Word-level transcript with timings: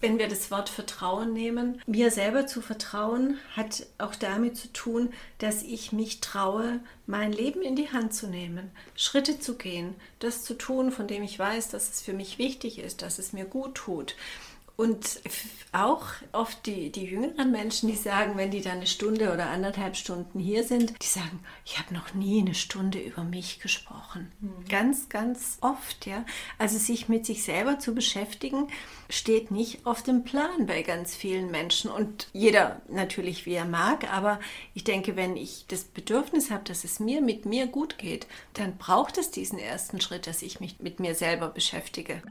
Wenn 0.00 0.18
wir 0.18 0.28
das 0.28 0.50
Wort 0.50 0.68
Vertrauen 0.68 1.32
nehmen, 1.32 1.80
mir 1.86 2.10
selber 2.10 2.46
zu 2.46 2.60
vertrauen, 2.60 3.38
hat 3.54 3.86
auch 3.98 4.14
damit 4.14 4.56
zu 4.56 4.72
tun, 4.72 5.12
dass 5.38 5.62
ich 5.62 5.92
mich 5.92 6.20
traue, 6.20 6.80
mein 7.06 7.32
Leben 7.32 7.62
in 7.62 7.76
die 7.76 7.90
Hand 7.90 8.14
zu 8.14 8.26
nehmen, 8.26 8.70
Schritte 8.96 9.38
zu 9.38 9.56
gehen, 9.56 9.94
das 10.18 10.42
zu 10.42 10.54
tun, 10.54 10.90
von 10.90 11.06
dem 11.06 11.22
ich 11.22 11.38
weiß, 11.38 11.68
dass 11.68 11.90
es 11.90 12.00
für 12.00 12.12
mich 12.12 12.38
wichtig 12.38 12.78
ist, 12.78 13.02
dass 13.02 13.18
es 13.18 13.32
mir 13.32 13.44
gut 13.44 13.74
tut. 13.74 14.16
Und 14.76 15.20
auch 15.70 16.04
oft 16.32 16.66
die, 16.66 16.90
die 16.90 17.04
jüngeren 17.04 17.52
Menschen, 17.52 17.88
die 17.88 17.96
sagen, 17.96 18.36
wenn 18.36 18.50
die 18.50 18.60
dann 18.60 18.78
eine 18.78 18.88
Stunde 18.88 19.32
oder 19.32 19.50
anderthalb 19.50 19.96
Stunden 19.96 20.40
hier 20.40 20.64
sind, 20.64 21.00
die 21.00 21.06
sagen, 21.06 21.44
ich 21.64 21.78
habe 21.78 21.94
noch 21.94 22.12
nie 22.12 22.40
eine 22.40 22.54
Stunde 22.54 22.98
über 22.98 23.22
mich 23.22 23.60
gesprochen. 23.60 24.32
Mhm. 24.40 24.68
Ganz, 24.68 25.08
ganz 25.08 25.58
oft, 25.60 26.06
ja. 26.06 26.24
Also 26.58 26.78
sich 26.78 27.08
mit 27.08 27.24
sich 27.24 27.44
selber 27.44 27.78
zu 27.78 27.94
beschäftigen, 27.94 28.66
steht 29.08 29.52
nicht 29.52 29.86
auf 29.86 30.02
dem 30.02 30.24
Plan 30.24 30.66
bei 30.66 30.82
ganz 30.82 31.14
vielen 31.14 31.52
Menschen. 31.52 31.88
Und 31.88 32.28
jeder 32.32 32.82
natürlich, 32.88 33.46
wie 33.46 33.54
er 33.54 33.66
mag. 33.66 34.12
Aber 34.12 34.40
ich 34.74 34.82
denke, 34.82 35.14
wenn 35.14 35.36
ich 35.36 35.66
das 35.68 35.84
Bedürfnis 35.84 36.50
habe, 36.50 36.64
dass 36.64 36.82
es 36.82 36.98
mir 36.98 37.20
mit 37.20 37.46
mir 37.46 37.68
gut 37.68 37.98
geht, 37.98 38.26
dann 38.54 38.76
braucht 38.76 39.18
es 39.18 39.30
diesen 39.30 39.60
ersten 39.60 40.00
Schritt, 40.00 40.26
dass 40.26 40.42
ich 40.42 40.58
mich 40.58 40.80
mit 40.80 40.98
mir 40.98 41.14
selber 41.14 41.48
beschäftige. 41.48 42.22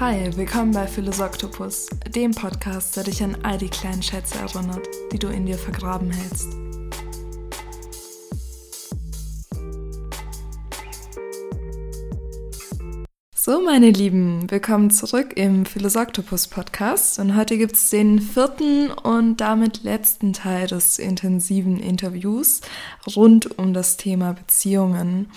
Hi, 0.00 0.30
willkommen 0.36 0.70
bei 0.70 0.86
Philosoktopus, 0.86 1.88
dem 2.14 2.30
Podcast, 2.30 2.94
der 2.94 3.02
dich 3.02 3.20
an 3.20 3.36
all 3.42 3.58
die 3.58 3.68
kleinen 3.68 4.00
Schätze 4.00 4.38
erinnert, 4.38 4.86
die 5.10 5.18
du 5.18 5.26
in 5.26 5.44
dir 5.44 5.58
vergraben 5.58 6.12
hältst. 6.12 6.52
So, 13.34 13.60
meine 13.60 13.90
Lieben, 13.90 14.48
willkommen 14.48 14.92
zurück 14.92 15.32
im 15.34 15.66
Philosoktopus 15.66 16.46
Podcast. 16.46 17.18
Und 17.18 17.34
heute 17.34 17.58
gibt 17.58 17.72
es 17.72 17.90
den 17.90 18.20
vierten 18.20 18.92
und 18.92 19.38
damit 19.38 19.82
letzten 19.82 20.32
Teil 20.32 20.68
des 20.68 21.00
intensiven 21.00 21.80
Interviews 21.80 22.60
rund 23.16 23.58
um 23.58 23.74
das 23.74 23.96
Thema 23.96 24.34
Beziehungen. 24.34 25.28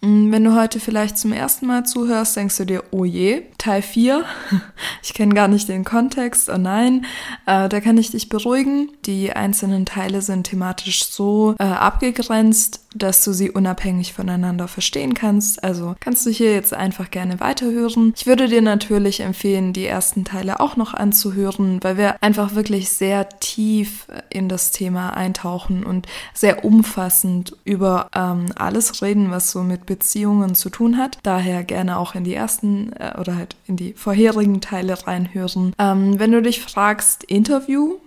Mm, 0.00 0.30
wenn 0.30 0.44
du 0.44 0.54
heute 0.54 0.78
vielleicht 0.78 1.18
zum 1.18 1.32
ersten 1.32 1.66
Mal 1.66 1.84
zuhörst, 1.84 2.36
denkst 2.36 2.56
du 2.58 2.64
dir, 2.64 2.84
oh 2.92 3.04
je, 3.04 3.42
Teil 3.58 3.82
4, 3.82 4.24
ich 5.02 5.12
kenne 5.12 5.34
gar 5.34 5.48
nicht 5.48 5.68
den 5.68 5.84
Kontext, 5.84 6.48
oh 6.48 6.58
nein, 6.58 7.04
äh, 7.46 7.68
da 7.68 7.80
kann 7.80 7.98
ich 7.98 8.12
dich 8.12 8.28
beruhigen. 8.28 8.90
Die 9.06 9.32
einzelnen 9.32 9.86
Teile 9.86 10.22
sind 10.22 10.44
thematisch 10.44 11.04
so 11.04 11.56
äh, 11.58 11.64
abgegrenzt, 11.64 12.86
dass 12.94 13.24
du 13.24 13.32
sie 13.32 13.50
unabhängig 13.50 14.12
voneinander 14.12 14.68
verstehen 14.68 15.14
kannst. 15.14 15.62
Also 15.62 15.94
kannst 16.00 16.24
du 16.26 16.30
hier 16.30 16.52
jetzt 16.52 16.72
einfach 16.72 17.10
gerne 17.10 17.40
weiterhören. 17.40 18.12
Ich 18.16 18.26
würde 18.26 18.48
dir 18.48 18.62
natürlich 18.62 19.20
empfehlen, 19.20 19.72
die 19.72 19.86
ersten 19.86 20.24
Teile 20.24 20.60
auch 20.60 20.76
noch 20.76 20.94
anzuhören, 20.94 21.78
weil 21.82 21.96
wir 21.96 22.22
einfach 22.22 22.54
wirklich 22.54 22.90
sehr 22.90 23.28
tief 23.28 24.06
in 24.30 24.48
das 24.48 24.70
Thema 24.70 25.10
eintauchen 25.10 25.84
und 25.84 26.06
sehr 26.32 26.64
umfassend 26.64 27.56
über 27.64 28.08
ähm, 28.14 28.46
alles 28.56 29.02
reden, 29.02 29.30
was 29.30 29.50
so 29.50 29.62
mit 29.62 29.86
Beziehungen 29.86 30.54
zu 30.54 30.70
tun 30.70 30.96
hat. 30.96 31.18
Daher 31.22 31.64
gerne 31.64 31.98
auch 31.98 32.14
in 32.14 32.24
die 32.24 32.34
ersten 32.34 32.92
äh, 32.94 33.14
oder 33.18 33.36
halt 33.36 33.56
in 33.66 33.76
die 33.76 33.92
vorherigen 33.92 34.60
Teile 34.60 35.06
reinhören. 35.06 35.74
Ähm, 35.78 36.18
wenn 36.18 36.32
du 36.32 36.42
dich 36.42 36.60
fragst, 36.60 37.24
Interview, 37.24 37.98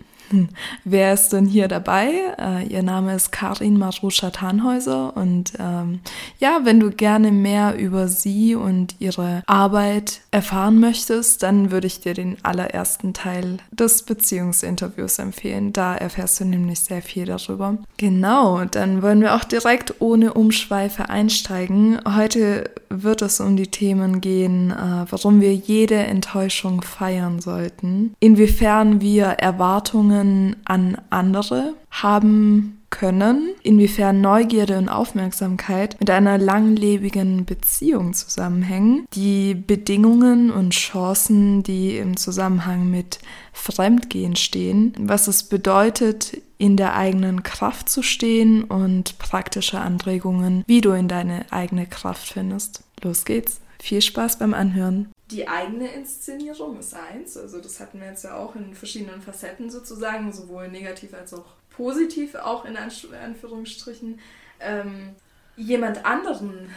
wer 0.83 1.13
ist 1.13 1.29
denn 1.29 1.45
hier 1.45 1.67
dabei? 1.67 2.11
Äh, 2.39 2.67
ihr 2.67 2.83
Name 2.83 3.15
ist 3.15 3.31
Karin 3.31 3.77
Maruscha 3.77 4.29
Tannhäuser 4.29 5.15
und 5.15 5.53
ähm, 5.59 5.99
ja, 6.39 6.61
wenn 6.63 6.79
du 6.79 6.91
gerne 6.91 7.31
mehr 7.31 7.77
über 7.77 8.07
sie 8.07 8.55
und 8.55 8.95
ihre 8.99 9.43
Arbeit 9.47 10.21
erfahren 10.31 10.79
möchtest, 10.79 11.43
dann 11.43 11.71
würde 11.71 11.87
ich 11.87 11.99
dir 11.99 12.13
den 12.13 12.37
allerersten 12.43 13.13
Teil 13.13 13.57
des 13.71 14.03
Beziehungsinterviews 14.03 15.19
empfehlen. 15.19 15.73
Da 15.73 15.95
erfährst 15.95 16.39
du 16.39 16.45
nämlich 16.45 16.79
sehr 16.79 17.01
viel 17.01 17.25
darüber. 17.25 17.77
Genau, 17.97 18.65
dann 18.65 19.01
wollen 19.01 19.21
wir 19.21 19.35
auch 19.35 19.43
direkt 19.43 19.95
ohne 19.99 20.33
Umschweife 20.33 21.09
einsteigen. 21.09 21.99
Heute 22.05 22.71
wird 22.89 23.21
es 23.21 23.39
um 23.39 23.55
die 23.55 23.67
Themen 23.67 24.21
gehen, 24.21 24.71
äh, 24.71 25.05
warum 25.09 25.41
wir 25.41 25.53
jede 25.53 25.95
Enttäuschung 25.95 26.81
feiern 26.81 27.39
sollten, 27.39 28.15
inwiefern 28.19 29.01
wir 29.01 29.25
Erwartungen 29.25 30.20
Beziehungen 30.21 30.57
an 30.65 30.97
andere 31.09 31.73
haben 31.89 32.77
können, 32.89 33.49
inwiefern 33.63 34.19
Neugierde 34.19 34.77
und 34.77 34.89
Aufmerksamkeit 34.89 35.95
mit 35.99 36.09
einer 36.09 36.37
langlebigen 36.37 37.45
Beziehung 37.45 38.13
zusammenhängen, 38.13 39.05
die 39.13 39.55
Bedingungen 39.55 40.51
und 40.51 40.71
Chancen, 40.71 41.63
die 41.63 41.97
im 41.97 42.17
Zusammenhang 42.17 42.89
mit 42.91 43.19
Fremdgehen 43.53 44.35
stehen, 44.35 44.93
was 44.99 45.27
es 45.27 45.43
bedeutet, 45.43 46.37
in 46.57 46.75
der 46.75 46.95
eigenen 46.95 47.43
Kraft 47.43 47.89
zu 47.89 48.03
stehen 48.03 48.65
und 48.65 49.17
praktische 49.17 49.79
Anregungen, 49.79 50.63
wie 50.67 50.81
du 50.81 50.91
in 50.91 51.07
deine 51.07 51.45
eigene 51.49 51.87
Kraft 51.87 52.27
findest. 52.27 52.83
Los 53.01 53.25
geht's. 53.25 53.61
Viel 53.81 54.01
Spaß 54.01 54.37
beim 54.37 54.53
Anhören 54.53 55.07
die 55.31 55.47
eigene 55.47 55.91
Inszenierung 55.93 56.79
ist 56.79 56.93
eins. 56.93 57.37
Also 57.37 57.59
das 57.59 57.79
hatten 57.79 57.99
wir 57.99 58.07
jetzt 58.07 58.23
ja 58.23 58.35
auch 58.35 58.55
in 58.55 58.73
verschiedenen 58.73 59.21
Facetten 59.21 59.69
sozusagen, 59.69 60.31
sowohl 60.33 60.67
negativ 60.67 61.13
als 61.13 61.33
auch 61.33 61.45
positiv, 61.69 62.35
auch 62.35 62.65
in 62.65 62.77
Anführungsstrichen. 62.77 64.19
Ähm, 64.59 65.15
jemand 65.55 66.05
anderen 66.05 66.69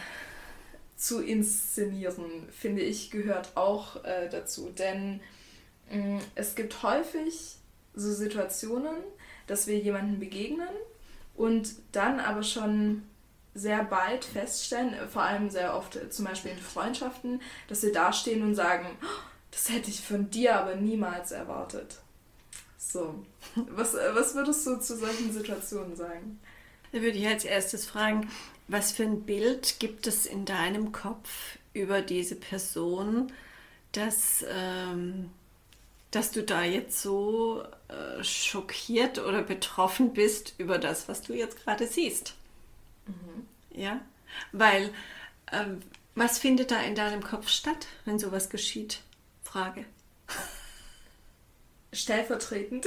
zu 0.95 1.21
inszenieren, 1.21 2.47
finde 2.49 2.81
ich, 2.81 3.11
gehört 3.11 3.55
auch 3.55 4.03
äh, 4.03 4.29
dazu. 4.29 4.71
Denn 4.71 5.19
äh, 5.89 6.19
es 6.35 6.55
gibt 6.55 6.81
häufig 6.83 7.57
so 7.93 8.11
Situationen, 8.11 8.95
dass 9.47 9.67
wir 9.67 9.77
jemanden 9.77 10.19
begegnen 10.19 10.69
und 11.35 11.73
dann 11.91 12.19
aber 12.19 12.43
schon 12.43 13.03
sehr 13.55 13.85
bald 13.85 14.25
feststellen, 14.25 14.93
äh, 14.93 15.07
vor 15.07 15.23
allem 15.23 15.49
sehr 15.49 15.75
oft 15.75 15.95
äh, 15.95 16.09
zum 16.09 16.25
Beispiel 16.25 16.51
in 16.51 16.59
Freundschaften, 16.59 17.41
dass 17.67 17.81
wir 17.81 17.93
dastehen 17.93 18.43
und 18.43 18.53
sagen, 18.53 18.85
oh, 19.01 19.21
das 19.49 19.69
hätte 19.69 19.89
ich 19.89 20.01
von 20.01 20.29
dir 20.29 20.57
aber 20.57 20.75
niemals 20.75 21.31
erwartet. 21.31 21.97
So, 22.77 23.25
was, 23.55 23.95
äh, 23.95 24.13
was 24.13 24.35
würdest 24.35 24.67
du 24.67 24.79
zu 24.79 24.97
solchen 24.97 25.31
Situationen 25.31 25.95
sagen? 25.95 26.39
Da 26.91 27.01
würde 27.01 27.17
ich 27.17 27.27
als 27.27 27.45
erstes 27.45 27.85
fragen, 27.85 28.29
was 28.67 28.91
für 28.91 29.03
ein 29.03 29.21
Bild 29.21 29.79
gibt 29.79 30.05
es 30.05 30.25
in 30.25 30.45
deinem 30.45 30.91
Kopf 30.91 31.57
über 31.73 32.01
diese 32.01 32.35
Person, 32.35 33.31
dass, 33.91 34.45
ähm, 34.49 35.29
dass 36.11 36.31
du 36.31 36.43
da 36.43 36.63
jetzt 36.63 37.01
so 37.01 37.63
äh, 37.87 38.23
schockiert 38.23 39.19
oder 39.19 39.43
betroffen 39.43 40.13
bist 40.13 40.55
über 40.57 40.77
das, 40.77 41.07
was 41.07 41.21
du 41.21 41.33
jetzt 41.33 41.63
gerade 41.63 41.87
siehst? 41.87 42.35
Mhm. 43.07 43.47
Ja, 43.71 44.01
weil 44.51 44.91
ähm, 45.51 45.81
was 46.15 46.39
findet 46.39 46.71
da 46.71 46.81
in 46.81 46.95
deinem 46.95 47.23
Kopf 47.23 47.49
statt, 47.49 47.87
wenn 48.05 48.19
sowas 48.19 48.49
geschieht? 48.49 49.01
Frage. 49.43 49.85
Stellvertretend, 51.91 52.85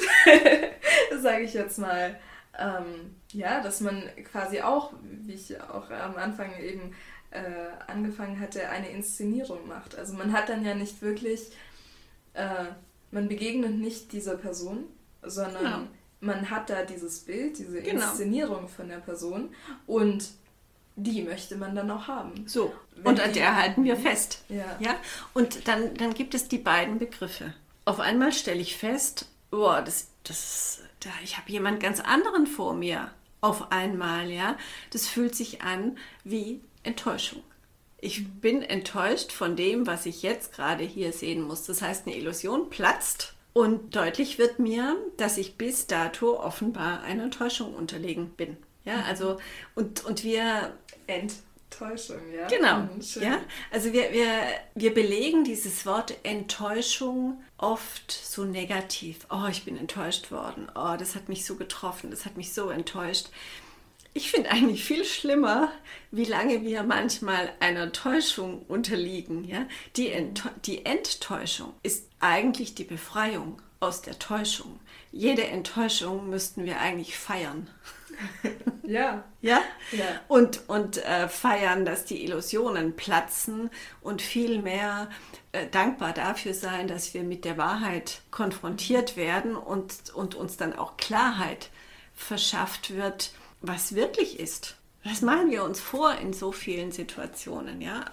sage 1.20 1.44
ich 1.44 1.54
jetzt 1.54 1.78
mal, 1.78 2.18
ähm, 2.58 3.16
ja, 3.32 3.62
dass 3.62 3.80
man 3.80 4.02
quasi 4.30 4.60
auch, 4.60 4.92
wie 5.02 5.34
ich 5.34 5.60
auch 5.60 5.90
am 5.90 6.16
Anfang 6.16 6.58
eben 6.58 6.94
äh, 7.30 7.40
angefangen 7.86 8.40
hatte, 8.40 8.68
eine 8.68 8.90
Inszenierung 8.90 9.66
macht. 9.68 9.96
Also 9.96 10.14
man 10.14 10.32
hat 10.32 10.48
dann 10.48 10.64
ja 10.64 10.74
nicht 10.74 11.00
wirklich, 11.00 11.52
äh, 12.34 12.64
man 13.10 13.28
begegnet 13.28 13.78
nicht 13.78 14.12
dieser 14.12 14.36
Person, 14.36 14.84
sondern 15.22 15.64
genau 15.64 15.97
man 16.20 16.50
hat 16.50 16.70
da 16.70 16.82
dieses 16.82 17.20
Bild, 17.20 17.58
diese 17.58 17.82
genau. 17.82 18.04
Inszenierung 18.04 18.68
von 18.68 18.88
der 18.88 18.98
Person 18.98 19.54
und 19.86 20.30
die 20.96 21.22
möchte 21.22 21.56
man 21.56 21.76
dann 21.76 21.90
auch 21.90 22.08
haben. 22.08 22.46
So, 22.46 22.74
Wenn 22.96 23.06
und 23.06 23.20
an 23.20 23.32
der 23.32 23.56
halten 23.56 23.84
wir 23.84 23.96
fest. 23.96 24.42
Ja. 24.48 24.76
ja? 24.80 24.96
Und 25.32 25.68
dann, 25.68 25.94
dann 25.94 26.12
gibt 26.12 26.34
es 26.34 26.48
die 26.48 26.58
beiden 26.58 26.98
Begriffe. 26.98 27.54
Auf 27.84 28.00
einmal 28.00 28.32
stelle 28.32 28.60
ich 28.60 28.76
fest, 28.76 29.26
oh, 29.52 29.76
das, 29.84 30.08
das, 30.24 30.80
da, 31.00 31.10
ich 31.22 31.38
habe 31.38 31.50
jemand 31.50 31.80
ganz 31.80 32.00
anderen 32.00 32.46
vor 32.46 32.74
mir. 32.74 33.10
Auf 33.40 33.70
einmal, 33.70 34.28
ja. 34.30 34.56
Das 34.90 35.06
fühlt 35.06 35.36
sich 35.36 35.62
an 35.62 35.96
wie 36.24 36.60
Enttäuschung. 36.82 37.44
Ich 38.00 38.28
bin 38.40 38.62
enttäuscht 38.62 39.30
von 39.30 39.54
dem, 39.54 39.86
was 39.86 40.06
ich 40.06 40.22
jetzt 40.22 40.52
gerade 40.52 40.82
hier 40.82 41.12
sehen 41.12 41.42
muss. 41.42 41.62
Das 41.64 41.80
heißt, 41.80 42.06
eine 42.06 42.16
Illusion 42.16 42.70
platzt 42.70 43.34
und 43.58 43.96
deutlich 43.96 44.38
wird 44.38 44.60
mir, 44.60 44.96
dass 45.16 45.36
ich 45.36 45.56
bis 45.56 45.88
dato 45.88 46.38
offenbar 46.38 47.02
einer 47.02 47.24
Enttäuschung 47.24 47.74
unterlegen 47.74 48.30
bin. 48.30 48.56
Ja, 48.84 48.98
mhm. 48.98 49.02
also, 49.08 49.38
und, 49.74 50.04
und 50.04 50.22
wir. 50.22 50.78
Enttäuschung, 51.08 52.20
ja. 52.32 52.46
Genau. 52.46 52.82
Mhm, 52.82 53.00
ja, 53.20 53.40
also 53.72 53.92
wir, 53.92 54.12
wir, 54.12 54.30
wir 54.76 54.94
belegen 54.94 55.42
dieses 55.42 55.86
Wort 55.86 56.14
Enttäuschung 56.22 57.42
oft 57.56 58.12
so 58.12 58.44
negativ. 58.44 59.26
Oh, 59.28 59.48
ich 59.50 59.64
bin 59.64 59.76
enttäuscht 59.76 60.30
worden. 60.30 60.70
Oh, 60.76 60.94
das 60.96 61.16
hat 61.16 61.28
mich 61.28 61.44
so 61.44 61.56
getroffen. 61.56 62.12
Das 62.12 62.26
hat 62.26 62.36
mich 62.36 62.54
so 62.54 62.70
enttäuscht. 62.70 63.26
Ich 64.14 64.30
finde 64.30 64.50
eigentlich 64.50 64.84
viel 64.84 65.04
schlimmer, 65.04 65.70
wie 66.10 66.24
lange 66.24 66.62
wir 66.62 66.82
manchmal 66.82 67.52
einer 67.60 67.92
Täuschung 67.92 68.62
unterliegen. 68.62 69.44
Ja? 69.44 69.66
Die, 69.96 70.10
Ent 70.10 70.42
die 70.64 70.84
Enttäuschung 70.84 71.74
ist 71.82 72.08
eigentlich 72.20 72.74
die 72.74 72.84
Befreiung 72.84 73.60
aus 73.80 74.02
der 74.02 74.18
Täuschung. 74.18 74.80
Jede 75.12 75.44
Enttäuschung 75.46 76.28
müssten 76.28 76.64
wir 76.64 76.80
eigentlich 76.80 77.16
feiern. 77.18 77.68
Ja. 78.88 79.22
Ja? 79.42 79.60
ja. 79.92 80.06
Und, 80.28 80.66
und 80.66 80.96
äh, 81.04 81.28
feiern, 81.28 81.84
dass 81.84 82.06
die 82.06 82.24
Illusionen 82.24 82.96
platzen 82.96 83.68
und 84.00 84.22
viel 84.22 84.62
mehr 84.62 85.10
äh, 85.52 85.66
dankbar 85.66 86.14
dafür 86.14 86.54
sein, 86.54 86.88
dass 86.88 87.12
wir 87.12 87.22
mit 87.22 87.44
der 87.44 87.58
Wahrheit 87.58 88.22
konfrontiert 88.30 89.18
werden 89.18 89.56
und, 89.56 90.14
und 90.14 90.34
uns 90.34 90.56
dann 90.56 90.74
auch 90.74 90.96
Klarheit 90.96 91.68
verschafft 92.14 92.94
wird, 92.94 93.32
was 93.60 93.94
wirklich 93.94 94.38
ist. 94.38 94.76
Das 95.04 95.22
machen 95.22 95.50
wir 95.50 95.64
uns 95.64 95.80
vor 95.80 96.14
in 96.16 96.32
so 96.32 96.52
vielen 96.52 96.92
Situationen, 96.92 97.80
ja. 97.80 98.04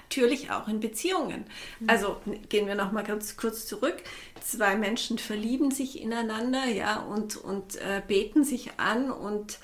natürlich 0.00 0.50
auch 0.50 0.68
in 0.68 0.80
Beziehungen. 0.80 1.46
Mhm. 1.80 1.88
Also 1.88 2.16
gehen 2.48 2.66
wir 2.66 2.74
noch 2.74 2.92
mal 2.92 3.04
kurz, 3.04 3.36
kurz 3.36 3.66
zurück. 3.66 3.96
Zwei 4.40 4.76
Menschen 4.76 5.18
verlieben 5.18 5.70
sich 5.70 6.00
ineinander, 6.00 6.66
ja, 6.66 7.00
und, 7.00 7.36
und 7.36 7.76
äh, 7.76 8.02
beten 8.06 8.44
sich 8.44 8.72
an 8.78 9.10
und 9.10 9.60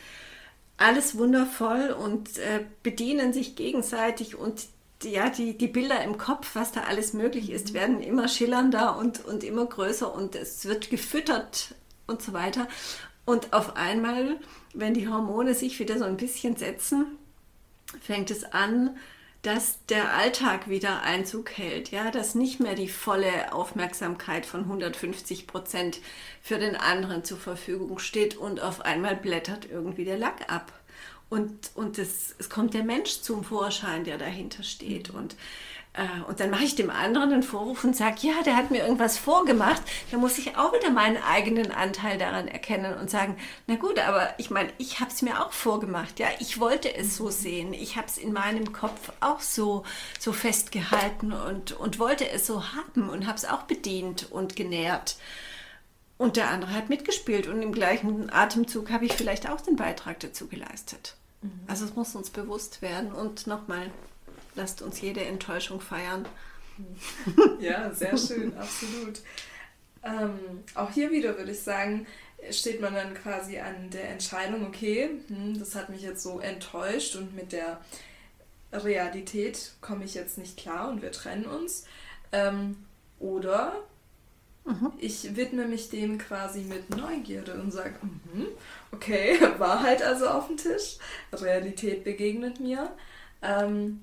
alles 0.76 1.19
wundervoll 1.19 1.91
und 1.91 2.38
äh, 2.38 2.64
bedienen 2.82 3.32
sich 3.32 3.56
gegenseitig 3.56 4.37
und 4.37 4.67
ja, 5.02 5.31
die, 5.31 5.56
die 5.56 5.69
Bilder 5.69 6.02
im 6.02 6.19
Kopf, 6.19 6.55
was 6.55 6.73
da 6.73 6.82
alles 6.82 7.12
möglich 7.12 7.50
ist, 7.50 7.70
mhm. 7.70 7.75
werden 7.75 8.00
immer 8.00 8.29
schillernder 8.29 8.96
und, 8.96 9.25
und 9.25 9.44
immer 9.44 9.67
größer 9.67 10.12
und 10.12 10.37
es 10.37 10.64
wird 10.64 10.91
gefüttert 10.91 11.75
und 12.06 12.23
so 12.23 12.32
weiter. 12.32 12.69
Und 13.25 13.52
auf 13.52 13.76
einmal, 13.76 14.41
wenn 14.78 14.94
die 14.94 15.08
Hormone 15.08 15.54
sich 15.54 15.78
wieder 15.80 15.98
so 15.98 16.04
ein 16.04 16.16
bisschen 16.16 16.56
setzen, 16.56 17.06
fängt 18.00 18.30
es 18.30 18.44
an, 18.44 18.96
dass 19.42 19.84
der 19.86 20.14
Alltag 20.14 20.69
wieder 20.69 21.02
Einzug 21.02 21.56
hält, 21.56 21.90
ja, 21.90 22.10
dass 22.10 22.34
nicht 22.34 22.60
mehr 22.60 22.75
die 22.75 22.88
volle 22.88 23.52
Aufmerksamkeit 23.52 24.46
von 24.46 24.62
150 24.62 25.46
Prozent 25.46 26.00
für 26.42 26.58
den 26.58 26.76
anderen 26.76 27.25
zur 27.25 27.38
Verfügung 27.38 27.98
steht 27.98 28.36
und 28.36 28.60
auf 28.60 28.80
einmal 28.84 29.16
blättert 29.16 29.69
irgendwie 29.70 30.04
der 30.04 30.19
Lack 30.19 30.52
ab. 30.52 30.72
Und, 31.28 31.70
und 31.74 31.98
es, 31.98 32.34
es 32.38 32.48
kommt 32.48 32.74
der 32.74 32.84
Mensch 32.84 33.20
zum 33.20 33.44
Vorschein, 33.44 34.04
der 34.04 34.19
dahinter 34.19 34.62
steht. 34.62 35.12
Mhm. 35.12 35.19
Und 35.19 35.36
und 36.29 36.38
dann 36.38 36.50
mache 36.50 36.62
ich 36.62 36.76
dem 36.76 36.90
anderen 36.90 37.32
einen 37.32 37.43
Vorwurf 37.43 37.82
und 37.82 37.96
sage, 37.96 38.19
ja, 38.20 38.43
der 38.44 38.56
hat 38.56 38.70
mir 38.70 38.82
irgendwas 38.82 39.19
vorgemacht. 39.19 39.82
Da 40.11 40.19
muss 40.19 40.38
ich 40.38 40.56
auch 40.56 40.73
wieder 40.73 40.90
meinen 40.90 41.17
eigenen 41.17 41.73
Anteil 41.73 42.19
daran 42.19 42.46
erkennen 42.46 42.94
und 42.99 43.11
sagen, 43.11 43.37
na 43.67 43.75
gut, 43.75 43.99
aber 43.99 44.32
ich 44.38 44.50
meine, 44.50 44.70
ich 44.79 45.00
habe 45.00 45.11
es 45.11 45.23
mir 45.23 45.44
auch 45.44 45.52
vorgemacht. 45.52 46.20
Ja, 46.20 46.29
ich 46.38 46.61
wollte 46.61 46.94
es 46.94 47.17
so 47.17 47.31
sehen. 47.31 47.73
Ich 47.73 47.96
habe 47.96 48.06
es 48.06 48.17
in 48.17 48.32
meinem 48.32 48.73
Kopf 48.73 49.11
auch 49.20 49.40
so, 49.40 49.85
so 50.20 50.32
festgehalten 50.32 51.32
und, 51.32 51.73
und 51.73 51.99
wollte 51.99 52.29
es 52.29 52.46
so 52.46 52.62
haben 52.75 53.08
und 53.08 53.26
habe 53.26 53.38
es 53.38 53.44
auch 53.44 53.62
bedient 53.62 54.31
und 54.31 54.55
genährt. 54.55 55.17
Und 56.17 56.37
der 56.37 56.50
andere 56.50 56.75
hat 56.75 56.91
mitgespielt 56.91 57.49
und 57.49 57.61
im 57.62 57.73
gleichen 57.73 58.31
Atemzug 58.32 58.91
habe 58.91 59.05
ich 59.05 59.14
vielleicht 59.14 59.49
auch 59.49 59.61
den 59.61 59.76
Beitrag 59.76 60.20
dazu 60.20 60.46
geleistet. 60.46 61.17
Mhm. 61.43 61.61
Also 61.67 61.84
es 61.84 61.96
muss 61.96 62.14
uns 62.14 62.31
bewusst 62.31 62.82
werden 62.82 63.12
und 63.12 63.46
nochmal 63.46 63.91
lasst 64.54 64.82
uns 64.82 65.00
jede 65.00 65.24
Enttäuschung 65.24 65.80
feiern. 65.80 66.26
Ja, 67.60 67.92
sehr 67.92 68.16
schön, 68.16 68.56
absolut. 68.56 69.20
Ähm, 70.04 70.62
auch 70.76 70.92
hier 70.92 71.10
wieder 71.10 71.36
würde 71.36 71.50
ich 71.50 71.60
sagen, 71.60 72.06
steht 72.50 72.80
man 72.80 72.94
dann 72.94 73.14
quasi 73.14 73.58
an 73.58 73.90
der 73.90 74.10
Entscheidung, 74.10 74.66
okay, 74.66 75.10
hm, 75.26 75.58
das 75.58 75.74
hat 75.74 75.88
mich 75.88 76.02
jetzt 76.02 76.22
so 76.22 76.40
enttäuscht 76.40 77.16
und 77.16 77.34
mit 77.34 77.52
der 77.52 77.80
Realität 78.72 79.72
komme 79.80 80.04
ich 80.04 80.14
jetzt 80.14 80.38
nicht 80.38 80.56
klar 80.56 80.88
und 80.88 81.02
wir 81.02 81.12
trennen 81.12 81.46
uns. 81.46 81.86
Ähm, 82.32 82.76
oder 83.18 83.72
mhm. 84.64 84.92
ich 84.98 85.36
widme 85.36 85.66
mich 85.66 85.88
dem 85.88 86.18
quasi 86.18 86.60
mit 86.60 86.90
Neugierde 86.90 87.54
und 87.54 87.72
sage, 87.72 87.94
mhm, 88.02 88.46
okay, 88.92 89.38
Wahrheit 89.58 90.02
also 90.02 90.28
auf 90.28 90.46
dem 90.46 90.56
Tisch, 90.56 90.98
Realität 91.32 92.04
begegnet 92.04 92.60
mir. 92.60 92.90
Ähm, 93.42 94.02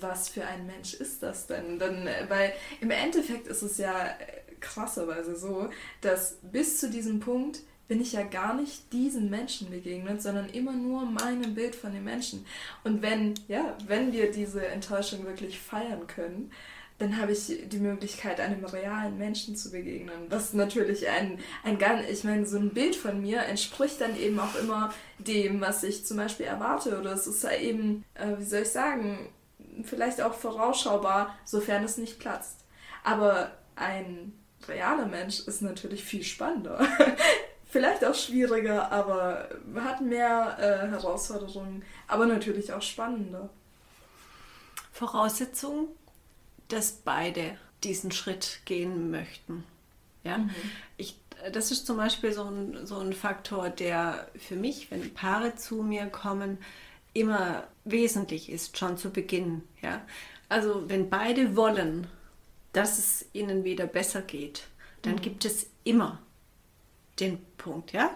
was 0.00 0.28
für 0.28 0.44
ein 0.44 0.66
Mensch 0.66 0.94
ist 0.94 1.22
das 1.22 1.46
denn? 1.46 1.78
denn 1.78 2.08
weil 2.28 2.52
im 2.80 2.90
Endeffekt 2.90 3.46
ist 3.46 3.62
es 3.62 3.78
ja 3.78 4.08
äh, 4.08 4.14
krasserweise 4.60 5.36
so, 5.36 5.70
dass 6.00 6.38
bis 6.42 6.78
zu 6.78 6.90
diesem 6.90 7.20
Punkt 7.20 7.60
bin 7.88 8.02
ich 8.02 8.12
ja 8.12 8.22
gar 8.22 8.54
nicht 8.54 8.92
diesen 8.92 9.30
Menschen 9.30 9.70
begegnet, 9.70 10.22
sondern 10.22 10.50
immer 10.50 10.72
nur 10.72 11.06
meinem 11.06 11.54
Bild 11.54 11.74
von 11.74 11.92
den 11.92 12.04
Menschen. 12.04 12.44
Und 12.84 13.00
wenn, 13.00 13.34
ja, 13.48 13.76
wenn 13.86 14.12
wir 14.12 14.30
diese 14.30 14.66
Enttäuschung 14.66 15.24
wirklich 15.24 15.58
feiern 15.58 16.06
können, 16.06 16.52
dann 16.98 17.16
habe 17.16 17.32
ich 17.32 17.68
die 17.68 17.78
Möglichkeit, 17.78 18.40
einem 18.40 18.64
realen 18.64 19.18
Menschen 19.18 19.56
zu 19.56 19.70
begegnen. 19.70 20.26
Was 20.28 20.52
natürlich 20.52 21.08
ein, 21.08 21.38
ein 21.62 21.78
ganz, 21.78 22.08
ich 22.08 22.24
meine, 22.24 22.44
so 22.44 22.58
ein 22.58 22.70
Bild 22.70 22.96
von 22.96 23.20
mir 23.22 23.42
entspricht 23.42 24.00
dann 24.00 24.18
eben 24.18 24.38
auch 24.40 24.56
immer 24.56 24.92
dem, 25.18 25.60
was 25.60 25.84
ich 25.84 26.04
zum 26.04 26.16
Beispiel 26.16 26.46
erwarte. 26.46 26.98
Oder 26.98 27.12
es 27.12 27.28
ist 27.28 27.44
ja 27.44 27.52
eben, 27.52 28.04
äh, 28.14 28.36
wie 28.38 28.44
soll 28.44 28.62
ich 28.62 28.70
sagen, 28.70 29.28
vielleicht 29.84 30.20
auch 30.20 30.34
vorausschaubar, 30.34 31.34
sofern 31.44 31.84
es 31.84 31.98
nicht 31.98 32.18
platzt. 32.18 32.64
Aber 33.04 33.52
ein 33.76 34.32
realer 34.66 35.06
Mensch 35.06 35.40
ist 35.40 35.62
natürlich 35.62 36.04
viel 36.04 36.24
spannender. 36.24 36.86
vielleicht 37.68 38.04
auch 38.04 38.14
schwieriger, 38.14 38.90
aber 38.90 39.48
hat 39.76 40.00
mehr 40.00 40.56
äh, 40.58 40.88
Herausforderungen, 40.88 41.84
aber 42.06 42.26
natürlich 42.26 42.72
auch 42.72 42.82
spannender. 42.82 43.50
Voraussetzung, 44.92 45.88
dass 46.68 46.92
beide 46.92 47.56
diesen 47.84 48.10
Schritt 48.10 48.60
gehen 48.64 49.10
möchten. 49.10 49.64
Ja? 50.24 50.38
Mhm. 50.38 50.50
Ich, 50.96 51.16
das 51.52 51.70
ist 51.70 51.86
zum 51.86 51.96
Beispiel 51.98 52.32
so 52.32 52.44
ein, 52.44 52.86
so 52.86 52.98
ein 52.98 53.12
Faktor, 53.12 53.70
der 53.70 54.28
für 54.36 54.56
mich, 54.56 54.90
wenn 54.90 55.14
Paare 55.14 55.54
zu 55.54 55.82
mir 55.82 56.06
kommen, 56.06 56.58
immer 57.12 57.66
wesentlich 57.84 58.50
ist, 58.50 58.78
schon 58.78 58.96
zu 58.96 59.10
Beginn. 59.10 59.62
Ja? 59.82 60.02
Also 60.48 60.88
wenn 60.88 61.10
beide 61.10 61.56
wollen, 61.56 62.06
dass 62.72 62.98
es 62.98 63.26
ihnen 63.32 63.64
wieder 63.64 63.86
besser 63.86 64.22
geht, 64.22 64.64
dann 65.02 65.14
mhm. 65.14 65.20
gibt 65.22 65.44
es 65.44 65.70
immer 65.84 66.20
den 67.18 67.38
Punkt, 67.56 67.92
ja? 67.92 68.10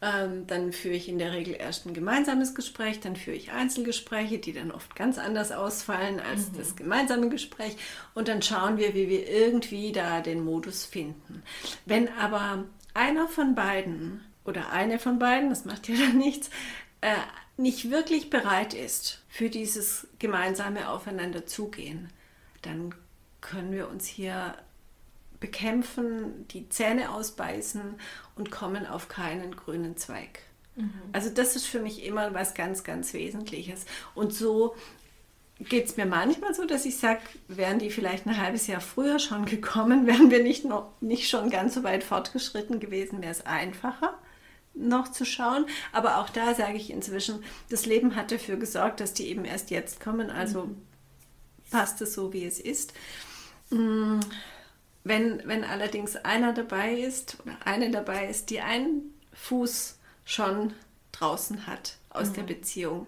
Ähm, 0.00 0.46
dann 0.46 0.72
führe 0.72 0.94
ich 0.94 1.08
in 1.08 1.18
der 1.18 1.32
Regel 1.32 1.56
erst 1.58 1.84
ein 1.84 1.92
gemeinsames 1.92 2.54
Gespräch, 2.54 3.00
dann 3.00 3.16
führe 3.16 3.36
ich 3.36 3.50
Einzelgespräche, 3.50 4.38
die 4.38 4.52
dann 4.52 4.70
oft 4.70 4.94
ganz 4.94 5.18
anders 5.18 5.50
ausfallen 5.50 6.20
als 6.20 6.52
mhm. 6.52 6.58
das 6.58 6.76
gemeinsame 6.76 7.28
Gespräch. 7.30 7.76
Und 8.14 8.28
dann 8.28 8.40
schauen 8.40 8.78
wir, 8.78 8.94
wie 8.94 9.08
wir 9.08 9.28
irgendwie 9.28 9.90
da 9.90 10.20
den 10.20 10.44
Modus 10.44 10.84
finden. 10.84 11.42
Wenn 11.84 12.08
aber 12.10 12.64
einer 12.94 13.26
von 13.26 13.56
beiden 13.56 14.20
oder 14.44 14.70
eine 14.70 15.00
von 15.00 15.18
beiden, 15.18 15.50
das 15.50 15.64
macht 15.64 15.88
ja 15.88 15.96
dann 15.96 16.18
nichts, 16.18 16.48
äh, 17.00 17.14
nicht 17.58 17.90
wirklich 17.90 18.30
bereit 18.30 18.72
ist 18.72 19.20
für 19.28 19.50
dieses 19.50 20.06
gemeinsame 20.18 20.88
Aufeinander 20.88 21.44
zugehen, 21.44 22.08
dann 22.62 22.94
können 23.40 23.72
wir 23.72 23.88
uns 23.88 24.06
hier 24.06 24.54
bekämpfen, 25.40 26.46
die 26.48 26.68
Zähne 26.68 27.10
ausbeißen 27.12 27.96
und 28.36 28.50
kommen 28.50 28.86
auf 28.86 29.08
keinen 29.08 29.54
grünen 29.54 29.96
Zweig. 29.96 30.40
Mhm. 30.76 30.92
Also 31.12 31.30
das 31.30 31.56
ist 31.56 31.66
für 31.66 31.80
mich 31.80 32.04
immer 32.04 32.32
was 32.34 32.54
ganz, 32.54 32.84
ganz 32.84 33.12
Wesentliches. 33.12 33.86
Und 34.14 34.32
so 34.32 34.74
geht 35.58 35.86
es 35.86 35.96
mir 35.96 36.06
manchmal 36.06 36.54
so, 36.54 36.64
dass 36.64 36.84
ich 36.84 36.96
sage, 36.96 37.20
wären 37.48 37.80
die 37.80 37.90
vielleicht 37.90 38.26
ein 38.26 38.40
halbes 38.40 38.68
Jahr 38.68 38.80
früher 38.80 39.18
schon 39.18 39.44
gekommen, 39.44 40.06
wären 40.06 40.30
wir 40.30 40.42
nicht, 40.42 40.64
noch, 40.64 40.92
nicht 41.00 41.28
schon 41.28 41.50
ganz 41.50 41.74
so 41.74 41.82
weit 41.82 42.04
fortgeschritten 42.04 42.78
gewesen, 42.78 43.20
wäre 43.20 43.32
es 43.32 43.46
einfacher 43.46 44.16
noch 44.78 45.10
zu 45.10 45.24
schauen. 45.24 45.66
Aber 45.92 46.18
auch 46.18 46.30
da 46.30 46.54
sage 46.54 46.76
ich 46.76 46.90
inzwischen, 46.90 47.42
das 47.68 47.86
Leben 47.86 48.16
hat 48.16 48.32
dafür 48.32 48.56
gesorgt, 48.56 49.00
dass 49.00 49.14
die 49.14 49.28
eben 49.28 49.44
erst 49.44 49.70
jetzt 49.70 50.00
kommen. 50.00 50.30
Also 50.30 50.64
mhm. 50.64 50.82
passt 51.70 52.00
es 52.00 52.14
so, 52.14 52.32
wie 52.32 52.44
es 52.44 52.58
ist. 52.60 52.92
Mm, 53.70 54.20
wenn, 55.04 55.42
wenn 55.46 55.64
allerdings 55.64 56.16
einer 56.16 56.52
dabei 56.52 56.94
ist 56.94 57.38
oder 57.42 57.56
eine 57.64 57.90
dabei 57.90 58.28
ist, 58.28 58.50
die 58.50 58.60
einen 58.60 59.14
Fuß 59.32 59.98
schon 60.24 60.72
draußen 61.12 61.66
hat 61.66 61.96
aus 62.10 62.30
mhm. 62.30 62.34
der 62.34 62.42
Beziehung, 62.42 63.06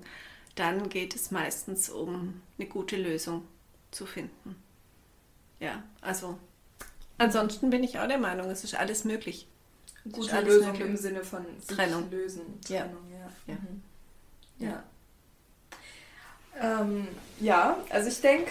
dann 0.54 0.88
geht 0.88 1.14
es 1.14 1.30
meistens 1.30 1.88
um 1.88 2.42
eine 2.58 2.68
gute 2.68 2.96
Lösung 2.96 3.46
zu 3.90 4.06
finden. 4.06 4.56
Ja, 5.58 5.82
also 6.00 6.38
ansonsten 7.18 7.70
bin 7.70 7.84
ich 7.84 7.98
auch 7.98 8.08
der 8.08 8.18
Meinung, 8.18 8.50
es 8.50 8.64
ist 8.64 8.74
alles 8.74 9.04
möglich. 9.04 9.46
Gute 10.10 10.40
Lösung 10.40 10.74
im 10.76 10.96
Sinne 10.96 11.22
von 11.22 11.44
Trennung. 11.66 12.10
lösen. 12.10 12.60
Trennung, 12.64 13.10
ja. 13.10 13.18
Ja, 13.46 13.54
ja. 13.54 13.54
Mhm. 13.54 13.82
ja. 14.58 14.82
Ähm, 16.60 17.08
ja 17.38 17.78
also 17.90 18.08
ich 18.08 18.20
denke, 18.20 18.50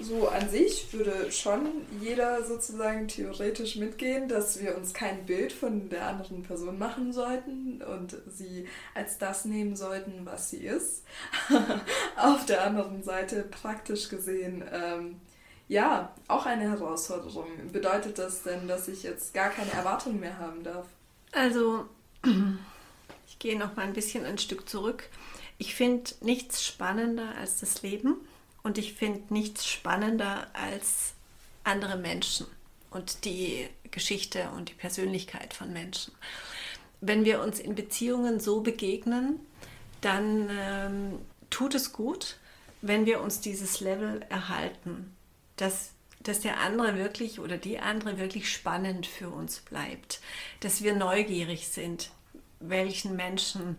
so 0.00 0.28
an 0.28 0.48
sich 0.50 0.92
würde 0.92 1.32
schon 1.32 1.68
jeder 2.00 2.44
sozusagen 2.44 3.08
theoretisch 3.08 3.76
mitgehen, 3.76 4.28
dass 4.28 4.60
wir 4.60 4.76
uns 4.76 4.92
kein 4.92 5.24
Bild 5.24 5.52
von 5.52 5.88
der 5.88 6.06
anderen 6.06 6.42
Person 6.42 6.78
machen 6.78 7.12
sollten 7.12 7.82
und 7.82 8.16
sie 8.28 8.66
als 8.94 9.18
das 9.18 9.44
nehmen 9.46 9.74
sollten, 9.76 10.26
was 10.26 10.50
sie 10.50 10.58
ist. 10.58 11.04
Auf 12.16 12.44
der 12.46 12.64
anderen 12.64 13.02
Seite 13.02 13.42
praktisch 13.42 14.08
gesehen, 14.08 14.64
ähm, 14.70 15.20
ja, 15.68 16.12
auch 16.28 16.46
eine 16.46 16.70
Herausforderung. 16.70 17.46
Bedeutet 17.72 18.18
das 18.18 18.42
denn, 18.42 18.68
dass 18.68 18.88
ich 18.88 19.02
jetzt 19.02 19.34
gar 19.34 19.50
keine 19.50 19.72
Erwartungen 19.72 20.20
mehr 20.20 20.38
haben 20.38 20.62
darf? 20.62 20.86
Also, 21.32 21.86
ich 23.26 23.38
gehe 23.38 23.58
noch 23.58 23.74
mal 23.76 23.82
ein 23.82 23.92
bisschen 23.92 24.24
ein 24.24 24.38
Stück 24.38 24.68
zurück. 24.68 25.08
Ich 25.58 25.74
finde 25.74 26.10
nichts 26.20 26.64
spannender 26.64 27.34
als 27.38 27.60
das 27.60 27.82
Leben 27.82 28.16
und 28.62 28.78
ich 28.78 28.94
finde 28.94 29.32
nichts 29.32 29.66
spannender 29.66 30.48
als 30.52 31.14
andere 31.64 31.96
Menschen 31.96 32.46
und 32.90 33.24
die 33.24 33.68
Geschichte 33.90 34.50
und 34.56 34.68
die 34.68 34.74
Persönlichkeit 34.74 35.54
von 35.54 35.72
Menschen. 35.72 36.12
Wenn 37.00 37.24
wir 37.24 37.40
uns 37.40 37.58
in 37.58 37.74
Beziehungen 37.74 38.38
so 38.40 38.60
begegnen, 38.60 39.40
dann 40.00 40.48
ähm, 40.50 41.18
tut 41.50 41.74
es 41.74 41.92
gut, 41.92 42.36
wenn 42.82 43.06
wir 43.06 43.20
uns 43.20 43.40
dieses 43.40 43.80
Level 43.80 44.24
erhalten, 44.28 45.15
dass, 45.56 45.90
dass 46.20 46.40
der 46.40 46.60
andere 46.60 46.96
wirklich 46.96 47.40
oder 47.40 47.56
die 47.56 47.78
andere 47.78 48.18
wirklich 48.18 48.50
spannend 48.50 49.06
für 49.06 49.28
uns 49.28 49.60
bleibt, 49.60 50.20
dass 50.60 50.82
wir 50.82 50.94
neugierig 50.94 51.68
sind, 51.68 52.10
welchen 52.60 53.16
Menschen 53.16 53.78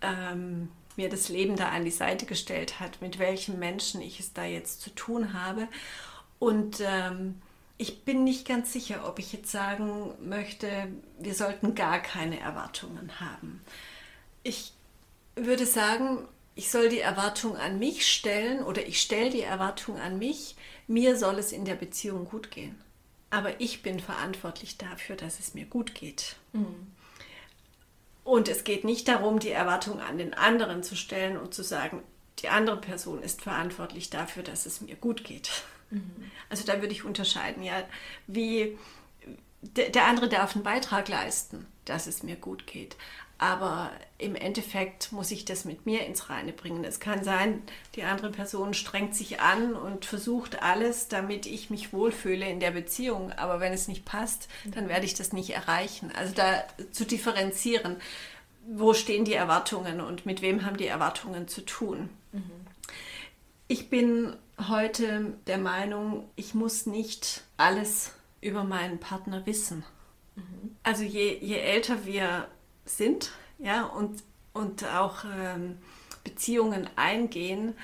ähm, 0.00 0.68
mir 0.96 1.08
das 1.08 1.28
Leben 1.28 1.56
da 1.56 1.70
an 1.70 1.84
die 1.84 1.90
Seite 1.90 2.26
gestellt 2.26 2.78
hat, 2.80 3.00
mit 3.00 3.18
welchen 3.18 3.58
Menschen 3.58 4.00
ich 4.00 4.20
es 4.20 4.32
da 4.32 4.44
jetzt 4.44 4.80
zu 4.80 4.90
tun 4.90 5.32
habe. 5.32 5.68
Und 6.38 6.80
ähm, 6.80 7.40
ich 7.76 8.04
bin 8.04 8.24
nicht 8.24 8.46
ganz 8.46 8.72
sicher, 8.72 9.08
ob 9.08 9.18
ich 9.18 9.32
jetzt 9.32 9.50
sagen 9.50 10.12
möchte, 10.20 10.68
wir 11.18 11.34
sollten 11.34 11.74
gar 11.74 12.00
keine 12.00 12.38
Erwartungen 12.38 13.18
haben. 13.18 13.60
Ich 14.42 14.72
würde 15.34 15.66
sagen, 15.66 16.28
ich 16.54 16.70
soll 16.70 16.88
die 16.88 17.00
Erwartung 17.00 17.56
an 17.56 17.78
mich 17.78 18.06
stellen 18.06 18.62
oder 18.62 18.86
ich 18.86 19.00
stelle 19.00 19.30
die 19.30 19.42
Erwartung 19.42 19.98
an 19.98 20.18
mich, 20.18 20.56
mir 20.86 21.16
soll 21.16 21.38
es 21.38 21.52
in 21.52 21.64
der 21.64 21.74
Beziehung 21.74 22.26
gut 22.26 22.50
gehen. 22.50 22.80
Aber 23.30 23.60
ich 23.60 23.82
bin 23.82 23.98
verantwortlich 23.98 24.78
dafür, 24.78 25.16
dass 25.16 25.40
es 25.40 25.54
mir 25.54 25.64
gut 25.64 25.94
geht. 25.94 26.36
Mhm. 26.52 26.92
Und 28.22 28.48
es 28.48 28.64
geht 28.64 28.84
nicht 28.84 29.08
darum, 29.08 29.38
die 29.38 29.50
Erwartung 29.50 30.00
an 30.00 30.18
den 30.18 30.34
anderen 30.34 30.82
zu 30.82 30.96
stellen 30.96 31.36
und 31.36 31.52
zu 31.52 31.62
sagen, 31.62 32.02
die 32.38 32.48
andere 32.48 32.80
Person 32.80 33.22
ist 33.22 33.42
verantwortlich 33.42 34.10
dafür, 34.10 34.42
dass 34.42 34.66
es 34.66 34.80
mir 34.80 34.96
gut 34.96 35.24
geht. 35.24 35.50
Mhm. 35.90 36.30
Also 36.48 36.64
da 36.64 36.80
würde 36.80 36.92
ich 36.92 37.04
unterscheiden, 37.04 37.62
ja, 37.62 37.84
wie 38.26 38.78
der 39.62 40.06
andere 40.06 40.28
darf 40.28 40.54
einen 40.54 40.64
Beitrag 40.64 41.08
leisten, 41.08 41.66
dass 41.84 42.06
es 42.06 42.22
mir 42.22 42.36
gut 42.36 42.66
geht. 42.66 42.96
Aber 43.38 43.90
im 44.16 44.36
Endeffekt 44.36 45.10
muss 45.12 45.30
ich 45.30 45.44
das 45.44 45.64
mit 45.64 45.86
mir 45.86 46.06
ins 46.06 46.30
Reine 46.30 46.52
bringen. 46.52 46.84
Es 46.84 47.00
kann 47.00 47.24
sein, 47.24 47.62
die 47.96 48.04
andere 48.04 48.30
Person 48.30 48.74
strengt 48.74 49.14
sich 49.14 49.40
an 49.40 49.74
und 49.74 50.04
versucht 50.04 50.62
alles, 50.62 51.08
damit 51.08 51.46
ich 51.46 51.68
mich 51.68 51.92
wohlfühle 51.92 52.48
in 52.48 52.60
der 52.60 52.70
Beziehung. 52.70 53.32
Aber 53.32 53.60
wenn 53.60 53.72
es 53.72 53.88
nicht 53.88 54.04
passt, 54.04 54.48
dann 54.66 54.88
werde 54.88 55.04
ich 55.04 55.14
das 55.14 55.32
nicht 55.32 55.50
erreichen. 55.50 56.12
Also 56.16 56.32
da 56.34 56.64
zu 56.92 57.04
differenzieren, 57.04 57.96
wo 58.66 58.94
stehen 58.94 59.24
die 59.24 59.34
Erwartungen 59.34 60.00
und 60.00 60.26
mit 60.26 60.40
wem 60.40 60.64
haben 60.64 60.76
die 60.76 60.86
Erwartungen 60.86 61.48
zu 61.48 61.62
tun. 61.62 62.08
Mhm. 62.32 62.50
Ich 63.66 63.90
bin 63.90 64.36
heute 64.68 65.34
der 65.46 65.58
Meinung, 65.58 66.28
ich 66.36 66.54
muss 66.54 66.86
nicht 66.86 67.42
alles 67.56 68.12
über 68.40 68.64
meinen 68.64 69.00
Partner 69.00 69.44
wissen. 69.46 69.84
Mhm. 70.36 70.76
Also 70.82 71.02
je, 71.02 71.38
je 71.40 71.58
älter 71.58 72.06
wir 72.06 72.48
sind 72.84 73.32
ja, 73.58 73.84
und, 73.84 74.22
und 74.52 74.84
auch 74.84 75.24
ähm, 75.24 75.78
Beziehungen 76.22 76.88
eingehen. 76.96 77.74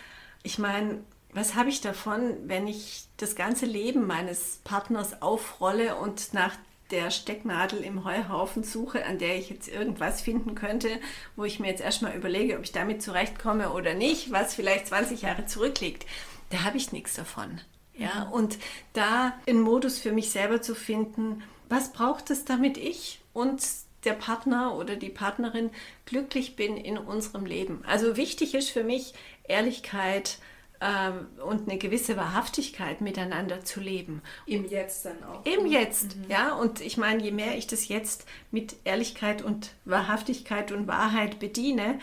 Ich 0.43 0.59
meine, 0.59 1.01
was 1.33 1.55
habe 1.55 1.69
ich 1.69 1.81
davon, 1.81 2.37
wenn 2.45 2.67
ich 2.67 3.05
das 3.17 3.37
ganze 3.37 3.67
Leben 3.67 4.07
meines 4.07 4.61
Partners 4.65 5.23
aufrolle 5.23 5.97
und 5.97 6.35
nach 6.35 6.57
der 6.91 7.13
Stecknadel 7.13 7.81
im 7.81 8.05
Heuhaufen 8.05 8.65
suche, 8.65 9.07
an 9.07 9.19
der 9.19 9.39
ich 9.39 9.49
jetzt 9.49 9.69
irgendwas 9.69 10.21
finden 10.21 10.57
könnte, 10.57 10.89
wo 11.37 11.45
ich 11.45 11.61
mir 11.61 11.69
jetzt 11.69 11.83
erstmal 11.83 12.17
überlege, 12.17 12.57
ob 12.57 12.65
ich 12.65 12.73
damit 12.73 13.01
zurechtkomme 13.01 13.71
oder 13.73 13.95
nicht, 13.95 14.33
was 14.33 14.55
vielleicht 14.55 14.89
20 14.89 15.23
Jahre 15.23 15.47
zurückliegt. 15.47 16.05
Da 16.51 16.65
habe 16.65 16.79
ich 16.79 16.91
nichts 16.91 17.15
davon. 17.15 17.61
Ja, 17.95 18.25
mhm. 18.25 18.33
und 18.33 18.59
da 18.93 19.35
einen 19.47 19.61
Modus 19.61 19.99
für 20.01 20.11
mich 20.11 20.31
selber 20.31 20.63
zu 20.63 20.75
finden, 20.75 21.45
was 21.69 21.93
braucht 21.93 22.31
es, 22.31 22.45
damit 22.45 22.77
ich 22.77 23.21
und 23.33 23.63
der 24.05 24.15
Partner 24.15 24.77
oder 24.77 24.97
die 24.97 25.11
Partnerin 25.11 25.71
glücklich 26.07 26.57
bin 26.57 26.77
in 26.77 26.99
unserem 26.99 27.47
Leben. 27.47 27.83
Also 27.87 28.17
wichtig 28.17 28.55
ist 28.55 28.71
für 28.71 28.85
mich 28.85 29.15
Ehrlichkeit 29.45 30.39
ähm, 30.81 31.27
und 31.47 31.69
eine 31.69 31.79
gewisse 31.79 32.17
Wahrhaftigkeit 32.17 33.01
miteinander 33.03 33.65
zu 33.65 33.81
leben. 33.81 34.23
Im 34.47 34.65
Jetzt 34.65 35.05
dann 35.05 35.23
auch. 35.25 35.45
Im 35.45 35.67
Jetzt, 35.67 36.17
mhm. 36.17 36.25
ja. 36.29 36.55
Und 36.55 36.81
ich 36.81 36.97
meine, 36.97 37.23
je 37.23 37.33
mehr 37.33 37.59
ich 37.59 37.67
das 37.67 37.89
jetzt 37.89 38.27
mit 38.51 38.77
Ehrlichkeit 38.85 39.43
und 39.43 39.73
Wahrhaftigkeit 39.85 40.73
und 40.73 40.87
Wahrheit 40.87 41.39
bediene, 41.39 41.99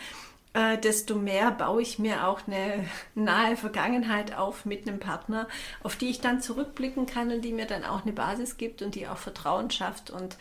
äh, 0.54 0.78
desto 0.78 1.16
mehr 1.16 1.50
baue 1.50 1.82
ich 1.82 1.98
mir 1.98 2.28
auch 2.28 2.46
eine 2.46 2.84
nahe 3.16 3.56
Vergangenheit 3.56 4.36
auf 4.36 4.64
mit 4.64 4.86
einem 4.86 5.00
Partner, 5.00 5.48
auf 5.82 5.96
die 5.96 6.10
ich 6.10 6.20
dann 6.20 6.40
zurückblicken 6.40 7.06
kann 7.06 7.32
und 7.32 7.42
die 7.42 7.52
mir 7.52 7.66
dann 7.66 7.84
auch 7.84 8.02
eine 8.02 8.12
Basis 8.12 8.58
gibt 8.58 8.82
und 8.82 8.94
die 8.94 9.08
auch 9.08 9.18
Vertrauen 9.18 9.72
schafft 9.72 10.10
und 10.10 10.36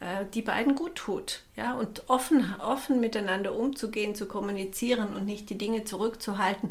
äh, 0.00 0.24
die 0.32 0.42
beiden 0.42 0.74
gut 0.74 0.94
tut. 0.94 1.42
Ja? 1.56 1.74
Und 1.74 2.08
offen, 2.08 2.54
offen 2.60 3.00
miteinander 3.00 3.54
umzugehen, 3.54 4.14
zu 4.14 4.26
kommunizieren 4.26 5.14
und 5.14 5.24
nicht 5.24 5.50
die 5.50 5.58
Dinge 5.58 5.84
zurückzuhalten, 5.84 6.70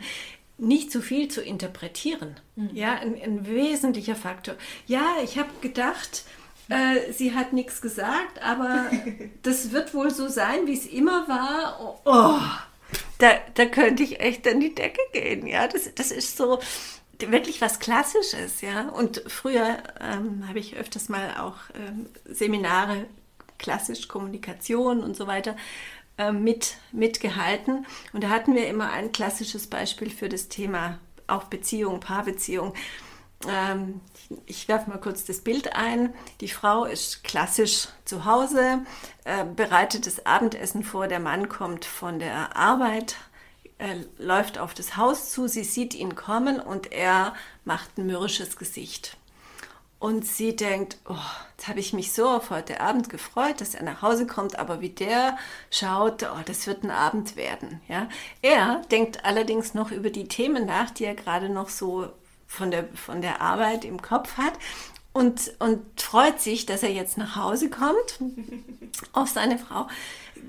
nicht 0.57 0.91
zu 0.91 1.01
viel 1.01 1.27
zu 1.27 1.41
interpretieren. 1.41 2.39
Mhm. 2.55 2.69
Ja, 2.73 2.93
ein, 2.95 3.21
ein, 3.21 3.47
wesentlicher 3.47 4.15
Faktor. 4.15 4.55
Ja, 4.87 5.15
ich 5.23 5.37
habe 5.37 5.49
gedacht, 5.61 6.23
äh, 6.69 7.11
sie 7.11 7.35
hat 7.35 7.53
nichts 7.53 7.81
gesagt, 7.81 8.41
aber 8.41 8.85
das 9.43 9.71
wird 9.71 9.93
wohl 9.93 10.09
so 10.09 10.27
sein, 10.27 10.65
wie 10.65 10.73
es 10.73 10.85
immer 10.85 11.27
war. 11.27 11.79
Oh, 11.81 11.99
oh, 12.05 12.39
da, 13.19 13.33
da 13.53 13.65
könnte 13.65 14.03
ich 14.03 14.19
echt 14.19 14.47
an 14.47 14.59
die 14.59 14.73
Decke 14.73 15.01
gehen. 15.11 15.45
Ja, 15.47 15.67
das, 15.67 15.93
das 15.93 16.11
ist 16.11 16.37
so 16.37 16.59
wirklich 17.19 17.61
was 17.61 17.79
Klassisches, 17.79 18.61
ja. 18.61 18.89
Und 18.89 19.23
früher 19.27 19.77
ähm, 19.99 20.47
habe 20.47 20.59
ich 20.59 20.75
öfters 20.75 21.09
mal 21.09 21.37
auch 21.39 21.57
ähm, 21.75 22.07
Seminare, 22.25 23.05
klassisch 23.57 24.07
Kommunikation 24.07 25.03
und 25.03 25.15
so 25.15 25.27
weiter, 25.27 25.55
äh, 26.17 26.31
mit, 26.31 26.77
mitgehalten. 26.91 27.85
Und 28.13 28.23
da 28.23 28.29
hatten 28.29 28.55
wir 28.55 28.67
immer 28.67 28.91
ein 28.91 29.11
klassisches 29.11 29.67
Beispiel 29.67 30.09
für 30.09 30.29
das 30.29 30.47
Thema 30.47 30.99
auch 31.27 31.45
Beziehung, 31.45 31.99
Paarbeziehung. 31.99 32.73
Ähm, 33.47 34.01
ich, 34.15 34.37
ich 34.45 34.67
werfe 34.67 34.89
mal 34.89 34.99
kurz 34.99 35.25
das 35.25 35.41
Bild 35.41 35.75
ein. 35.75 36.13
Die 36.41 36.47
Frau 36.47 36.85
ist 36.85 37.23
klassisch 37.23 37.87
zu 38.05 38.25
Hause, 38.25 38.79
äh, 39.25 39.45
bereitet 39.45 40.07
das 40.07 40.25
Abendessen 40.25 40.83
vor, 40.83 41.07
der 41.07 41.19
Mann 41.19 41.49
kommt 41.49 41.85
von 41.85 42.19
der 42.19 42.55
Arbeit, 42.55 43.15
er 43.77 43.95
läuft 44.17 44.57
auf 44.57 44.73
das 44.73 44.97
Haus 44.97 45.31
zu, 45.31 45.47
sie 45.47 45.63
sieht 45.63 45.93
ihn 45.93 46.15
kommen 46.15 46.59
und 46.59 46.91
er 46.91 47.35
macht 47.63 47.97
ein 47.97 48.07
mürrisches 48.07 48.57
Gesicht. 48.57 49.17
Und 49.99 50.27
sie 50.27 50.55
denkt, 50.55 50.97
oh, 51.09 51.15
jetzt 51.51 51.67
habe 51.67 51.79
ich 51.79 51.91
mich 51.91 52.13
so 52.13 52.29
auf 52.29 52.51
heute 52.51 52.81
Abend 52.81 53.09
gefreut, 53.09 53.61
dass 53.61 53.73
er 53.73 53.83
nach 53.83 54.03
Hause 54.03 54.27
kommt, 54.27 54.59
aber 54.59 54.79
wie 54.79 54.89
der 54.89 55.37
schaut, 55.71 56.21
oh, 56.23 56.41
das 56.45 56.67
wird 56.67 56.83
ein 56.83 56.91
Abend 56.91 57.35
werden. 57.35 57.81
Ja? 57.87 58.07
Er 58.43 58.81
denkt 58.91 59.25
allerdings 59.25 59.73
noch 59.73 59.89
über 59.91 60.11
die 60.11 60.27
Themen 60.27 60.67
nach, 60.67 60.91
die 60.91 61.05
er 61.05 61.15
gerade 61.15 61.49
noch 61.49 61.69
so 61.69 62.09
von 62.45 62.69
der, 62.69 62.87
von 62.93 63.21
der 63.21 63.41
Arbeit 63.41 63.85
im 63.85 63.99
Kopf 63.99 64.37
hat 64.37 64.53
und, 65.13 65.51
und 65.57 65.99
freut 65.99 66.39
sich, 66.41 66.67
dass 66.67 66.83
er 66.83 66.91
jetzt 66.91 67.17
nach 67.17 67.35
Hause 67.35 67.71
kommt 67.71 68.19
auf 69.13 69.29
seine 69.29 69.57
Frau, 69.57 69.87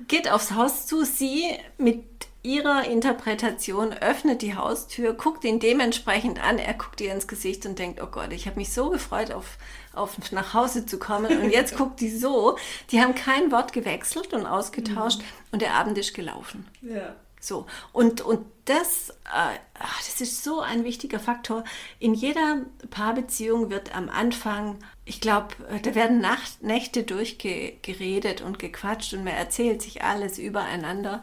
geht 0.09 0.31
aufs 0.31 0.53
Haus 0.53 0.87
zu, 0.87 1.05
sie 1.05 1.59
mit 1.79 2.05
ihrer 2.49 2.85
Interpretation 2.85 3.93
öffnet 3.93 4.41
die 4.41 4.57
Haustür, 4.57 5.13
guckt 5.13 5.45
ihn 5.45 5.61
dementsprechend 5.61 6.43
an, 6.43 6.59
er 6.59 6.73
guckt 6.73 6.99
ihr 7.03 7.13
ins 7.13 7.29
Gesicht 7.29 7.67
und 7.67 7.79
denkt, 7.79 8.01
oh 8.03 8.07
Gott, 8.07 8.33
ich 8.33 8.47
habe 8.47 8.57
mich 8.57 8.73
so 8.73 8.89
gefreut, 8.89 9.33
auf, 9.33 9.59
auf 9.93 10.33
nach 10.33 10.55
Hause 10.55 10.87
zu 10.87 10.99
kommen 10.99 11.43
und 11.43 11.51
jetzt 11.51 11.77
guckt 11.77 12.01
die 12.01 12.09
so. 12.09 12.57
Die 12.91 13.03
haben 13.03 13.15
kein 13.15 13.53
Wort 13.53 13.75
gewechselt 13.75 14.33
und 14.33 14.47
ausgetauscht 14.47 15.19
mhm. 15.19 15.25
und 15.53 15.63
der 15.63 15.75
Abend 15.75 15.99
ist 15.99 16.15
gelaufen. 16.15 16.67
Ja. 16.81 17.15
So, 17.39 17.67
und, 17.93 18.23
und 18.23 18.47
das, 18.65 19.11
äh, 19.11 19.59
das 19.75 20.21
ist 20.21 20.43
so 20.43 20.61
ein 20.61 20.85
wichtiger 20.85 21.21
Faktor. 21.21 21.65
In 21.99 22.15
jeder 22.15 22.63
Paarbeziehung 22.91 23.71
wird 23.71 23.95
am 23.95 24.09
Anfang, 24.09 24.79
ich 25.05 25.21
glaube, 25.21 25.49
äh, 25.71 25.81
da 25.81 25.95
werden 25.95 26.21
Nacht, 26.21 26.63
Nächte 26.63 27.05
durchgeredet 27.05 28.41
und 28.41 28.59
gequatscht 28.59 29.13
und 29.13 29.25
man 29.25 29.35
erzählt 29.35 29.83
sich 29.83 30.03
alles 30.03 30.39
übereinander. 30.39 31.23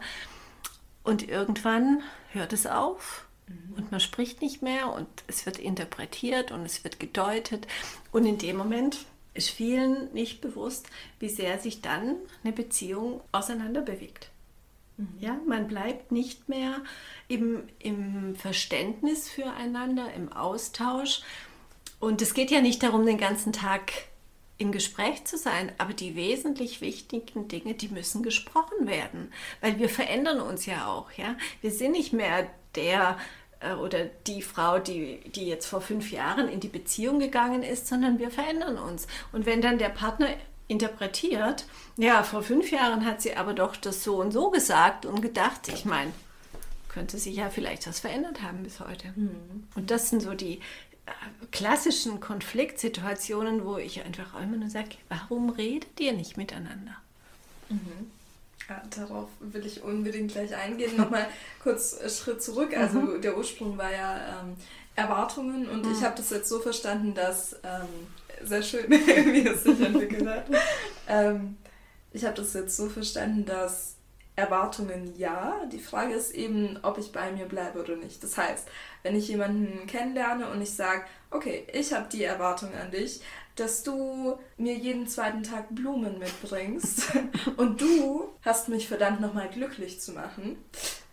Und 1.06 1.28
irgendwann 1.28 2.02
hört 2.32 2.52
es 2.52 2.66
auf 2.66 3.26
Mhm. 3.48 3.74
Und 3.76 3.90
man 3.90 4.00
spricht 4.00 4.42
nicht 4.42 4.62
mehr 4.62 4.92
und 4.92 5.06
es 5.26 5.46
wird 5.46 5.58
interpretiert 5.58 6.52
und 6.52 6.64
es 6.64 6.84
wird 6.84 6.98
gedeutet. 6.98 7.66
Und 8.12 8.26
in 8.26 8.38
dem 8.38 8.56
Moment 8.56 8.98
ist 9.34 9.50
vielen 9.50 10.12
nicht 10.12 10.40
bewusst, 10.40 10.86
wie 11.18 11.28
sehr 11.28 11.58
sich 11.58 11.82
dann 11.82 12.16
eine 12.42 12.52
Beziehung 12.52 13.20
auseinander 13.32 13.82
bewegt. 13.82 14.30
Mhm. 14.96 15.08
Ja, 15.20 15.38
man 15.46 15.68
bleibt 15.68 16.10
nicht 16.10 16.48
mehr 16.48 16.82
im, 17.28 17.68
im 17.78 18.34
Verständnis 18.36 19.28
füreinander, 19.28 20.12
im 20.14 20.32
Austausch. 20.32 21.20
Und 22.00 22.20
es 22.22 22.34
geht 22.34 22.50
ja 22.50 22.60
nicht 22.60 22.82
darum, 22.82 23.06
den 23.06 23.18
ganzen 23.18 23.52
Tag 23.52 23.92
im 24.58 24.72
Gespräch 24.72 25.24
zu 25.24 25.36
sein, 25.36 25.72
aber 25.78 25.92
die 25.92 26.16
wesentlich 26.16 26.80
wichtigen 26.80 27.48
Dinge, 27.48 27.74
die 27.74 27.88
müssen 27.88 28.22
gesprochen 28.22 28.86
werden, 28.86 29.32
weil 29.60 29.78
wir 29.78 29.88
verändern 29.88 30.40
uns 30.40 30.66
ja 30.66 30.86
auch, 30.86 31.12
ja. 31.12 31.36
Wir 31.60 31.70
sind 31.70 31.92
nicht 31.92 32.12
mehr 32.12 32.48
der 32.74 33.18
äh, 33.60 33.74
oder 33.74 34.04
die 34.26 34.42
Frau, 34.42 34.78
die, 34.78 35.20
die 35.30 35.46
jetzt 35.46 35.66
vor 35.66 35.80
fünf 35.80 36.10
Jahren 36.10 36.48
in 36.48 36.60
die 36.60 36.68
Beziehung 36.68 37.18
gegangen 37.18 37.62
ist, 37.62 37.86
sondern 37.86 38.18
wir 38.18 38.30
verändern 38.30 38.78
uns. 38.78 39.06
Und 39.32 39.46
wenn 39.46 39.60
dann 39.60 39.78
der 39.78 39.88
Partner 39.90 40.28
interpretiert, 40.68 41.64
ja, 41.96 42.22
vor 42.22 42.42
fünf 42.42 42.70
Jahren 42.70 43.04
hat 43.04 43.22
sie 43.22 43.36
aber 43.36 43.54
doch 43.54 43.76
das 43.76 44.02
so 44.02 44.20
und 44.20 44.32
so 44.32 44.50
gesagt 44.50 45.06
und 45.06 45.22
gedacht, 45.22 45.68
ich 45.68 45.84
meine, 45.84 46.12
könnte 46.88 47.18
sich 47.18 47.36
ja 47.36 47.50
vielleicht 47.50 47.86
was 47.86 48.00
verändert 48.00 48.42
haben 48.42 48.62
bis 48.62 48.80
heute. 48.80 49.12
Mhm. 49.14 49.68
Und 49.74 49.90
das 49.90 50.10
sind 50.10 50.22
so 50.22 50.34
die, 50.34 50.60
klassischen 51.50 52.20
Konfliktsituationen, 52.20 53.64
wo 53.64 53.76
ich 53.76 54.04
einfach 54.04 54.40
immer 54.40 54.56
nur 54.56 54.70
sage, 54.70 54.96
warum 55.08 55.50
redet 55.50 55.98
ihr 56.00 56.12
nicht 56.12 56.36
miteinander? 56.36 56.96
Mhm. 57.68 58.10
Ja, 58.68 58.82
darauf 58.96 59.28
will 59.40 59.64
ich 59.64 59.82
unbedingt 59.82 60.32
gleich 60.32 60.54
eingehen. 60.54 60.96
Nochmal 60.96 61.26
kurz 61.62 61.98
Schritt 62.12 62.42
zurück. 62.42 62.76
Also 62.76 62.98
mhm. 62.98 63.22
der 63.22 63.36
Ursprung 63.36 63.78
war 63.78 63.92
ja 63.92 64.40
ähm, 64.40 64.56
Erwartungen 64.96 65.68
und 65.68 65.84
mhm. 65.84 65.92
ich 65.92 66.02
habe 66.02 66.16
das 66.16 66.30
jetzt 66.30 66.48
so 66.48 66.58
verstanden, 66.58 67.14
dass 67.14 67.54
ähm, 67.62 68.06
sehr 68.42 68.62
schön, 68.62 68.90
wie 68.90 69.46
es 69.46 69.62
sich 69.62 69.80
entwickelt 69.80 70.26
hat. 70.26 70.46
ähm, 71.08 71.56
ich 72.12 72.24
habe 72.24 72.34
das 72.34 72.54
jetzt 72.54 72.76
so 72.76 72.88
verstanden, 72.88 73.44
dass 73.44 73.95
Erwartungen 74.36 75.16
ja. 75.16 75.64
Die 75.72 75.78
Frage 75.78 76.14
ist 76.14 76.32
eben, 76.32 76.78
ob 76.82 76.98
ich 76.98 77.10
bei 77.10 77.32
mir 77.32 77.46
bleibe 77.46 77.80
oder 77.80 77.96
nicht. 77.96 78.22
Das 78.22 78.36
heißt, 78.36 78.68
wenn 79.02 79.16
ich 79.16 79.28
jemanden 79.28 79.86
kennenlerne 79.86 80.50
und 80.50 80.60
ich 80.60 80.74
sage, 80.74 81.02
okay, 81.30 81.66
ich 81.72 81.92
habe 81.92 82.06
die 82.12 82.22
Erwartung 82.22 82.74
an 82.74 82.90
dich, 82.90 83.22
dass 83.56 83.82
du 83.82 84.38
mir 84.58 84.74
jeden 84.74 85.08
zweiten 85.08 85.42
Tag 85.42 85.74
Blumen 85.74 86.18
mitbringst 86.18 87.12
und 87.56 87.80
du 87.80 88.28
hast 88.42 88.68
mich 88.68 88.86
verdammt 88.86 89.20
nochmal 89.20 89.48
glücklich 89.48 90.00
zu 90.00 90.12
machen, 90.12 90.58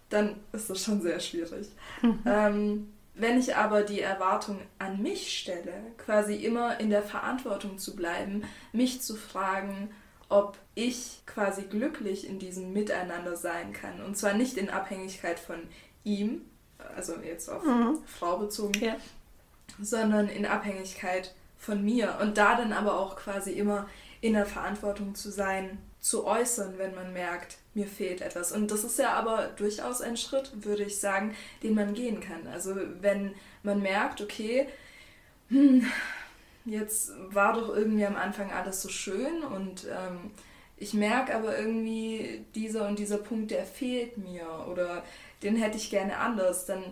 dann 0.09 0.35
ist 0.51 0.69
das 0.69 0.83
schon 0.83 1.01
sehr 1.01 1.19
schwierig. 1.21 1.69
Mhm. 2.01 2.19
Ähm, 2.25 2.93
wenn 3.15 3.39
ich 3.39 3.55
aber 3.55 3.83
die 3.83 4.01
Erwartung 4.01 4.59
an 4.79 5.01
mich 5.01 5.37
stelle, 5.39 5.73
quasi 5.97 6.35
immer 6.35 6.79
in 6.79 6.89
der 6.89 7.03
Verantwortung 7.03 7.77
zu 7.77 7.95
bleiben, 7.95 8.43
mich 8.71 9.01
zu 9.01 9.15
fragen, 9.15 9.89
ob 10.33 10.57
ich 10.73 11.21
quasi 11.27 11.63
glücklich 11.63 12.27
in 12.27 12.39
diesem 12.39 12.73
Miteinander 12.73 13.35
sein 13.35 13.71
kann. 13.71 14.01
Und 14.01 14.17
zwar 14.17 14.33
nicht 14.33 14.57
in 14.57 14.71
Abhängigkeit 14.71 15.39
von 15.39 15.59
ihm, 16.03 16.41
also 16.95 17.13
jetzt 17.23 17.49
auf 17.49 17.63
mhm. 17.63 17.99
Frau 18.07 18.39
bezogen, 18.39 18.83
ja. 18.83 18.95
sondern 19.79 20.29
in 20.29 20.47
Abhängigkeit 20.47 21.35
von 21.59 21.83
mir. 21.85 22.17
Und 22.19 22.39
da 22.39 22.55
dann 22.55 22.73
aber 22.73 22.99
auch 22.99 23.15
quasi 23.15 23.51
immer 23.51 23.87
in 24.21 24.33
der 24.33 24.47
Verantwortung 24.47 25.13
zu 25.13 25.29
sein, 25.29 25.77
zu 25.99 26.25
äußern, 26.25 26.79
wenn 26.79 26.95
man 26.95 27.13
merkt, 27.13 27.57
mir 27.75 27.87
fehlt 27.87 28.21
etwas. 28.21 28.51
Und 28.51 28.71
das 28.71 28.83
ist 28.83 28.97
ja 28.97 29.13
aber 29.13 29.49
durchaus 29.55 30.01
ein 30.01 30.17
Schritt, 30.17 30.65
würde 30.65 30.83
ich 30.83 30.99
sagen, 30.99 31.35
den 31.61 31.75
man 31.75 31.93
gehen 31.93 32.19
kann. 32.19 32.47
Also 32.47 32.75
wenn 33.01 33.35
man 33.61 33.81
merkt, 33.81 34.19
okay, 34.19 34.67
hm, 35.49 35.85
jetzt 36.65 37.11
war 37.29 37.53
doch 37.53 37.75
irgendwie 37.75 38.05
am 38.05 38.15
Anfang 38.15 38.51
alles 38.51 38.81
so 38.81 38.89
schön 38.89 39.43
und 39.43 39.85
ähm, 39.85 40.31
ich 40.77 40.93
merke 40.93 41.35
aber 41.35 41.57
irgendwie, 41.57 42.45
dieser 42.55 42.87
und 42.87 42.99
dieser 42.99 43.17
Punkt, 43.17 43.51
der 43.51 43.65
fehlt 43.65 44.17
mir 44.17 44.65
oder 44.69 45.03
den 45.41 45.55
hätte 45.55 45.77
ich 45.77 45.89
gerne 45.89 46.17
anders, 46.17 46.65
dann 46.65 46.83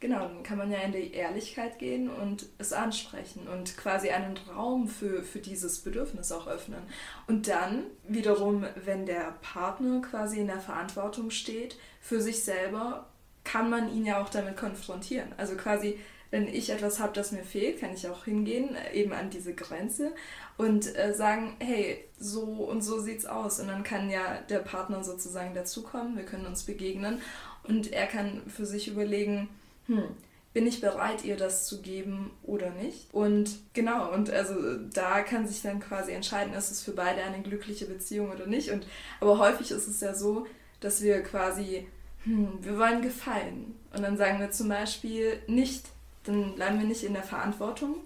genau, 0.00 0.20
dann 0.20 0.42
kann 0.42 0.58
man 0.58 0.70
ja 0.70 0.78
in 0.78 0.92
die 0.92 1.12
Ehrlichkeit 1.12 1.78
gehen 1.78 2.08
und 2.08 2.46
es 2.58 2.72
ansprechen 2.72 3.48
und 3.48 3.76
quasi 3.76 4.10
einen 4.10 4.36
Raum 4.54 4.88
für, 4.88 5.22
für 5.22 5.40
dieses 5.40 5.80
Bedürfnis 5.80 6.32
auch 6.32 6.46
öffnen. 6.46 6.82
Und 7.26 7.48
dann 7.48 7.84
wiederum, 8.06 8.64
wenn 8.84 9.06
der 9.06 9.34
Partner 9.42 10.00
quasi 10.02 10.40
in 10.40 10.46
der 10.46 10.60
Verantwortung 10.60 11.30
steht 11.30 11.76
für 12.00 12.20
sich 12.20 12.42
selber, 12.42 13.06
kann 13.44 13.70
man 13.70 13.92
ihn 13.92 14.04
ja 14.04 14.22
auch 14.22 14.28
damit 14.28 14.56
konfrontieren. 14.56 15.32
Also 15.36 15.56
quasi 15.56 15.98
wenn 16.30 16.46
ich 16.46 16.70
etwas 16.70 17.00
habe, 17.00 17.14
das 17.14 17.32
mir 17.32 17.44
fehlt, 17.44 17.80
kann 17.80 17.94
ich 17.94 18.08
auch 18.08 18.24
hingehen, 18.24 18.74
äh, 18.74 18.94
eben 18.94 19.12
an 19.12 19.30
diese 19.30 19.54
Grenze 19.54 20.12
und 20.56 20.94
äh, 20.96 21.14
sagen, 21.14 21.56
hey, 21.60 22.04
so 22.18 22.42
und 22.42 22.82
so 22.82 23.00
sieht's 23.00 23.26
aus. 23.26 23.60
Und 23.60 23.68
dann 23.68 23.82
kann 23.82 24.10
ja 24.10 24.40
der 24.48 24.58
Partner 24.58 25.02
sozusagen 25.02 25.54
dazukommen, 25.54 26.16
wir 26.16 26.24
können 26.24 26.46
uns 26.46 26.64
begegnen 26.64 27.20
und 27.62 27.92
er 27.92 28.06
kann 28.06 28.42
für 28.48 28.66
sich 28.66 28.88
überlegen, 28.88 29.48
hm, 29.86 30.04
bin 30.52 30.66
ich 30.66 30.80
bereit, 30.80 31.24
ihr 31.24 31.36
das 31.36 31.66
zu 31.66 31.82
geben 31.82 32.30
oder 32.42 32.70
nicht? 32.70 33.12
Und 33.12 33.58
genau, 33.74 34.12
und 34.12 34.30
also 34.30 34.54
da 34.92 35.20
kann 35.22 35.46
sich 35.46 35.62
dann 35.62 35.80
quasi 35.80 36.12
entscheiden, 36.12 36.54
ist 36.54 36.70
es 36.70 36.82
für 36.82 36.92
beide 36.92 37.22
eine 37.22 37.42
glückliche 37.42 37.86
Beziehung 37.86 38.30
oder 38.30 38.46
nicht. 38.46 38.70
Und 38.70 38.86
aber 39.20 39.38
häufig 39.38 39.70
ist 39.70 39.86
es 39.86 40.00
ja 40.00 40.14
so, 40.14 40.46
dass 40.80 41.02
wir 41.02 41.22
quasi, 41.22 41.86
hm, 42.24 42.58
wir 42.60 42.78
wollen 42.78 43.02
gefallen. 43.02 43.74
Und 43.94 44.02
dann 44.02 44.16
sagen 44.16 44.40
wir 44.40 44.50
zum 44.50 44.68
Beispiel 44.68 45.38
nicht, 45.46 45.84
dann 46.28 46.54
bleiben 46.54 46.78
wir 46.78 46.86
nicht 46.86 47.04
in 47.04 47.14
der 47.14 47.22
Verantwortung 47.22 47.96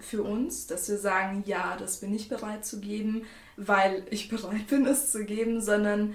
für 0.00 0.22
uns, 0.22 0.66
dass 0.66 0.88
wir 0.88 0.98
sagen, 0.98 1.42
ja, 1.46 1.76
das 1.76 1.98
bin 1.98 2.14
ich 2.14 2.28
bereit 2.28 2.64
zu 2.64 2.80
geben, 2.80 3.22
weil 3.56 4.06
ich 4.10 4.28
bereit 4.30 4.66
bin, 4.68 4.86
es 4.86 5.12
zu 5.12 5.24
geben, 5.24 5.60
sondern 5.60 6.14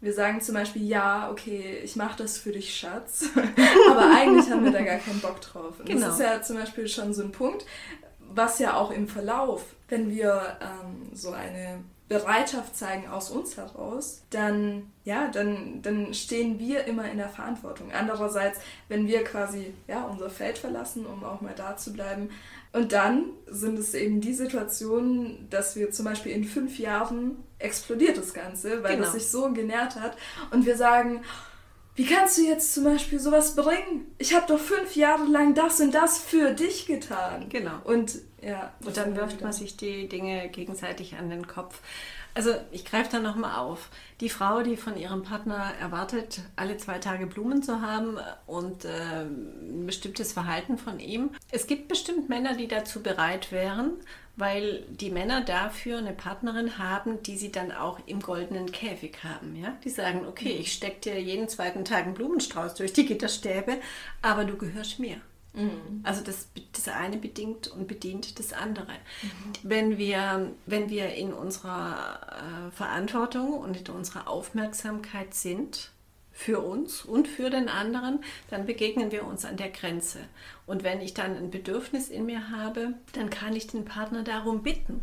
wir 0.00 0.12
sagen 0.12 0.40
zum 0.40 0.56
Beispiel, 0.56 0.82
ja, 0.82 1.30
okay, 1.30 1.78
ich 1.84 1.94
mache 1.94 2.18
das 2.18 2.36
für 2.36 2.50
dich, 2.50 2.76
Schatz, 2.76 3.26
aber 3.90 4.10
eigentlich 4.14 4.50
haben 4.50 4.64
wir 4.64 4.72
da 4.72 4.82
gar 4.82 4.98
keinen 4.98 5.20
Bock 5.20 5.40
drauf. 5.40 5.78
Und 5.78 5.86
genau. 5.86 6.06
das 6.06 6.16
ist 6.16 6.20
ja 6.20 6.42
zum 6.42 6.56
Beispiel 6.56 6.88
schon 6.88 7.14
so 7.14 7.22
ein 7.22 7.30
Punkt, 7.30 7.64
was 8.18 8.58
ja 8.58 8.74
auch 8.74 8.90
im 8.90 9.06
Verlauf, 9.06 9.64
wenn 9.88 10.10
wir 10.10 10.58
ähm, 10.60 11.14
so 11.14 11.30
eine 11.30 11.84
Bereitschaft 12.12 12.76
zeigen 12.76 13.08
aus 13.08 13.30
uns 13.30 13.56
heraus, 13.56 14.22
dann, 14.30 14.90
ja, 15.04 15.28
dann, 15.28 15.80
dann 15.82 16.12
stehen 16.12 16.58
wir 16.58 16.84
immer 16.84 17.10
in 17.10 17.16
der 17.16 17.28
Verantwortung. 17.28 17.90
Andererseits, 17.92 18.60
wenn 18.88 19.06
wir 19.06 19.24
quasi 19.24 19.72
ja, 19.88 20.04
unser 20.04 20.28
Feld 20.28 20.58
verlassen, 20.58 21.06
um 21.06 21.24
auch 21.24 21.40
mal 21.40 21.54
da 21.56 21.76
zu 21.76 21.92
bleiben, 21.92 22.28
und 22.72 22.92
dann 22.92 23.24
sind 23.46 23.78
es 23.78 23.94
eben 23.94 24.20
die 24.20 24.32
Situationen, 24.32 25.48
dass 25.50 25.76
wir 25.76 25.90
zum 25.90 26.06
Beispiel 26.06 26.32
in 26.32 26.44
fünf 26.44 26.78
Jahren 26.78 27.36
explodiert 27.58 28.16
das 28.16 28.32
Ganze, 28.32 28.82
weil 28.82 28.96
genau. 28.96 29.04
das 29.04 29.12
sich 29.12 29.28
so 29.28 29.52
genährt 29.52 29.96
hat 29.96 30.16
und 30.50 30.64
wir 30.64 30.76
sagen, 30.76 31.22
wie 31.94 32.06
kannst 32.06 32.38
du 32.38 32.42
jetzt 32.42 32.72
zum 32.72 32.84
Beispiel 32.84 33.20
sowas 33.20 33.54
bringen? 33.54 34.06
Ich 34.18 34.34
habe 34.34 34.46
doch 34.46 34.58
fünf 34.58 34.96
Jahre 34.96 35.24
lang 35.24 35.54
das 35.54 35.80
und 35.80 35.92
das 35.92 36.18
für 36.18 36.52
dich 36.52 36.86
getan. 36.86 37.48
Genau. 37.50 37.78
Und 37.84 38.18
ja. 38.40 38.72
Und 38.84 38.96
dann 38.96 39.14
wirft 39.14 39.40
man 39.40 39.52
sich 39.52 39.76
die 39.76 40.08
Dinge 40.08 40.48
gegenseitig 40.48 41.16
an 41.16 41.30
den 41.30 41.46
Kopf. 41.46 41.80
Also 42.34 42.54
ich 42.70 42.84
greife 42.86 43.10
da 43.12 43.20
nochmal 43.20 43.58
auf. 43.58 43.90
Die 44.20 44.30
Frau, 44.30 44.62
die 44.62 44.76
von 44.76 44.96
ihrem 44.96 45.22
Partner 45.22 45.72
erwartet, 45.80 46.40
alle 46.56 46.78
zwei 46.78 46.98
Tage 46.98 47.26
Blumen 47.26 47.62
zu 47.62 47.82
haben 47.82 48.16
und 48.46 48.86
äh, 48.86 49.22
ein 49.22 49.84
bestimmtes 49.84 50.32
Verhalten 50.32 50.78
von 50.78 50.98
ihm. 50.98 51.30
Es 51.50 51.66
gibt 51.66 51.88
bestimmt 51.88 52.30
Männer, 52.30 52.56
die 52.56 52.68
dazu 52.68 53.02
bereit 53.02 53.52
wären, 53.52 53.92
weil 54.36 54.82
die 54.88 55.10
Männer 55.10 55.42
dafür 55.42 55.98
eine 55.98 56.12
Partnerin 56.12 56.78
haben, 56.78 57.22
die 57.22 57.36
sie 57.36 57.52
dann 57.52 57.70
auch 57.70 58.00
im 58.06 58.20
goldenen 58.20 58.72
Käfig 58.72 59.22
haben. 59.22 59.56
Ja? 59.56 59.76
Die 59.84 59.90
sagen, 59.90 60.26
okay, 60.26 60.52
ich 60.52 60.72
stecke 60.72 61.00
dir 61.00 61.20
jeden 61.20 61.48
zweiten 61.48 61.84
Tag 61.84 62.04
einen 62.04 62.14
Blumenstrauß 62.14 62.74
durch 62.74 62.92
die 62.92 63.06
Gitterstäbe, 63.06 63.78
aber 64.22 64.44
du 64.44 64.56
gehörst 64.56 64.98
mir. 64.98 65.20
Mhm. 65.54 66.00
Also 66.02 66.22
das, 66.22 66.48
das 66.72 66.88
eine 66.88 67.18
bedingt 67.18 67.68
und 67.68 67.86
bedient 67.86 68.38
das 68.38 68.52
andere. 68.52 68.92
Mhm. 68.92 69.52
Wenn, 69.62 69.98
wir, 69.98 70.50
wenn 70.66 70.88
wir 70.88 71.14
in 71.14 71.32
unserer 71.34 72.68
äh, 72.68 72.70
Verantwortung 72.70 73.52
und 73.52 73.76
in 73.76 73.94
unserer 73.94 74.28
Aufmerksamkeit 74.28 75.34
sind, 75.34 75.91
für 76.42 76.60
uns 76.60 77.04
und 77.04 77.28
für 77.28 77.50
den 77.50 77.68
anderen, 77.68 78.24
dann 78.50 78.66
begegnen 78.66 79.12
wir 79.12 79.24
uns 79.24 79.44
an 79.44 79.56
der 79.56 79.70
Grenze. 79.70 80.18
Und 80.66 80.82
wenn 80.82 81.00
ich 81.00 81.14
dann 81.14 81.36
ein 81.36 81.50
Bedürfnis 81.50 82.08
in 82.08 82.26
mir 82.26 82.50
habe, 82.50 82.94
dann 83.12 83.30
kann 83.30 83.54
ich 83.54 83.68
den 83.68 83.84
Partner 83.84 84.24
darum 84.24 84.62
bitten. 84.62 85.02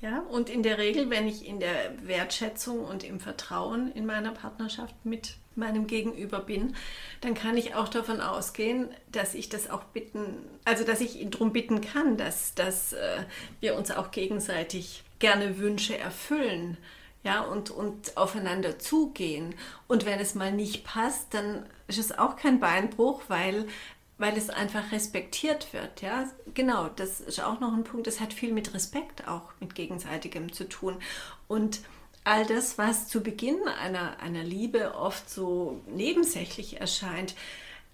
Ja, 0.00 0.18
und 0.18 0.50
in 0.50 0.64
der 0.64 0.78
Regel, 0.78 1.10
wenn 1.10 1.28
ich 1.28 1.46
in 1.46 1.60
der 1.60 1.92
Wertschätzung 2.02 2.84
und 2.84 3.04
im 3.04 3.20
Vertrauen 3.20 3.92
in 3.92 4.04
meiner 4.04 4.32
Partnerschaft 4.32 4.96
mit 5.04 5.36
meinem 5.54 5.86
Gegenüber 5.86 6.40
bin, 6.40 6.74
dann 7.20 7.34
kann 7.34 7.56
ich 7.56 7.76
auch 7.76 7.86
davon 7.86 8.20
ausgehen, 8.20 8.88
dass 9.12 9.34
ich 9.34 9.48
das 9.48 9.70
auch 9.70 9.84
bitten, 9.84 10.38
also 10.64 10.82
dass 10.82 11.00
ich 11.00 11.20
ihn 11.20 11.30
darum 11.30 11.52
bitten 11.52 11.80
kann, 11.80 12.16
dass, 12.16 12.56
dass 12.56 12.94
äh, 12.94 13.18
wir 13.60 13.76
uns 13.76 13.92
auch 13.92 14.10
gegenseitig 14.10 15.04
gerne 15.20 15.58
Wünsche 15.58 15.96
erfüllen. 15.96 16.78
Ja, 17.24 17.42
und, 17.42 17.70
und 17.70 18.16
aufeinander 18.16 18.78
zugehen. 18.78 19.54
Und 19.86 20.04
wenn 20.06 20.18
es 20.18 20.34
mal 20.34 20.52
nicht 20.52 20.84
passt, 20.84 21.34
dann 21.34 21.66
ist 21.86 21.98
es 21.98 22.16
auch 22.18 22.36
kein 22.36 22.58
Beinbruch, 22.58 23.22
weil, 23.28 23.66
weil 24.18 24.36
es 24.36 24.50
einfach 24.50 24.92
respektiert 24.92 25.72
wird, 25.72 26.02
ja. 26.02 26.28
Genau, 26.54 26.88
das 26.88 27.20
ist 27.20 27.40
auch 27.40 27.60
noch 27.60 27.72
ein 27.72 27.84
Punkt, 27.84 28.06
das 28.06 28.20
hat 28.20 28.32
viel 28.32 28.52
mit 28.52 28.74
Respekt 28.74 29.28
auch, 29.28 29.52
mit 29.60 29.74
gegenseitigem 29.74 30.52
zu 30.52 30.68
tun. 30.68 30.96
Und 31.46 31.80
all 32.24 32.44
das, 32.46 32.78
was 32.78 33.08
zu 33.08 33.22
Beginn 33.22 33.56
einer, 33.80 34.18
einer 34.20 34.42
Liebe 34.42 34.94
oft 34.94 35.28
so 35.30 35.80
nebensächlich 35.86 36.80
erscheint, 36.80 37.34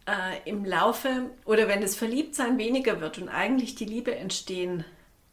äh, 0.06 0.48
im 0.48 0.64
Laufe 0.64 1.30
oder 1.44 1.68
wenn 1.68 1.82
das 1.82 1.96
Verliebtsein 1.96 2.56
weniger 2.56 3.00
wird 3.00 3.18
und 3.18 3.28
eigentlich 3.28 3.74
die 3.74 3.84
Liebe 3.84 4.14
entstehen 4.14 4.84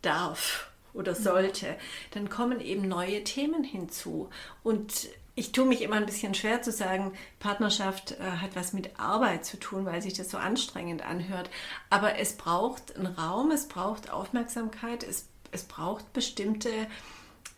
darf 0.02 0.70
oder 0.96 1.14
mhm. 1.14 1.24
sollte, 1.24 1.76
dann 2.12 2.30
kommen 2.30 2.62
eben 2.62 2.88
neue 2.88 3.24
Themen 3.24 3.64
hinzu. 3.64 4.30
Und 4.64 5.10
ich 5.36 5.52
tue 5.52 5.66
mich 5.66 5.82
immer 5.82 5.98
ein 5.98 6.06
bisschen 6.06 6.34
schwer 6.34 6.62
zu 6.62 6.72
sagen, 6.72 7.14
Partnerschaft 7.40 8.14
äh, 8.14 8.24
hat 8.24 8.56
was 8.56 8.72
mit 8.72 8.98
Arbeit 9.00 9.46
zu 9.46 9.58
tun, 9.58 9.86
weil 9.86 10.02
sich 10.02 10.14
das 10.14 10.32
so 10.32 10.38
anstrengend 10.38 11.06
anhört. 11.06 11.50
Aber 11.90 12.18
es 12.18 12.38
braucht 12.38 12.96
einen 12.96 13.08
Raum, 13.08 13.52
es 13.52 13.68
braucht 13.68 14.12
Aufmerksamkeit, 14.12 15.04
es, 15.04 15.28
es 15.52 15.66
braucht 15.66 16.14
bestimmte, 16.14 16.70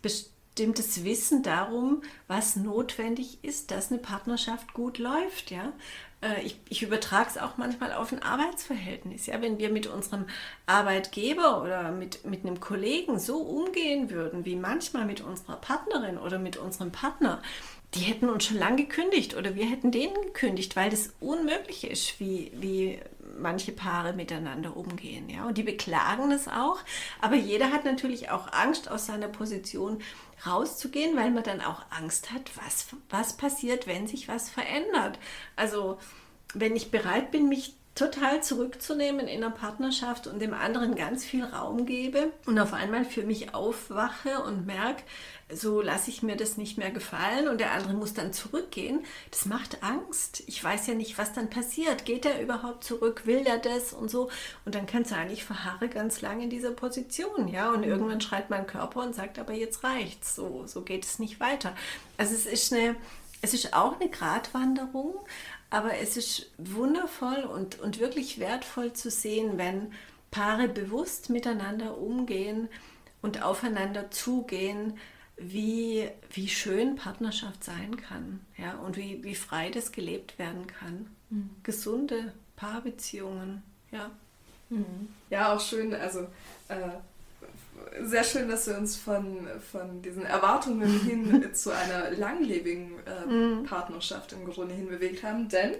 bestimmtes 0.02 1.04
Wissen 1.04 1.44
darum, 1.44 2.02
was 2.26 2.56
notwendig 2.56 3.38
ist, 3.42 3.70
dass 3.70 3.92
eine 3.92 4.00
Partnerschaft 4.00 4.74
gut 4.74 4.98
läuft. 4.98 5.52
Ja? 5.52 5.72
Äh, 6.20 6.42
ich, 6.42 6.60
ich 6.68 6.82
übertrage 6.82 7.30
es 7.30 7.38
auch 7.38 7.56
manchmal 7.56 7.92
auf 7.92 8.12
ein 8.12 8.22
Arbeitsverhältnis. 8.22 9.26
Ja? 9.26 9.40
Wenn 9.40 9.58
wir 9.58 9.70
mit 9.70 9.86
unserem 9.86 10.26
Arbeitgeber 10.66 11.62
oder 11.62 11.92
mit, 11.92 12.24
mit 12.24 12.44
einem 12.44 12.60
Kollegen 12.60 13.18
so 13.18 13.38
umgehen 13.38 14.10
würden, 14.10 14.44
wie 14.44 14.56
manchmal 14.56 15.04
mit 15.04 15.20
unserer 15.20 15.56
Partnerin 15.56 16.18
oder 16.18 16.38
mit 16.38 16.56
unserem 16.56 16.92
Partner, 16.92 17.42
die 17.94 18.00
hätten 18.00 18.28
uns 18.28 18.44
schon 18.44 18.58
lange 18.58 18.84
gekündigt 18.84 19.34
oder 19.34 19.54
wir 19.54 19.64
hätten 19.64 19.90
denen 19.90 20.14
gekündigt, 20.14 20.76
weil 20.76 20.90
das 20.90 21.14
unmöglich 21.20 21.90
ist, 21.90 22.20
wie, 22.20 22.52
wie 22.54 22.98
manche 23.38 23.72
Paare 23.72 24.12
miteinander 24.12 24.76
umgehen. 24.76 25.28
Ja? 25.28 25.46
Und 25.46 25.58
die 25.58 25.62
beklagen 25.62 26.30
es 26.30 26.48
auch, 26.48 26.78
aber 27.20 27.36
jeder 27.36 27.72
hat 27.72 27.84
natürlich 27.84 28.30
auch 28.30 28.52
Angst 28.52 28.90
aus 28.90 29.06
seiner 29.06 29.28
Position 29.28 30.02
rauszugehen, 30.46 31.16
weil 31.16 31.30
man 31.30 31.42
dann 31.42 31.60
auch 31.60 31.82
Angst 31.90 32.32
hat, 32.32 32.50
was, 32.56 32.86
was 33.10 33.36
passiert, 33.36 33.86
wenn 33.86 34.06
sich 34.06 34.28
was 34.28 34.50
verändert. 34.50 35.18
Also 35.56 35.98
wenn 36.54 36.76
ich 36.76 36.90
bereit 36.90 37.30
bin, 37.30 37.48
mich 37.48 37.77
total 37.98 38.42
zurückzunehmen 38.42 39.26
in 39.26 39.42
einer 39.42 39.52
Partnerschaft 39.52 40.28
und 40.28 40.40
dem 40.40 40.54
anderen 40.54 40.94
ganz 40.94 41.24
viel 41.24 41.44
Raum 41.44 41.84
gebe 41.84 42.32
und 42.46 42.58
auf 42.58 42.72
einmal 42.72 43.04
für 43.04 43.24
mich 43.24 43.54
aufwache 43.54 44.40
und 44.44 44.66
merke, 44.66 45.02
so 45.50 45.80
lasse 45.80 46.10
ich 46.10 46.22
mir 46.22 46.36
das 46.36 46.58
nicht 46.58 46.78
mehr 46.78 46.90
gefallen 46.90 47.48
und 47.48 47.58
der 47.58 47.72
andere 47.72 47.94
muss 47.94 48.14
dann 48.14 48.32
zurückgehen, 48.32 49.04
das 49.30 49.46
macht 49.46 49.82
Angst. 49.82 50.44
Ich 50.46 50.62
weiß 50.62 50.86
ja 50.86 50.94
nicht, 50.94 51.18
was 51.18 51.32
dann 51.32 51.50
passiert. 51.50 52.04
Geht 52.04 52.26
er 52.26 52.40
überhaupt 52.40 52.84
zurück? 52.84 53.22
Will 53.24 53.46
er 53.46 53.58
das 53.58 53.92
und 53.92 54.10
so? 54.10 54.30
Und 54.64 54.74
dann 54.74 54.86
kann 54.86 55.02
es 55.02 55.08
sein, 55.08 55.30
ich 55.30 55.44
verharre 55.44 55.88
ganz 55.88 56.20
lange 56.20 56.44
in 56.44 56.50
dieser 56.50 56.72
Position, 56.72 57.48
ja. 57.48 57.70
Und 57.70 57.80
mhm. 57.80 57.88
irgendwann 57.88 58.20
schreit 58.20 58.50
mein 58.50 58.66
Körper 58.66 59.02
und 59.02 59.14
sagt, 59.14 59.38
aber 59.38 59.54
jetzt 59.54 59.82
reicht's. 59.82 60.34
So, 60.34 60.64
so 60.66 60.82
geht 60.82 61.04
es 61.04 61.18
nicht 61.18 61.40
weiter. 61.40 61.74
Also 62.18 62.34
es 62.34 62.44
ist 62.44 62.72
eine, 62.72 62.94
es 63.40 63.54
ist 63.54 63.72
auch 63.74 63.98
eine 63.98 64.10
Gratwanderung, 64.10 65.14
aber 65.70 65.98
es 65.98 66.16
ist 66.16 66.50
wundervoll 66.56 67.44
und, 67.44 67.78
und 67.80 68.00
wirklich 68.00 68.38
wertvoll 68.38 68.92
zu 68.92 69.10
sehen, 69.10 69.58
wenn 69.58 69.92
Paare 70.30 70.68
bewusst 70.68 71.30
miteinander 71.30 71.98
umgehen 71.98 72.68
und 73.22 73.42
aufeinander 73.42 74.10
zugehen 74.10 74.98
wie, 75.36 76.08
wie 76.32 76.48
schön 76.48 76.96
Partnerschaft 76.96 77.62
sein 77.62 77.96
kann 77.96 78.40
ja, 78.56 78.74
und 78.78 78.96
wie, 78.96 79.22
wie 79.22 79.34
frei 79.34 79.70
das 79.70 79.92
gelebt 79.92 80.38
werden 80.38 80.66
kann. 80.66 81.06
Mhm. 81.30 81.50
Gesunde 81.62 82.32
Paarbeziehungen, 82.56 83.62
ja. 83.92 84.10
Mhm. 84.70 85.08
Ja, 85.30 85.54
auch 85.54 85.60
schön, 85.60 85.94
also 85.94 86.26
äh, 86.68 86.90
sehr 88.02 88.24
schön, 88.24 88.48
dass 88.48 88.66
wir 88.66 88.76
uns 88.76 88.96
von, 88.96 89.46
von 89.72 90.02
diesen 90.02 90.24
Erwartungen 90.24 91.00
hin 91.00 91.48
zu 91.54 91.70
einer 91.70 92.10
langlebigen 92.10 92.92
äh, 93.06 93.26
mhm. 93.26 93.64
Partnerschaft 93.64 94.32
im 94.32 94.44
Grunde 94.44 94.74
hin 94.74 94.88
bewegt 94.88 95.22
haben, 95.22 95.48
denn 95.48 95.74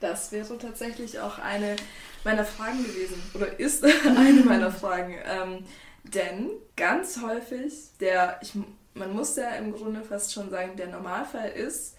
das 0.00 0.32
wäre 0.32 0.58
tatsächlich 0.58 1.20
auch 1.20 1.38
eine 1.38 1.76
meiner 2.24 2.44
Fragen 2.44 2.82
gewesen 2.84 3.22
oder 3.34 3.58
ist 3.58 3.84
eine 4.06 4.42
meiner 4.44 4.70
Fragen. 4.70 5.14
Ähm, 5.24 5.64
denn 6.04 6.50
ganz 6.76 7.20
häufig 7.22 7.72
der, 8.00 8.38
ich 8.42 8.52
man 8.94 9.12
muss 9.12 9.36
ja 9.36 9.50
im 9.56 9.72
Grunde 9.72 10.02
fast 10.02 10.32
schon 10.32 10.50
sagen, 10.50 10.76
der 10.76 10.88
Normalfall 10.88 11.50
ist, 11.50 11.96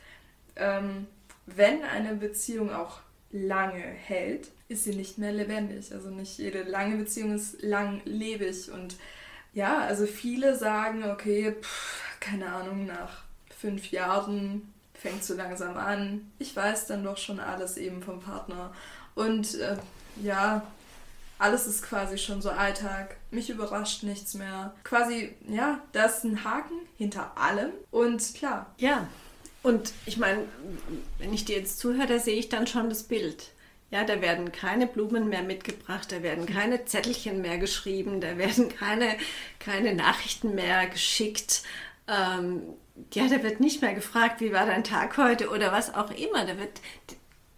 ähm, 0.55 1.07
wenn 1.45 1.83
eine 1.83 2.15
Beziehung 2.15 2.71
auch 2.71 2.99
lange 3.31 3.81
hält, 3.81 4.49
ist 4.67 4.85
sie 4.85 4.95
nicht 4.95 5.17
mehr 5.17 5.33
lebendig. 5.33 5.93
Also 5.93 6.09
nicht 6.09 6.37
jede 6.37 6.63
lange 6.63 6.95
Beziehung 6.95 7.35
ist 7.35 7.61
langlebig. 7.61 8.71
Und 8.71 8.95
ja, 9.55 9.79
also 9.79 10.05
viele 10.05 10.55
sagen, 10.55 11.09
okay, 11.09 11.55
pff, 11.59 12.01
keine 12.19 12.53
Ahnung, 12.53 12.85
nach 12.85 13.23
fünf 13.57 13.89
Jahren 13.89 14.73
fängt 14.93 15.23
so 15.23 15.33
langsam 15.33 15.77
an. 15.77 16.31
Ich 16.39 16.55
weiß 16.55 16.87
dann 16.87 17.03
doch 17.03 17.17
schon 17.17 17.39
alles 17.39 17.77
eben 17.77 18.03
vom 18.03 18.19
Partner. 18.19 18.73
Und 19.15 19.55
äh, 19.55 19.77
ja, 20.21 20.61
alles 21.39 21.67
ist 21.67 21.83
quasi 21.83 22.17
schon 22.17 22.41
so 22.41 22.49
Alltag. 22.49 23.15
Mich 23.31 23.49
überrascht 23.49 24.03
nichts 24.03 24.33
mehr. 24.33 24.73
Quasi, 24.83 25.33
ja, 25.47 25.79
da 25.93 26.05
ist 26.05 26.25
ein 26.25 26.43
Haken 26.43 26.77
hinter 26.97 27.37
allem. 27.37 27.71
Und 27.91 28.33
klar. 28.35 28.73
Ja. 28.77 29.07
Und 29.63 29.93
ich 30.05 30.17
meine, 30.17 30.43
wenn 31.17 31.33
ich 31.33 31.45
dir 31.45 31.57
jetzt 31.57 31.79
zuhöre, 31.79 32.07
da 32.07 32.19
sehe 32.19 32.37
ich 32.37 32.49
dann 32.49 32.67
schon 32.67 32.89
das 32.89 33.03
Bild. 33.03 33.51
Ja, 33.91 34.03
da 34.03 34.21
werden 34.21 34.51
keine 34.51 34.87
Blumen 34.87 35.29
mehr 35.29 35.43
mitgebracht, 35.43 36.11
da 36.11 36.23
werden 36.23 36.45
keine 36.47 36.85
Zettelchen 36.85 37.41
mehr 37.41 37.57
geschrieben, 37.57 38.19
da 38.19 38.37
werden 38.37 38.69
keine, 38.69 39.15
keine 39.59 39.93
Nachrichten 39.93 40.55
mehr 40.55 40.87
geschickt. 40.87 41.63
Ähm, 42.07 42.61
ja, 43.13 43.27
da 43.27 43.43
wird 43.43 43.59
nicht 43.59 43.81
mehr 43.81 43.93
gefragt, 43.93 44.41
wie 44.41 44.53
war 44.53 44.65
dein 44.65 44.83
Tag 44.83 45.17
heute 45.17 45.49
oder 45.49 45.71
was 45.71 45.93
auch 45.93 46.11
immer. 46.11 46.45
Da 46.45 46.57
wird 46.57 46.81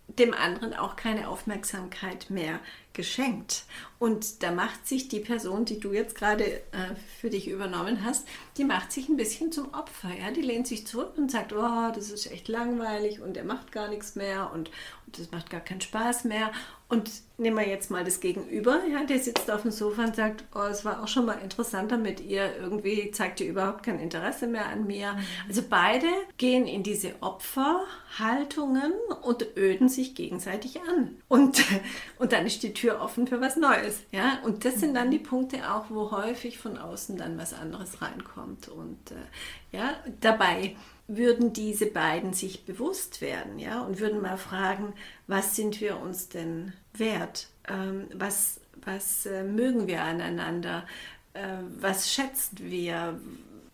dem 0.08 0.34
anderen 0.34 0.74
auch 0.74 0.96
keine 0.96 1.28
Aufmerksamkeit 1.28 2.30
mehr 2.30 2.60
geschenkt. 2.98 3.64
Und 4.00 4.44
da 4.44 4.52
macht 4.52 4.86
sich 4.86 5.08
die 5.08 5.22
Person, 5.22 5.64
die 5.64 5.80
du 5.80 5.94
jetzt 5.94 6.16
gerade 6.16 6.44
äh, 6.44 6.96
für 7.22 7.30
dich 7.30 7.48
übernommen 7.48 8.04
hast, 8.04 8.28
die 8.58 8.66
macht 8.66 8.92
sich 8.92 9.08
ein 9.08 9.16
bisschen 9.16 9.54
zum 9.54 9.74
Opfer. 9.74 10.10
Ja? 10.14 10.32
Die 10.32 10.42
lehnt 10.42 10.68
sich 10.68 10.86
zurück 10.86 11.14
und 11.16 11.32
sagt, 11.32 11.54
oh, 11.54 11.92
das 11.96 12.12
ist 12.12 12.30
echt 12.30 12.50
langweilig 12.50 13.22
und 13.22 13.38
er 13.38 13.46
macht 13.46 13.72
gar 13.72 13.88
nichts 13.88 14.16
mehr 14.16 14.52
und, 14.52 14.70
und 15.06 15.20
das 15.20 15.32
macht 15.32 15.50
gar 15.50 15.62
keinen 15.62 15.82
Spaß 15.82 16.26
mehr. 16.26 16.52
Und 16.90 17.12
nehmen 17.38 17.58
wir 17.58 17.68
jetzt 17.68 17.92
mal 17.92 18.06
das 18.06 18.22
Gegenüber, 18.22 18.80
ja, 18.90 19.04
der 19.04 19.20
sitzt 19.20 19.52
auf 19.52 19.64
dem 19.64 19.72
Sofa 19.72 20.06
und 20.06 20.16
sagt, 20.16 20.46
oh, 20.56 20.62
es 20.72 20.86
war 20.86 21.04
auch 21.04 21.08
schon 21.10 21.26
mal 21.26 21.38
interessanter 21.44 21.98
mit 21.98 22.22
ihr, 22.22 22.56
irgendwie 22.62 23.12
zeigt 23.12 23.42
ihr 23.42 23.48
überhaupt 23.48 23.84
kein 23.84 24.00
Interesse 24.00 24.48
mehr 24.48 24.68
an 24.68 24.88
mir. 24.88 25.12
Mhm. 25.12 25.20
Also 25.50 25.64
beide 25.70 26.08
gehen 26.38 26.66
in 26.66 26.84
diese 26.84 27.12
Opferhaltungen 27.20 28.94
und 29.22 29.46
öden 29.58 29.90
sich 29.90 30.16
gegenseitig 30.16 30.80
an. 30.82 31.18
Und, 31.28 31.62
und 32.20 32.32
dann 32.32 32.46
ist 32.46 32.64
die 32.64 32.74
Tür 32.74 33.02
offen 33.02 33.28
für 33.28 33.42
was 33.42 33.58
Neues. 33.58 34.04
Ja? 34.14 34.40
Und 34.46 34.64
das 34.64 34.76
sind 34.76 34.96
dann 34.96 35.12
die 35.12 35.20
Punkte 35.20 35.70
auch, 35.70 35.86
wo 35.90 36.12
häufig 36.12 36.58
von 36.58 36.78
außen 36.78 37.18
dann 37.18 37.38
was 37.38 37.54
anderes 37.54 38.02
reinkommt. 38.02 38.70
Und 38.70 39.12
äh, 39.12 39.76
ja, 39.78 39.94
dabei 40.22 40.78
würden 41.08 41.54
diese 41.54 41.86
beiden 41.86 42.34
sich 42.34 42.66
bewusst 42.66 43.22
werden, 43.22 43.60
ja, 43.60 43.82
und 43.82 44.00
würden 44.00 44.22
mal 44.22 44.38
fragen, 44.38 44.94
was 45.26 45.56
sind 45.56 45.80
wir 45.80 46.00
uns 46.00 46.30
denn 46.30 46.74
wert? 46.94 47.48
Ähm, 47.68 48.08
was 48.14 48.60
was 48.88 49.26
äh, 49.26 49.44
mögen 49.44 49.88
wir 49.88 50.02
aneinander? 50.02 50.86
Äh, 51.34 51.42
was 51.80 52.12
schätzen 52.12 52.58
wir? 52.62 53.20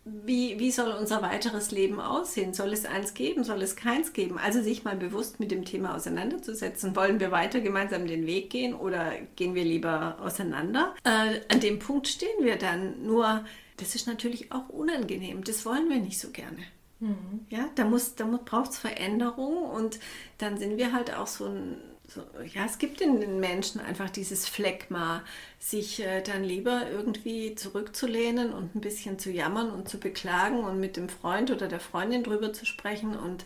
Wie, 0.04 0.58
wie 0.58 0.70
soll 0.70 0.92
unser 0.92 1.22
weiteres 1.22 1.70
Leben 1.70 1.98
aussehen? 1.98 2.52
Soll 2.52 2.74
es 2.74 2.84
eins 2.84 3.14
geben? 3.14 3.42
Soll 3.42 3.62
es 3.62 3.74
keins 3.74 4.12
geben? 4.12 4.38
Also 4.38 4.60
sich 4.60 4.84
mal 4.84 4.96
bewusst 4.96 5.40
mit 5.40 5.50
dem 5.50 5.64
Thema 5.64 5.94
auseinanderzusetzen. 5.94 6.94
Wollen 6.94 7.20
wir 7.20 7.30
weiter 7.30 7.60
gemeinsam 7.60 8.06
den 8.06 8.26
Weg 8.26 8.50
gehen 8.50 8.74
oder 8.74 9.12
gehen 9.36 9.54
wir 9.54 9.64
lieber 9.64 10.18
auseinander? 10.20 10.94
Äh, 11.04 11.40
an 11.48 11.60
dem 11.60 11.78
Punkt 11.78 12.08
stehen 12.08 12.42
wir 12.44 12.56
dann. 12.56 13.06
Nur, 13.06 13.46
das 13.78 13.94
ist 13.94 14.06
natürlich 14.06 14.52
auch 14.52 14.68
unangenehm. 14.68 15.42
Das 15.42 15.64
wollen 15.64 15.88
wir 15.88 16.00
nicht 16.00 16.18
so 16.18 16.30
gerne. 16.30 16.58
Mhm. 17.04 17.44
Ja, 17.50 17.68
da, 17.74 17.84
muss, 17.84 18.14
da 18.14 18.24
braucht 18.24 18.70
es 18.70 18.78
Veränderung 18.78 19.64
und 19.64 20.00
dann 20.38 20.56
sind 20.56 20.78
wir 20.78 20.94
halt 20.94 21.14
auch 21.14 21.26
so 21.26 21.44
ein, 21.44 21.76
so, 22.08 22.22
ja, 22.54 22.64
es 22.64 22.78
gibt 22.78 23.02
in 23.02 23.20
den 23.20 23.40
Menschen 23.40 23.78
einfach 23.78 24.08
dieses 24.08 24.48
Phlegma, 24.48 25.22
sich 25.58 26.02
äh, 26.02 26.22
dann 26.22 26.42
lieber 26.42 26.90
irgendwie 26.90 27.54
zurückzulehnen 27.56 28.54
und 28.54 28.74
ein 28.74 28.80
bisschen 28.80 29.18
zu 29.18 29.30
jammern 29.30 29.70
und 29.70 29.86
zu 29.86 29.98
beklagen 29.98 30.64
und 30.64 30.80
mit 30.80 30.96
dem 30.96 31.10
Freund 31.10 31.50
oder 31.50 31.68
der 31.68 31.80
Freundin 31.80 32.24
drüber 32.24 32.54
zu 32.54 32.64
sprechen 32.64 33.14
und 33.14 33.44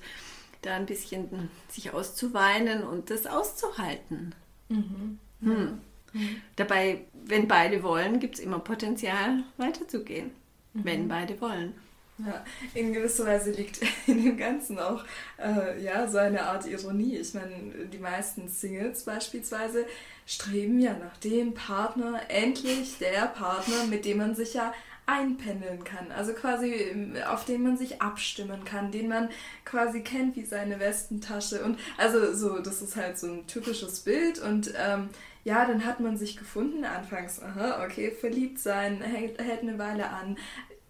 da 0.62 0.76
ein 0.76 0.86
bisschen 0.86 1.50
sich 1.68 1.92
auszuweinen 1.92 2.84
und 2.84 3.10
das 3.10 3.26
auszuhalten. 3.26 4.36
Mhm. 4.68 5.18
Hm. 5.40 5.80
Mhm. 6.12 6.42
Dabei, 6.54 7.06
wenn 7.12 7.48
beide 7.48 7.82
wollen, 7.82 8.20
gibt 8.20 8.36
es 8.36 8.40
immer 8.40 8.60
Potenzial 8.60 9.42
weiterzugehen, 9.56 10.30
mhm. 10.74 10.84
wenn 10.84 11.08
beide 11.08 11.40
wollen. 11.40 11.74
Ja, 12.18 12.44
in 12.74 12.92
gewisser 12.92 13.26
Weise 13.26 13.52
liegt 13.52 13.80
in 14.06 14.24
dem 14.24 14.36
Ganzen 14.36 14.78
auch 14.78 15.04
äh, 15.38 15.80
ja, 15.82 16.08
so 16.08 16.18
eine 16.18 16.42
Art 16.42 16.66
Ironie. 16.66 17.16
Ich 17.16 17.34
meine, 17.34 17.86
die 17.92 17.98
meisten 17.98 18.48
Singles 18.48 19.04
beispielsweise 19.04 19.86
streben 20.26 20.80
ja 20.80 20.94
nach 20.94 21.16
dem 21.18 21.54
Partner, 21.54 22.20
endlich 22.28 22.98
der 22.98 23.26
Partner, 23.26 23.84
mit 23.88 24.04
dem 24.04 24.18
man 24.18 24.34
sich 24.34 24.54
ja 24.54 24.72
einpendeln 25.06 25.84
kann. 25.84 26.12
Also 26.12 26.34
quasi, 26.34 26.72
ähm, 26.72 27.14
auf 27.28 27.44
den 27.46 27.62
man 27.62 27.78
sich 27.78 28.02
abstimmen 28.02 28.64
kann, 28.64 28.90
den 28.92 29.08
man 29.08 29.30
quasi 29.64 30.02
kennt 30.02 30.36
wie 30.36 30.44
seine 30.44 30.78
Westentasche. 30.80 31.64
Und 31.64 31.78
also 31.96 32.34
so, 32.34 32.58
das 32.58 32.82
ist 32.82 32.96
halt 32.96 33.18
so 33.18 33.26
ein 33.26 33.46
typisches 33.46 34.00
Bild. 34.00 34.38
Und 34.38 34.74
ähm, 34.76 35.08
ja, 35.44 35.64
dann 35.64 35.86
hat 35.86 36.00
man 36.00 36.18
sich 36.18 36.36
gefunden, 36.36 36.84
anfangs, 36.84 37.40
aha, 37.40 37.84
okay, 37.84 38.10
verliebt 38.10 38.58
sein, 38.58 39.00
hält, 39.00 39.40
hält 39.40 39.62
eine 39.62 39.78
Weile 39.78 40.10
an, 40.10 40.36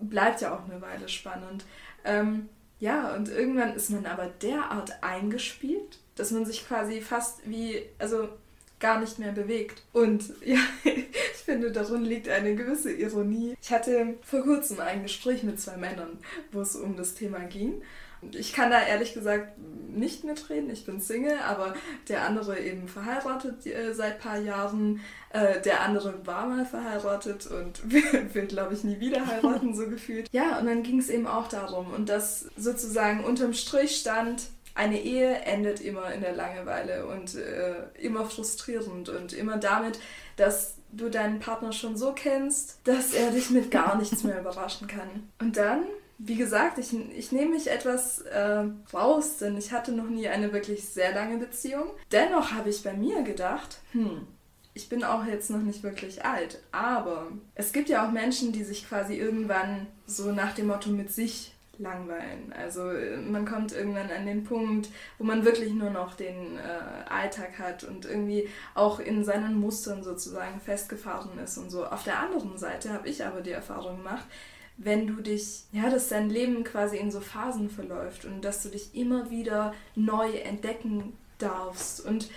bleibt 0.00 0.40
ja 0.40 0.54
auch 0.54 0.68
eine 0.68 0.80
Weile 0.80 1.08
spannend. 1.08 1.64
Ähm, 2.04 2.48
ja, 2.80 3.14
und 3.14 3.28
irgendwann 3.28 3.74
ist 3.74 3.90
man 3.90 4.06
aber 4.06 4.26
derart 4.40 5.02
eingespielt, 5.02 5.98
dass 6.14 6.30
man 6.30 6.46
sich 6.46 6.66
quasi 6.66 7.00
fast 7.00 7.40
wie, 7.48 7.82
also 7.98 8.28
gar 8.78 9.00
nicht 9.00 9.18
mehr 9.18 9.32
bewegt. 9.32 9.82
Und 9.92 10.32
ja, 10.44 10.58
ich 10.84 11.42
finde, 11.44 11.72
darin 11.72 12.04
liegt 12.04 12.28
eine 12.28 12.54
gewisse 12.54 12.92
Ironie. 12.92 13.56
Ich 13.60 13.72
hatte 13.72 14.14
vor 14.22 14.42
kurzem 14.42 14.80
ein 14.80 15.02
Gespräch 15.02 15.42
mit 15.42 15.60
zwei 15.60 15.76
Männern, 15.76 16.18
wo 16.52 16.60
es 16.60 16.76
um 16.76 16.96
das 16.96 17.14
Thema 17.14 17.40
ging. 17.40 17.82
Ich 18.32 18.52
kann 18.52 18.70
da 18.70 18.82
ehrlich 18.82 19.14
gesagt 19.14 19.58
nicht 19.88 20.24
mitreden, 20.24 20.70
ich 20.70 20.86
bin 20.86 21.00
Single, 21.00 21.38
aber 21.38 21.74
der 22.08 22.22
andere 22.22 22.58
eben 22.58 22.88
verheiratet 22.88 23.66
äh, 23.66 23.92
seit 23.92 24.14
ein 24.14 24.20
paar 24.20 24.38
Jahren. 24.38 25.00
Äh, 25.30 25.60
der 25.60 25.82
andere 25.82 26.26
war 26.26 26.46
mal 26.46 26.64
verheiratet 26.64 27.46
und 27.46 27.90
will, 28.34 28.46
glaube 28.46 28.74
ich, 28.74 28.84
nie 28.84 29.00
wieder 29.00 29.26
heiraten, 29.26 29.74
so 29.74 29.86
gefühlt. 29.90 30.28
Ja, 30.32 30.58
und 30.58 30.66
dann 30.66 30.82
ging 30.82 30.98
es 30.98 31.10
eben 31.10 31.26
auch 31.26 31.48
darum 31.48 31.92
und 31.92 32.08
das 32.08 32.46
sozusagen 32.56 33.24
unterm 33.24 33.52
Strich 33.52 33.96
stand, 33.96 34.48
eine 34.74 35.02
Ehe 35.02 35.34
endet 35.40 35.80
immer 35.80 36.12
in 36.12 36.20
der 36.20 36.34
Langeweile 36.34 37.06
und 37.06 37.34
äh, 37.34 37.74
immer 38.00 38.24
frustrierend 38.24 39.08
und 39.08 39.32
immer 39.32 39.56
damit, 39.56 39.98
dass 40.36 40.76
du 40.92 41.08
deinen 41.08 41.40
Partner 41.40 41.72
schon 41.72 41.96
so 41.96 42.12
kennst, 42.12 42.78
dass 42.84 43.12
er 43.12 43.32
dich 43.32 43.50
mit 43.50 43.72
gar 43.72 43.96
nichts 43.96 44.22
mehr 44.22 44.38
überraschen 44.38 44.86
kann. 44.86 45.28
Und 45.40 45.56
dann 45.56 45.82
wie 46.18 46.34
gesagt, 46.34 46.78
ich, 46.78 46.92
ich 47.16 47.30
nehme 47.30 47.52
mich 47.52 47.70
etwas 47.70 48.20
äh, 48.22 48.64
raus, 48.92 49.38
denn 49.38 49.56
ich 49.56 49.72
hatte 49.72 49.92
noch 49.92 50.08
nie 50.08 50.28
eine 50.28 50.52
wirklich 50.52 50.84
sehr 50.88 51.14
lange 51.14 51.38
Beziehung. 51.38 51.90
Dennoch 52.10 52.52
habe 52.52 52.70
ich 52.70 52.82
bei 52.82 52.92
mir 52.92 53.22
gedacht, 53.22 53.78
hm, 53.92 54.26
ich 54.74 54.88
bin 54.88 55.04
auch 55.04 55.24
jetzt 55.24 55.50
noch 55.50 55.62
nicht 55.62 55.84
wirklich 55.84 56.24
alt, 56.24 56.60
aber 56.72 57.28
es 57.54 57.72
gibt 57.72 57.88
ja 57.88 58.06
auch 58.06 58.10
Menschen, 58.10 58.52
die 58.52 58.64
sich 58.64 58.88
quasi 58.88 59.14
irgendwann 59.14 59.86
so 60.06 60.32
nach 60.32 60.54
dem 60.54 60.66
Motto 60.66 60.90
mit 60.90 61.12
sich 61.12 61.52
langweilen. 61.78 62.52
Also 62.52 62.90
man 63.30 63.44
kommt 63.44 63.72
irgendwann 63.72 64.10
an 64.10 64.26
den 64.26 64.42
Punkt, 64.42 64.88
wo 65.18 65.24
man 65.24 65.44
wirklich 65.44 65.72
nur 65.72 65.90
noch 65.90 66.14
den 66.14 66.56
äh, 66.56 67.08
Alltag 67.08 67.58
hat 67.60 67.84
und 67.84 68.04
irgendwie 68.04 68.48
auch 68.74 68.98
in 68.98 69.24
seinen 69.24 69.54
Mustern 69.54 70.02
sozusagen 70.02 70.60
festgefahren 70.60 71.38
ist 71.38 71.58
und 71.58 71.70
so. 71.70 71.86
Auf 71.86 72.02
der 72.02 72.18
anderen 72.18 72.58
Seite 72.58 72.92
habe 72.92 73.08
ich 73.08 73.24
aber 73.24 73.40
die 73.40 73.52
Erfahrung 73.52 73.98
gemacht, 73.98 74.24
wenn 74.78 75.08
du 75.08 75.20
dich, 75.20 75.64
ja, 75.72 75.90
dass 75.90 76.08
dein 76.08 76.30
Leben 76.30 76.62
quasi 76.62 76.96
in 76.96 77.10
so 77.10 77.20
Phasen 77.20 77.68
verläuft 77.68 78.24
und 78.24 78.42
dass 78.42 78.62
du 78.62 78.68
dich 78.68 78.94
immer 78.94 79.28
wieder 79.28 79.74
neu 79.96 80.30
entdecken 80.30 81.16
darfst 81.38 82.04
und 82.04 82.30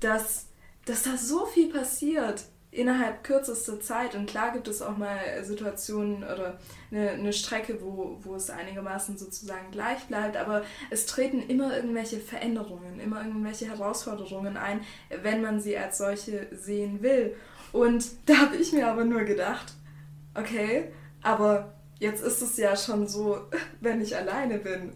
dass, 0.00 0.46
dass 0.84 1.02
da 1.04 1.16
so 1.16 1.46
viel 1.46 1.72
passiert 1.72 2.44
innerhalb 2.70 3.24
kürzester 3.24 3.80
Zeit. 3.80 4.14
Und 4.14 4.28
klar 4.28 4.52
gibt 4.52 4.68
es 4.68 4.82
auch 4.82 4.98
mal 4.98 5.18
Situationen 5.42 6.24
oder 6.24 6.58
eine, 6.90 7.10
eine 7.10 7.32
Strecke, 7.32 7.80
wo, 7.80 8.18
wo 8.22 8.34
es 8.34 8.50
einigermaßen 8.50 9.16
sozusagen 9.16 9.70
gleich 9.70 10.04
bleibt, 10.04 10.36
aber 10.36 10.64
es 10.90 11.06
treten 11.06 11.40
immer 11.40 11.74
irgendwelche 11.74 12.18
Veränderungen, 12.18 13.00
immer 13.00 13.24
irgendwelche 13.24 13.66
Herausforderungen 13.66 14.58
ein, 14.58 14.82
wenn 15.22 15.40
man 15.40 15.60
sie 15.60 15.78
als 15.78 15.96
solche 15.96 16.48
sehen 16.52 17.02
will. 17.02 17.34
Und 17.72 18.06
da 18.26 18.36
habe 18.36 18.56
ich 18.56 18.72
mir 18.72 18.88
aber 18.88 19.04
nur 19.04 19.22
gedacht, 19.22 19.72
okay, 20.34 20.92
aber 21.22 21.77
Jetzt 22.00 22.22
ist 22.22 22.42
es 22.42 22.56
ja 22.56 22.76
schon 22.76 23.08
so, 23.08 23.40
wenn 23.80 24.00
ich 24.00 24.16
alleine 24.16 24.58
bin. 24.58 24.92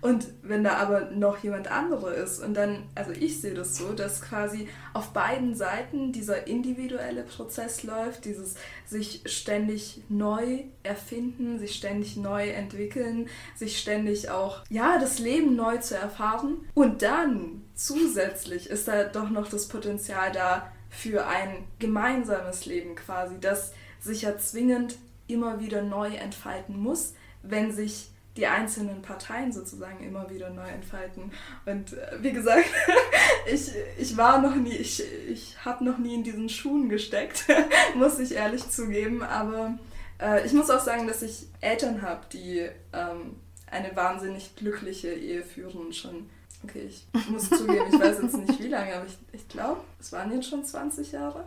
Und 0.00 0.26
wenn 0.42 0.64
da 0.64 0.74
aber 0.74 1.10
noch 1.10 1.38
jemand 1.42 1.70
andere 1.70 2.14
ist. 2.14 2.42
Und 2.42 2.54
dann, 2.54 2.84
also 2.94 3.12
ich 3.12 3.40
sehe 3.40 3.52
das 3.52 3.76
so, 3.76 3.92
dass 3.92 4.22
quasi 4.22 4.68
auf 4.94 5.12
beiden 5.12 5.54
Seiten 5.54 6.12
dieser 6.12 6.46
individuelle 6.46 7.24
Prozess 7.24 7.82
läuft, 7.82 8.24
dieses 8.24 8.54
sich 8.86 9.22
ständig 9.26 10.02
neu 10.08 10.64
erfinden, 10.82 11.58
sich 11.58 11.74
ständig 11.74 12.16
neu 12.16 12.48
entwickeln, 12.48 13.28
sich 13.54 13.78
ständig 13.78 14.30
auch, 14.30 14.64
ja, 14.70 14.98
das 14.98 15.18
Leben 15.18 15.56
neu 15.56 15.76
zu 15.76 15.96
erfahren. 15.96 16.66
Und 16.72 17.02
dann 17.02 17.64
zusätzlich 17.74 18.70
ist 18.70 18.88
da 18.88 19.04
doch 19.04 19.28
noch 19.28 19.48
das 19.48 19.68
Potenzial 19.68 20.32
da 20.32 20.72
für 20.88 21.26
ein 21.26 21.64
gemeinsames 21.78 22.64
Leben 22.64 22.94
quasi, 22.94 23.38
das 23.40 23.72
sich 24.00 24.22
ja 24.22 24.38
zwingend 24.38 24.96
immer 25.26 25.60
wieder 25.60 25.82
neu 25.82 26.14
entfalten 26.14 26.78
muss, 26.78 27.14
wenn 27.42 27.72
sich 27.72 28.10
die 28.36 28.46
einzelnen 28.46 29.02
Parteien 29.02 29.52
sozusagen 29.52 30.04
immer 30.04 30.28
wieder 30.28 30.50
neu 30.50 30.68
entfalten. 30.68 31.32
Und 31.64 31.94
äh, 31.94 32.18
wie 32.20 32.32
gesagt, 32.32 32.66
ich, 33.50 33.72
ich 33.98 34.16
war 34.16 34.40
noch 34.40 34.54
nie, 34.54 34.74
ich, 34.74 35.02
ich 35.28 35.64
habe 35.64 35.84
noch 35.84 35.98
nie 35.98 36.14
in 36.14 36.24
diesen 36.24 36.48
Schuhen 36.48 36.88
gesteckt, 36.88 37.46
muss 37.96 38.18
ich 38.18 38.32
ehrlich 38.32 38.68
zugeben. 38.68 39.22
Aber 39.22 39.78
äh, 40.20 40.44
ich 40.46 40.52
muss 40.52 40.70
auch 40.70 40.80
sagen, 40.80 41.06
dass 41.06 41.22
ich 41.22 41.46
Eltern 41.60 42.02
habe, 42.02 42.26
die 42.32 42.68
ähm, 42.92 43.36
eine 43.70 43.96
wahnsinnig 43.96 44.54
glückliche 44.56 45.12
Ehe 45.12 45.42
führen 45.42 45.92
schon. 45.92 46.28
Okay, 46.62 46.88
ich 46.88 47.06
muss 47.28 47.48
zugeben, 47.48 47.84
ich 47.92 48.00
weiß 48.00 48.22
jetzt 48.22 48.36
nicht 48.36 48.60
wie 48.60 48.68
lange, 48.68 48.96
aber 48.96 49.06
ich, 49.06 49.18
ich 49.32 49.48
glaube, 49.48 49.80
es 50.00 50.12
waren 50.12 50.32
jetzt 50.32 50.48
schon 50.48 50.64
20 50.64 51.12
Jahre. 51.12 51.44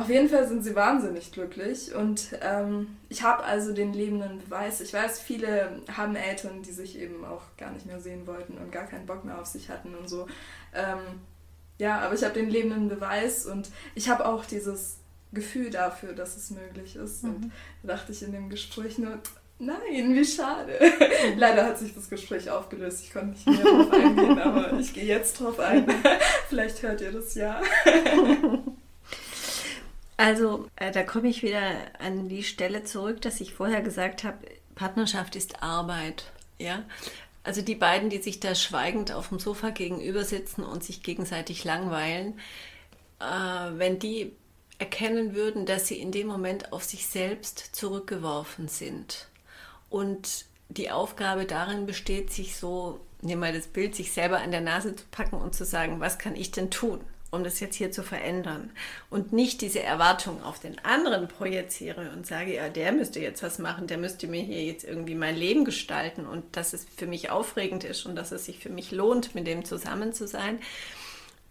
Auf 0.00 0.08
jeden 0.08 0.30
Fall 0.30 0.48
sind 0.48 0.64
sie 0.64 0.74
wahnsinnig 0.74 1.30
glücklich 1.30 1.94
und 1.94 2.28
ähm, 2.40 2.96
ich 3.10 3.22
habe 3.22 3.44
also 3.44 3.74
den 3.74 3.92
lebenden 3.92 4.38
Beweis. 4.38 4.80
Ich 4.80 4.94
weiß, 4.94 5.20
viele 5.20 5.82
haben 5.94 6.16
Eltern, 6.16 6.62
die 6.62 6.72
sich 6.72 6.98
eben 6.98 7.22
auch 7.22 7.42
gar 7.58 7.70
nicht 7.70 7.84
mehr 7.84 8.00
sehen 8.00 8.26
wollten 8.26 8.56
und 8.56 8.72
gar 8.72 8.86
keinen 8.86 9.04
Bock 9.04 9.26
mehr 9.26 9.38
auf 9.38 9.44
sich 9.44 9.68
hatten 9.68 9.94
und 9.94 10.08
so. 10.08 10.26
Ähm, 10.74 11.20
ja, 11.76 12.00
aber 12.00 12.14
ich 12.14 12.24
habe 12.24 12.32
den 12.32 12.48
lebenden 12.48 12.88
Beweis 12.88 13.44
und 13.44 13.68
ich 13.94 14.08
habe 14.08 14.24
auch 14.24 14.46
dieses 14.46 14.96
Gefühl 15.34 15.68
dafür, 15.68 16.14
dass 16.14 16.34
es 16.34 16.50
möglich 16.50 16.96
ist. 16.96 17.22
Mhm. 17.22 17.34
Und 17.34 17.52
da 17.82 17.94
dachte 17.94 18.12
ich 18.12 18.22
in 18.22 18.32
dem 18.32 18.48
Gespräch 18.48 18.96
nur, 18.96 19.18
nein, 19.58 20.14
wie 20.14 20.24
schade. 20.24 20.78
Leider 21.36 21.66
hat 21.66 21.78
sich 21.78 21.94
das 21.94 22.08
Gespräch 22.08 22.48
aufgelöst. 22.48 23.04
Ich 23.04 23.12
konnte 23.12 23.32
nicht 23.32 23.46
mehr 23.46 23.62
darauf 23.62 23.92
eingehen, 23.92 24.38
aber 24.38 24.78
ich 24.80 24.94
gehe 24.94 25.04
jetzt 25.04 25.38
drauf 25.38 25.60
ein. 25.60 25.86
Vielleicht 26.48 26.82
hört 26.82 27.02
ihr 27.02 27.12
das 27.12 27.34
ja. 27.34 27.60
Also 30.20 30.68
äh, 30.76 30.92
da 30.92 31.02
komme 31.02 31.28
ich 31.28 31.42
wieder 31.42 31.62
an 31.98 32.28
die 32.28 32.42
Stelle 32.42 32.84
zurück, 32.84 33.22
dass 33.22 33.40
ich 33.40 33.54
vorher 33.54 33.80
gesagt 33.80 34.22
habe, 34.22 34.36
Partnerschaft 34.74 35.34
ist 35.34 35.62
Arbeit. 35.62 36.30
Ja? 36.58 36.84
Also 37.42 37.62
die 37.62 37.74
beiden, 37.74 38.10
die 38.10 38.20
sich 38.20 38.38
da 38.38 38.54
schweigend 38.54 39.12
auf 39.12 39.30
dem 39.30 39.38
Sofa 39.38 39.70
gegenüber 39.70 40.24
sitzen 40.24 40.62
und 40.62 40.84
sich 40.84 41.02
gegenseitig 41.02 41.64
langweilen, 41.64 42.38
äh, 43.18 43.24
wenn 43.78 43.98
die 43.98 44.32
erkennen 44.78 45.34
würden, 45.34 45.64
dass 45.64 45.86
sie 45.86 45.98
in 45.98 46.12
dem 46.12 46.26
Moment 46.26 46.70
auf 46.74 46.84
sich 46.84 47.06
selbst 47.06 47.74
zurückgeworfen 47.74 48.68
sind 48.68 49.26
und 49.88 50.44
die 50.68 50.90
Aufgabe 50.90 51.46
darin 51.46 51.86
besteht, 51.86 52.30
sich 52.30 52.56
so, 52.56 53.00
nehmen 53.22 53.40
wir 53.40 53.54
das 53.54 53.68
Bild, 53.68 53.94
sich 53.94 54.12
selber 54.12 54.40
an 54.40 54.50
der 54.50 54.60
Nase 54.60 54.94
zu 54.94 55.04
packen 55.10 55.36
und 55.36 55.54
zu 55.54 55.64
sagen, 55.64 55.98
was 55.98 56.18
kann 56.18 56.36
ich 56.36 56.50
denn 56.50 56.70
tun? 56.70 57.00
Um 57.30 57.44
das 57.44 57.60
jetzt 57.60 57.76
hier 57.76 57.92
zu 57.92 58.02
verändern 58.02 58.70
und 59.08 59.32
nicht 59.32 59.60
diese 59.60 59.80
Erwartung 59.80 60.42
auf 60.42 60.58
den 60.58 60.78
anderen 60.84 61.28
projiziere 61.28 62.10
und 62.16 62.26
sage, 62.26 62.54
ja, 62.54 62.68
der 62.68 62.92
müsste 62.92 63.20
jetzt 63.20 63.42
was 63.42 63.58
machen, 63.58 63.86
der 63.86 63.98
müsste 63.98 64.26
mir 64.26 64.42
hier 64.42 64.64
jetzt 64.64 64.84
irgendwie 64.84 65.14
mein 65.14 65.36
Leben 65.36 65.64
gestalten 65.64 66.26
und 66.26 66.56
dass 66.56 66.72
es 66.72 66.86
für 66.96 67.06
mich 67.06 67.30
aufregend 67.30 67.84
ist 67.84 68.06
und 68.06 68.16
dass 68.16 68.32
es 68.32 68.46
sich 68.46 68.58
für 68.58 68.70
mich 68.70 68.90
lohnt, 68.90 69.34
mit 69.34 69.46
dem 69.46 69.64
zusammen 69.64 70.12
zu 70.12 70.26
sein. 70.26 70.58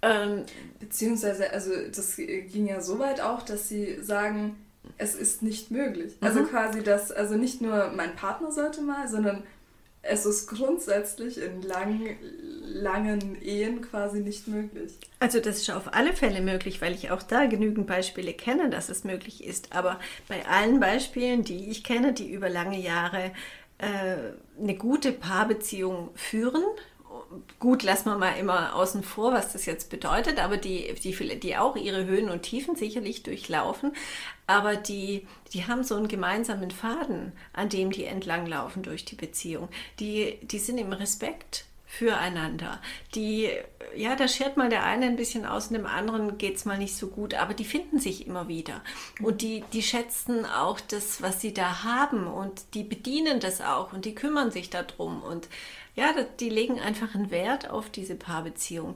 Ähm, 0.02 0.46
Beziehungsweise, 0.80 1.52
also 1.52 1.72
das 1.94 2.16
ging 2.16 2.68
ja 2.68 2.82
so 2.82 3.00
weit 3.00 3.22
auch, 3.22 3.42
dass 3.42 3.68
sie 3.68 4.02
sagen, 4.02 4.56
es 4.98 5.16
ist 5.16 5.44
nicht 5.44 5.72
möglich. 5.72 6.18
Also 6.22 6.42
mhm. 6.42 6.48
quasi 6.48 6.84
das, 6.84 7.12
also 7.12 7.36
nicht 7.36 7.62
nur 7.62 7.92
mein 7.96 8.16
Partner 8.16 8.52
sollte 8.52 8.82
mal, 8.82 9.08
sondern 9.08 9.44
es 10.02 10.26
ist 10.26 10.48
grundsätzlich 10.48 11.42
in 11.42 11.62
langen, 11.62 12.18
langen 12.64 13.42
Ehen 13.42 13.82
quasi 13.82 14.22
nicht 14.22 14.48
möglich. 14.48 14.94
Also 15.20 15.40
das 15.40 15.58
ist 15.58 15.70
auf 15.72 15.94
alle 15.94 16.14
Fälle 16.14 16.42
möglich, 16.42 16.82
weil 16.82 16.94
ich 16.94 17.12
auch 17.12 17.22
da 17.22 17.46
genügend 17.46 17.88
Beispiele 17.88 18.34
kenne, 18.34 18.70
dass 18.70 18.90
es 18.90 19.04
möglich 19.04 19.44
ist. 19.44 19.76
Aber 19.76 20.00
bei 20.28 20.46
allen 20.46 20.80
Beispielen, 20.80 21.44
die 21.44 21.70
ich 21.70 21.84
kenne, 21.84 22.14
die 22.14 22.32
über 22.32 22.50
lange 22.50 22.80
Jahre 22.80 23.32
äh, 23.78 24.62
eine 24.62 24.76
gute 24.76 25.12
Paarbeziehung 25.12 26.10
führen, 26.16 26.64
gut, 27.60 27.84
lassen 27.84 28.10
wir 28.10 28.18
mal 28.18 28.38
immer 28.38 28.76
außen 28.76 29.04
vor, 29.04 29.34
was 29.34 29.54
das 29.54 29.66
jetzt 29.66 29.90
bedeutet, 29.90 30.40
aber 30.40 30.58
die, 30.58 30.94
die, 31.04 31.40
die 31.40 31.58
auch 31.58 31.76
ihre 31.76 32.06
Höhen 32.06 32.30
und 32.30 32.44
Tiefen 32.44 32.76
sicherlich 32.76 33.24
durchlaufen, 33.24 33.94
aber 34.48 34.76
die, 34.76 35.28
die 35.54 35.68
haben 35.68 35.84
so 35.84 35.96
einen 35.96 36.08
gemeinsamen 36.08 36.72
Faden, 36.72 37.34
an 37.54 37.70
dem 37.70 37.92
die 37.92 38.06
entlanglaufen 38.06 38.84
durch 38.84 39.06
die 39.06 39.16
Beziehung. 39.16 39.70
Die, 40.00 40.40
die 40.42 40.60
sind 40.60 40.78
im 40.78 40.94
Respekt 40.94 41.66
füreinander. 41.90 42.80
Die, 43.16 43.50
ja, 43.96 44.16
da 44.16 44.28
schert 44.28 44.58
mal 44.58 44.70
der 44.70 44.84
eine 44.84 45.08
ein 45.08 45.16
bisschen 45.16 45.46
aus 45.46 45.68
und 45.68 45.74
dem 45.74 45.88
anderen 45.88 46.38
geht 46.38 46.56
es 46.56 46.66
mal 46.66 46.78
nicht 46.78 46.96
so 46.96 47.08
gut, 47.08 47.34
aber 47.34 47.56
die 47.56 47.66
finden 47.66 48.00
sich 48.00 48.28
immer 48.28 48.48
wieder. 48.48 48.82
Und 49.24 49.42
die, 49.42 49.64
die 49.74 49.82
schätzen 49.82 50.46
auch 50.46 50.80
das, 50.80 51.24
was 51.24 51.42
sie 51.42 51.52
da 51.52 51.84
haben 51.84 52.28
und 52.28 52.76
die 52.76 52.84
bedienen 52.84 53.40
das 53.40 53.60
auch 53.60 53.92
und 53.92 54.06
die 54.06 54.14
kümmern 54.14 54.52
sich 54.52 54.70
darum. 54.70 55.24
Und 55.24 55.50
ja, 56.00 56.16
die 56.40 56.50
legen 56.50 56.80
einfach 56.80 57.14
einen 57.14 57.30
Wert 57.30 57.70
auf 57.70 57.90
diese 57.90 58.16
Paarbeziehung. 58.16 58.96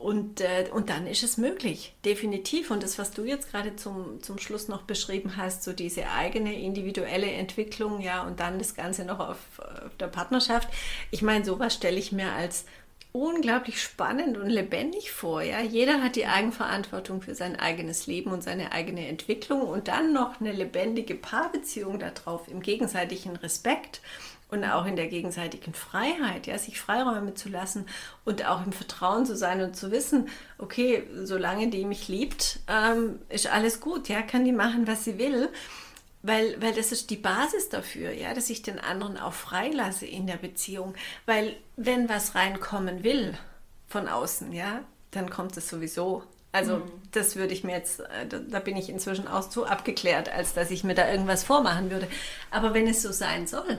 Und, 0.00 0.40
äh, 0.40 0.70
und 0.72 0.88
dann 0.88 1.06
ist 1.06 1.22
es 1.22 1.36
möglich, 1.36 1.92
definitiv. 2.06 2.70
Und 2.70 2.82
das, 2.82 2.98
was 2.98 3.10
du 3.10 3.24
jetzt 3.24 3.50
gerade 3.50 3.76
zum, 3.76 4.22
zum 4.22 4.38
Schluss 4.38 4.66
noch 4.66 4.82
beschrieben 4.82 5.36
hast, 5.36 5.62
so 5.62 5.74
diese 5.74 6.08
eigene 6.08 6.58
individuelle 6.58 7.30
Entwicklung, 7.30 8.00
ja, 8.00 8.22
und 8.22 8.40
dann 8.40 8.58
das 8.58 8.74
Ganze 8.74 9.04
noch 9.04 9.20
auf, 9.20 9.36
auf 9.58 9.94
der 9.98 10.06
Partnerschaft. 10.06 10.68
Ich 11.10 11.20
meine, 11.20 11.44
sowas 11.44 11.74
stelle 11.74 11.98
ich 11.98 12.12
mir 12.12 12.32
als 12.32 12.64
unglaublich 13.12 13.82
spannend 13.82 14.38
und 14.38 14.48
lebendig 14.48 15.10
vor. 15.10 15.42
Ja? 15.42 15.60
Jeder 15.60 16.02
hat 16.02 16.16
die 16.16 16.26
Eigenverantwortung 16.26 17.22
für 17.22 17.34
sein 17.34 17.58
eigenes 17.58 18.06
Leben 18.06 18.30
und 18.30 18.42
seine 18.42 18.72
eigene 18.72 19.06
Entwicklung 19.08 19.62
und 19.62 19.88
dann 19.88 20.12
noch 20.12 20.40
eine 20.40 20.52
lebendige 20.52 21.14
Paarbeziehung 21.14 21.98
darauf 21.98 22.48
im 22.48 22.62
gegenseitigen 22.62 23.36
Respekt 23.36 24.00
und 24.50 24.64
auch 24.64 24.86
in 24.86 24.96
der 24.96 25.08
gegenseitigen 25.08 25.74
Freiheit, 25.74 26.46
ja, 26.46 26.58
sich 26.58 26.80
Freiräume 26.80 27.34
zu 27.34 27.48
lassen 27.48 27.86
und 28.24 28.46
auch 28.46 28.64
im 28.64 28.72
Vertrauen 28.72 29.24
zu 29.26 29.36
sein 29.36 29.60
und 29.62 29.76
zu 29.76 29.90
wissen, 29.90 30.28
okay, 30.58 31.04
solange 31.22 31.68
die 31.68 31.84
mich 31.84 32.08
liebt, 32.08 32.60
ähm, 32.68 33.18
ist 33.28 33.46
alles 33.46 33.80
gut, 33.80 34.08
ja, 34.08 34.22
kann 34.22 34.44
die 34.44 34.52
machen, 34.52 34.86
was 34.86 35.04
sie 35.04 35.18
will. 35.18 35.48
Weil, 36.22 36.60
weil 36.60 36.74
das 36.74 36.92
ist 36.92 37.08
die 37.08 37.16
Basis 37.16 37.70
dafür, 37.70 38.12
ja, 38.12 38.34
dass 38.34 38.50
ich 38.50 38.60
den 38.60 38.78
anderen 38.78 39.16
auch 39.16 39.32
freilasse 39.32 40.04
in 40.04 40.26
der 40.26 40.36
Beziehung. 40.36 40.94
Weil 41.24 41.56
wenn 41.76 42.10
was 42.10 42.34
reinkommen 42.34 43.04
will 43.04 43.38
von 43.88 44.06
außen, 44.06 44.52
ja, 44.52 44.82
dann 45.12 45.30
kommt 45.30 45.56
es 45.56 45.68
sowieso. 45.70 46.22
Also 46.52 46.78
mhm. 46.78 46.90
das 47.12 47.36
würde 47.36 47.54
ich 47.54 47.64
mir 47.64 47.72
jetzt, 47.72 48.00
äh, 48.00 48.26
da 48.26 48.58
bin 48.60 48.76
ich 48.76 48.90
inzwischen 48.90 49.28
auch 49.28 49.48
zu 49.48 49.64
abgeklärt, 49.64 50.28
als 50.28 50.52
dass 50.52 50.70
ich 50.70 50.84
mir 50.84 50.94
da 50.94 51.10
irgendwas 51.10 51.44
vormachen 51.44 51.90
würde. 51.90 52.08
Aber 52.50 52.74
wenn 52.74 52.86
es 52.86 53.02
so 53.02 53.12
sein 53.12 53.46
soll, 53.46 53.78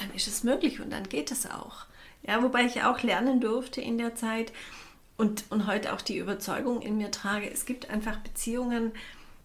dann 0.00 0.14
ist 0.14 0.26
es 0.26 0.42
möglich 0.42 0.80
und 0.80 0.90
dann 0.90 1.08
geht 1.08 1.30
es 1.30 1.48
auch. 1.50 1.86
Ja, 2.22 2.42
wobei 2.42 2.64
ich 2.64 2.82
auch 2.82 3.02
lernen 3.02 3.40
durfte 3.40 3.80
in 3.80 3.98
der 3.98 4.14
Zeit 4.14 4.52
und, 5.16 5.44
und 5.50 5.66
heute 5.66 5.92
auch 5.92 6.00
die 6.00 6.18
Überzeugung 6.18 6.82
in 6.82 6.96
mir 6.96 7.10
trage, 7.10 7.50
es 7.50 7.66
gibt 7.66 7.90
einfach 7.90 8.16
Beziehungen, 8.18 8.92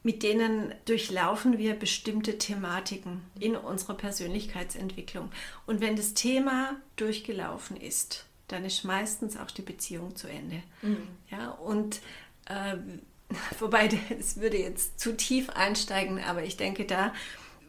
mit 0.03 0.23
denen 0.23 0.73
durchlaufen 0.85 1.57
wir 1.57 1.73
bestimmte 1.73 2.37
Thematiken 2.37 3.21
in 3.39 3.55
unserer 3.55 3.95
Persönlichkeitsentwicklung. 3.95 5.31
Und 5.65 5.81
wenn 5.81 5.95
das 5.95 6.13
Thema 6.13 6.75
durchgelaufen 6.95 7.75
ist, 7.75 8.25
dann 8.47 8.63
ist 8.65 8.83
meistens 8.83 9.35
auch 9.35 9.49
die 9.49 9.63
Beziehung 9.63 10.15
zu 10.15 10.27
Ende. 10.27 10.61
Mhm. 10.81 11.07
Ja, 11.31 11.49
und 11.51 12.01
äh, 12.45 12.77
wobei 13.59 13.89
es 14.17 14.39
würde 14.39 14.57
jetzt 14.57 14.99
zu 14.99 15.17
tief 15.17 15.49
einsteigen, 15.49 16.23
aber 16.23 16.43
ich 16.43 16.55
denke, 16.55 16.85
da 16.85 17.11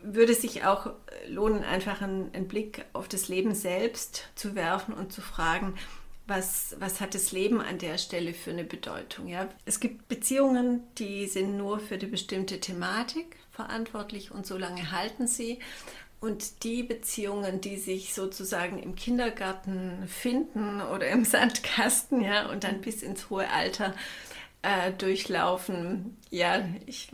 würde 0.02 0.34
sich 0.34 0.64
auch 0.64 0.90
lohnen, 1.28 1.64
einfach 1.64 2.02
einen, 2.02 2.32
einen, 2.34 2.48
Blick 2.48 2.84
auf 2.92 3.08
das 3.08 3.28
Leben 3.28 3.54
selbst 3.54 4.28
zu 4.34 4.54
werfen 4.54 4.94
und 4.94 5.12
zu 5.12 5.20
fragen, 5.20 5.74
was, 6.26 6.74
was 6.80 7.00
hat 7.00 7.14
das 7.14 7.32
Leben 7.32 7.60
an 7.60 7.78
der 7.78 7.98
Stelle 7.98 8.34
für 8.34 8.50
eine 8.50 8.64
Bedeutung? 8.64 9.28
Ja? 9.28 9.48
Es 9.64 9.80
gibt 9.80 10.08
Beziehungen, 10.08 10.82
die 10.98 11.26
sind 11.26 11.56
nur 11.56 11.78
für 11.78 11.98
die 11.98 12.06
bestimmte 12.06 12.60
Thematik 12.60 13.36
verantwortlich 13.52 14.32
und 14.32 14.46
so 14.46 14.58
lange 14.58 14.90
halten 14.90 15.26
sie. 15.26 15.60
Und 16.18 16.64
die 16.64 16.82
Beziehungen, 16.82 17.60
die 17.60 17.76
sich 17.76 18.14
sozusagen 18.14 18.78
im 18.82 18.96
Kindergarten 18.96 20.08
finden 20.08 20.80
oder 20.80 21.08
im 21.08 21.24
Sandkasten, 21.26 22.22
ja, 22.22 22.48
und 22.48 22.64
dann 22.64 22.80
bis 22.80 23.02
ins 23.02 23.30
hohe 23.30 23.48
Alter 23.50 23.94
äh, 24.62 24.92
durchlaufen, 24.92 26.16
ja, 26.30 26.64
ich, 26.86 27.10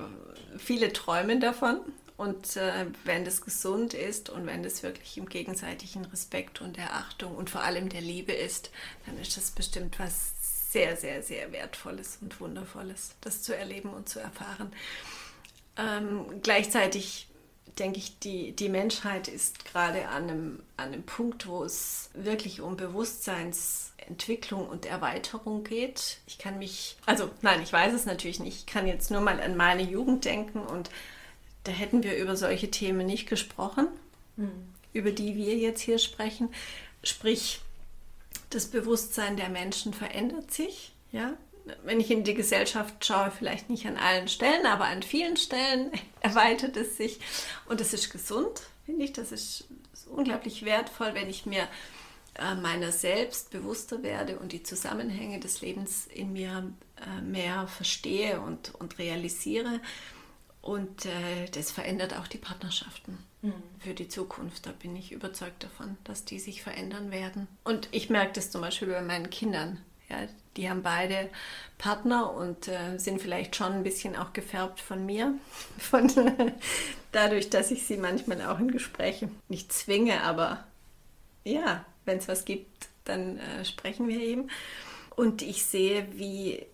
viele 0.57 0.93
träumen 0.93 1.41
davon 1.41 1.81
und 2.23 2.57
äh, 2.57 2.87
wenn 3.03 3.25
das 3.25 3.41
gesund 3.41 3.95
ist 3.95 4.31
und 4.31 4.47
wenn 4.47 4.63
das 4.63 4.85
wirklich 4.85 5.19
im 5.19 5.29
gegenseitigen 5.29 6.05
Respekt 6.05 6.61
und 6.61 6.77
der 6.77 6.95
Achtung 6.95 7.35
und 7.35 7.51
vor 7.51 7.63
allem 7.63 7.89
der 7.89 8.01
Liebe 8.01 8.33
ist, 8.33 8.71
dann 9.07 9.19
ist 9.19 9.37
das 9.37 9.51
bestimmt 9.51 9.99
was 9.99 10.33
sehr, 10.71 10.97
sehr, 10.97 11.25
sehr 11.25 11.51
Wertvolles 11.51 12.19
und 12.21 12.41
Wundervolles, 12.41 13.17
das 13.23 13.43
zu 13.43 13.57
erleben 13.57 13.91
und 13.91 14.09
zu 14.09 14.21
erfahren. 14.21 14.71
Ähm, 15.77 16.41
gleichzeitig 16.45 17.27
denke 17.81 17.99
ich, 17.99 18.21
die, 18.21 18.53
die 18.53 18.69
Menschheit 18.69 19.27
ist 19.27 19.65
gerade 19.65 20.07
an 20.07 20.23
einem, 20.23 20.63
an 20.77 20.93
einem 20.93 21.03
Punkt, 21.03 21.49
wo 21.49 21.65
es 21.65 22.11
wirklich 22.15 22.61
um 22.61 22.77
Bewusstseinsentwicklung 22.77 24.69
und 24.69 24.87
Erweiterung 24.87 25.65
geht. 25.65 26.19
Ich 26.29 26.39
kann 26.39 26.61
mich, 26.61 26.97
also 27.05 27.29
nein, 27.41 27.61
ich 27.65 27.73
weiß 27.73 27.93
es 27.93 28.07
natürlich 28.07 28.39
nicht. 28.39 28.59
Ich 28.59 28.67
kann 28.67 28.87
jetzt 28.87 29.11
nur 29.11 29.23
mal 29.23 29.41
an 29.41 29.57
meine 29.57 29.83
Jugend 29.83 30.25
denken 30.25 30.61
und 30.61 30.89
da 31.65 31.73
hätten 31.73 32.03
wir 32.03 32.17
über 32.17 32.37
solche 32.37 32.71
Themen 32.71 33.07
nicht 33.07 33.29
gesprochen, 33.29 33.89
mhm. 34.37 34.51
über 34.93 35.13
die 35.13 35.37
wir 35.37 35.57
jetzt 35.57 35.81
hier 35.81 35.99
sprechen. 35.99 36.49
Sprich, 37.03 37.61
das 38.51 38.67
Bewusstsein 38.67 39.37
der 39.37 39.49
Menschen 39.49 39.95
verändert 39.95 40.53
sich. 40.53 40.93
Ja? 41.11 41.35
Wenn 41.85 42.01
ich 42.01 42.11
in 42.11 42.25
die 42.25 42.35
Gesellschaft 42.35 43.05
schaue, 43.05 43.31
vielleicht 43.31 43.71
nicht 43.71 43.87
an 43.87 43.97
allen 43.97 44.29
Stellen, 44.29 44.67
aber 44.67 44.87
an 44.87 45.03
vielen 45.03 45.37
Stellen 45.37 45.91
erweitert 46.21 46.77
es 46.77 46.97
sich. 46.97 47.21
Und 47.67 47.81
das 47.81 47.93
ist 47.93 48.11
gesund, 48.11 48.63
finde 48.85 49.05
ich. 49.05 49.13
Das 49.13 49.33
ist, 49.33 49.65
ist 49.93 50.07
unglaublich 50.09 50.65
wertvoll, 50.65 51.15
wenn 51.15 51.31
ich 51.31 51.47
mir 51.47 51.69
äh, 52.35 52.55
meiner 52.55 52.93
selbst 52.93 53.51
bewusster 53.51 54.03
werde 54.03 54.39
und 54.39 54.53
die 54.53 54.63
Zusammenhänge 54.63 55.39
des 55.39 55.61
Lebens 55.61 56.07
in 56.07 56.33
mir 56.33 56.73
äh, 56.97 57.21
mehr 57.21 57.69
verstehe 57.69 58.41
und, 58.41 58.75
und 58.75 58.99
realisiere. 58.99 59.81
Und 60.63 61.07
äh, 61.07 61.49
das 61.53 61.73
verändert 61.73 62.17
auch 62.17 62.29
die 62.29 62.39
Partnerschaften 62.39 63.19
mhm. 63.43 63.53
für 63.81 63.95
die 63.95 64.09
Zukunft. 64.09 64.65
Da 64.65 64.71
bin 64.71 64.95
ich 64.95 65.11
überzeugt 65.11 65.65
davon, 65.65 65.99
dass 66.05 66.25
die 66.25 66.39
sich 66.39 66.63
verändern 66.63 67.11
werden. 67.11 67.49
Und 67.65 67.89
ich 67.91 68.09
merke 68.11 68.35
das 68.35 68.53
zum 68.53 68.61
Beispiel 68.61 68.89
bei 68.89 69.03
meinen 69.03 69.29
Kindern. 69.29 69.81
Ja, 70.09 70.19
die 70.57 70.71
haben 70.71 70.83
beide 70.83 71.31
Partner 71.79 72.33
und 72.33 72.69
äh, 72.69 72.97
sind 72.99 73.21
vielleicht 73.21 73.57
schon 73.57 73.73
ein 73.73 73.83
bisschen 73.83 74.15
auch 74.15 74.33
gefärbt 74.33 74.81
von 74.81 75.05
mir. 75.05 75.35
Von, 75.79 76.09
dadurch, 77.13 77.51
dass 77.51 77.73
ich 77.73 77.85
sie 77.85 77.97
manchmal 77.97 78.43
auch 78.43 78.61
in 78.61 78.71
Gespräche 78.71 79.31
nicht 79.49 79.73
zwinge, 79.73 80.23
aber 80.23 80.65
ja, 81.45 81.85
wenn 82.05 82.19
es 82.19 82.29
was 82.29 82.45
gibt, 82.45 82.89
dann 83.05 83.39
äh, 83.39 83.65
sprechen 83.65 84.07
wir 84.07 84.21
eben. 84.21 84.49
Und 85.17 85.43
ich 85.43 85.65
sehe, 85.65 86.07
wie 86.13 86.65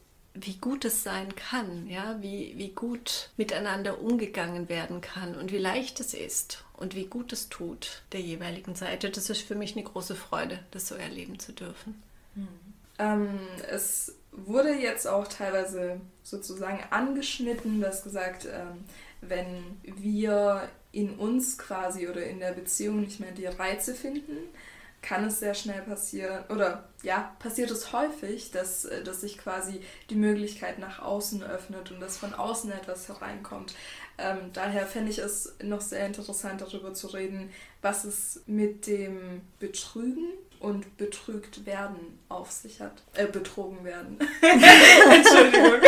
wie 0.41 0.57
gut 0.57 0.85
es 0.85 1.03
sein 1.03 1.35
kann, 1.37 1.89
ja, 1.89 2.17
wie, 2.21 2.55
wie 2.57 2.71
gut 2.71 3.31
miteinander 3.37 4.01
umgegangen 4.01 4.69
werden 4.69 5.01
kann 5.01 5.35
und 5.35 5.53
wie 5.53 5.59
leicht 5.59 6.01
es 6.01 6.15
ist 6.15 6.65
und 6.77 6.95
wie 6.95 7.07
gut 7.07 7.33
es 7.33 7.49
tut 7.49 8.03
der 8.13 8.21
jeweiligen 8.21 8.75
Seite. 8.75 9.11
Das 9.11 9.31
ist 9.31 9.43
für 9.43 9.55
mich 9.55 9.77
eine 9.77 9.85
große 9.85 10.15
Freude, 10.15 10.61
das 10.71 10.89
so 10.89 10.95
erleben 10.95 11.39
zu 11.39 11.53
dürfen. 11.53 12.03
Mhm. 12.35 12.49
Ähm, 12.99 13.39
es 13.71 14.15
wurde 14.33 14.75
jetzt 14.75 15.07
auch 15.07 15.27
teilweise 15.29 16.01
sozusagen 16.23 16.81
angeschnitten, 16.91 17.81
dass 17.81 18.03
gesagt, 18.03 18.47
ähm, 18.47 18.85
wenn 19.21 19.79
wir 19.83 20.69
in 20.93 21.15
uns 21.17 21.59
quasi 21.59 22.09
oder 22.09 22.25
in 22.25 22.41
der 22.41 22.53
Beziehung 22.53 23.01
nicht 23.01 23.21
mehr 23.21 23.33
die 23.33 23.47
Reize 23.47 23.95
finden, 23.95 24.37
kann 25.03 25.25
es 25.25 25.39
sehr 25.39 25.55
schnell 25.55 25.83
passieren, 25.83 26.45
oder 26.49 26.89
ja, 27.03 27.35
passiert 27.39 27.71
es 27.71 27.93
häufig, 27.93 28.51
dass, 28.51 28.85
äh, 28.85 29.03
dass 29.03 29.21
sich 29.21 29.39
quasi 29.39 29.81
die 30.11 30.17
Möglichkeit 30.17 30.79
nach 30.79 31.01
außen 31.01 31.43
öffnet 31.43 31.91
und 31.91 32.01
dass 32.01 32.17
von 32.17 32.35
außen 32.35 32.73
etwas 32.73 33.09
hereinkommt. 33.09 33.75
Ähm, 34.19 34.51
daher 34.53 34.87
fände 34.87 35.11
ich 35.11 35.19
es 35.19 35.55
noch 35.63 35.81
sehr 35.81 36.05
interessant, 36.07 36.61
darüber 36.61 36.93
zu 36.93 37.07
reden, 37.09 37.51
was 37.83 38.05
es 38.05 38.43
mit 38.47 38.87
dem 38.87 39.43
Betrügen 39.61 40.27
und 40.59 40.97
betrügt 40.97 41.67
werden 41.67 42.19
auf 42.29 42.51
sich 42.51 42.81
hat. 42.81 43.03
Äh, 43.15 43.27
betrogen 43.27 43.85
werden. 43.85 44.19
Entschuldigung. 44.43 45.81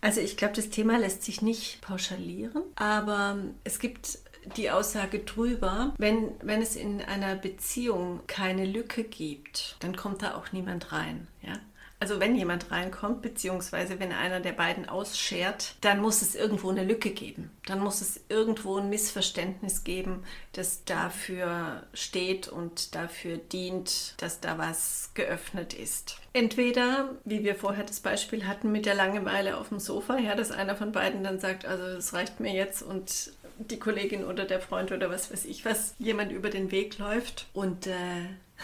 Also 0.00 0.20
ich 0.20 0.36
glaube, 0.36 0.54
das 0.54 0.70
Thema 0.70 0.96
lässt 0.96 1.24
sich 1.24 1.42
nicht 1.42 1.80
pauschalieren, 1.80 2.62
aber 2.76 3.38
es 3.64 3.80
gibt 3.80 4.20
die 4.56 4.70
Aussage 4.70 5.20
drüber, 5.20 5.94
wenn, 5.98 6.32
wenn 6.42 6.62
es 6.62 6.76
in 6.76 7.02
einer 7.02 7.34
Beziehung 7.36 8.20
keine 8.26 8.64
Lücke 8.64 9.04
gibt, 9.04 9.76
dann 9.80 9.96
kommt 9.96 10.22
da 10.22 10.34
auch 10.36 10.52
niemand 10.52 10.92
rein. 10.92 11.28
Ja? 11.42 11.54
Also 12.00 12.20
wenn 12.20 12.36
jemand 12.36 12.70
reinkommt, 12.70 13.22
beziehungsweise 13.22 13.98
wenn 13.98 14.12
einer 14.12 14.38
der 14.38 14.52
beiden 14.52 14.88
ausschert, 14.88 15.74
dann 15.80 16.00
muss 16.00 16.22
es 16.22 16.36
irgendwo 16.36 16.70
eine 16.70 16.84
Lücke 16.84 17.10
geben. 17.10 17.50
Dann 17.66 17.80
muss 17.80 18.00
es 18.00 18.20
irgendwo 18.28 18.76
ein 18.76 18.88
Missverständnis 18.88 19.82
geben, 19.82 20.22
das 20.52 20.84
dafür 20.84 21.82
steht 21.92 22.46
und 22.46 22.94
dafür 22.94 23.38
dient, 23.38 24.14
dass 24.22 24.38
da 24.38 24.58
was 24.58 25.10
geöffnet 25.14 25.74
ist. 25.74 26.18
Entweder, 26.32 27.16
wie 27.24 27.42
wir 27.42 27.56
vorher 27.56 27.84
das 27.84 27.98
Beispiel 27.98 28.46
hatten, 28.46 28.70
mit 28.70 28.86
der 28.86 28.94
Langeweile 28.94 29.56
auf 29.56 29.70
dem 29.70 29.80
Sofa, 29.80 30.18
ja, 30.18 30.36
dass 30.36 30.52
einer 30.52 30.76
von 30.76 30.92
beiden 30.92 31.24
dann 31.24 31.40
sagt, 31.40 31.66
also 31.66 31.82
es 31.84 32.12
reicht 32.12 32.38
mir 32.38 32.52
jetzt 32.52 32.82
und 32.82 33.32
die 33.58 33.78
Kollegin 33.78 34.24
oder 34.24 34.44
der 34.44 34.60
Freund 34.60 34.92
oder 34.92 35.10
was 35.10 35.32
weiß 35.32 35.44
ich 35.44 35.64
was, 35.64 35.94
jemand 35.98 36.32
über 36.32 36.50
den 36.50 36.70
Weg 36.70 36.98
läuft 36.98 37.46
und 37.52 37.86
äh, 37.86 37.92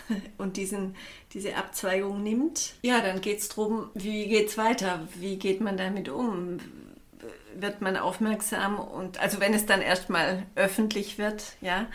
und 0.38 0.57
diesen, 0.57 0.97
diese 1.32 1.57
Abzweigung 1.57 2.22
nimmt, 2.22 2.74
ja, 2.82 3.01
dann 3.01 3.20
geht 3.20 3.38
es 3.38 3.49
darum, 3.49 3.90
wie 3.95 4.26
geht 4.26 4.49
es 4.49 4.59
weiter? 4.59 5.07
Wie 5.14 5.36
geht 5.36 5.61
man 5.61 5.76
damit 5.76 6.09
um? 6.09 6.59
Wird 7.57 7.80
man 7.80 7.97
aufmerksam? 7.97 8.78
Und 8.78 9.20
also 9.20 9.40
wenn 9.40 9.55
es 9.55 9.66
dann 9.66 9.80
erstmal 9.80 10.45
öffentlich 10.57 11.18
wird, 11.18 11.55
ja, 11.61 11.86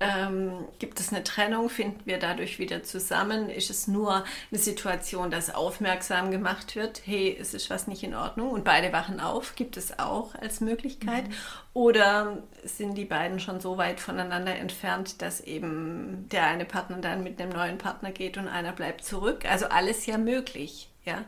ähm, 0.00 0.66
gibt 0.78 1.00
es 1.00 1.12
eine 1.12 1.24
Trennung? 1.24 1.70
Finden 1.70 2.00
wir 2.04 2.18
dadurch 2.18 2.58
wieder 2.58 2.82
zusammen? 2.82 3.48
Ist 3.48 3.70
es 3.70 3.88
nur 3.88 4.24
eine 4.50 4.60
Situation, 4.60 5.30
dass 5.30 5.54
aufmerksam 5.54 6.30
gemacht 6.30 6.76
wird? 6.76 7.02
Hey, 7.04 7.36
es 7.40 7.54
ist 7.54 7.70
was 7.70 7.86
nicht 7.86 8.02
in 8.02 8.14
Ordnung 8.14 8.50
und 8.50 8.64
beide 8.64 8.92
wachen 8.92 9.18
auf? 9.18 9.54
Gibt 9.54 9.76
es 9.76 9.98
auch 9.98 10.34
als 10.34 10.60
Möglichkeit? 10.60 11.28
Mhm. 11.28 11.34
Oder 11.72 12.42
sind 12.64 12.96
die 12.96 13.06
beiden 13.06 13.40
schon 13.40 13.60
so 13.60 13.78
weit 13.78 13.98
voneinander 13.98 14.56
entfernt, 14.56 15.22
dass 15.22 15.40
eben 15.40 16.28
der 16.30 16.46
eine 16.46 16.66
Partner 16.66 16.98
dann 16.98 17.22
mit 17.22 17.40
einem 17.40 17.52
neuen 17.52 17.78
Partner 17.78 18.12
geht 18.12 18.36
und 18.36 18.46
einer 18.46 18.72
bleibt 18.72 19.04
zurück? 19.04 19.46
Also 19.46 19.66
alles 19.66 20.04
ja 20.04 20.18
möglich, 20.18 20.90
ja. 21.04 21.24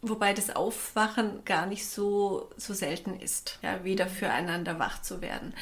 Wobei 0.00 0.32
das 0.32 0.56
Aufwachen 0.56 1.44
gar 1.44 1.66
nicht 1.66 1.86
so, 1.86 2.50
so 2.56 2.74
selten 2.74 3.20
ist, 3.20 3.60
ja, 3.62 3.84
wieder 3.84 4.08
füreinander 4.08 4.78
wach 4.80 5.00
zu 5.02 5.20
werden. 5.20 5.54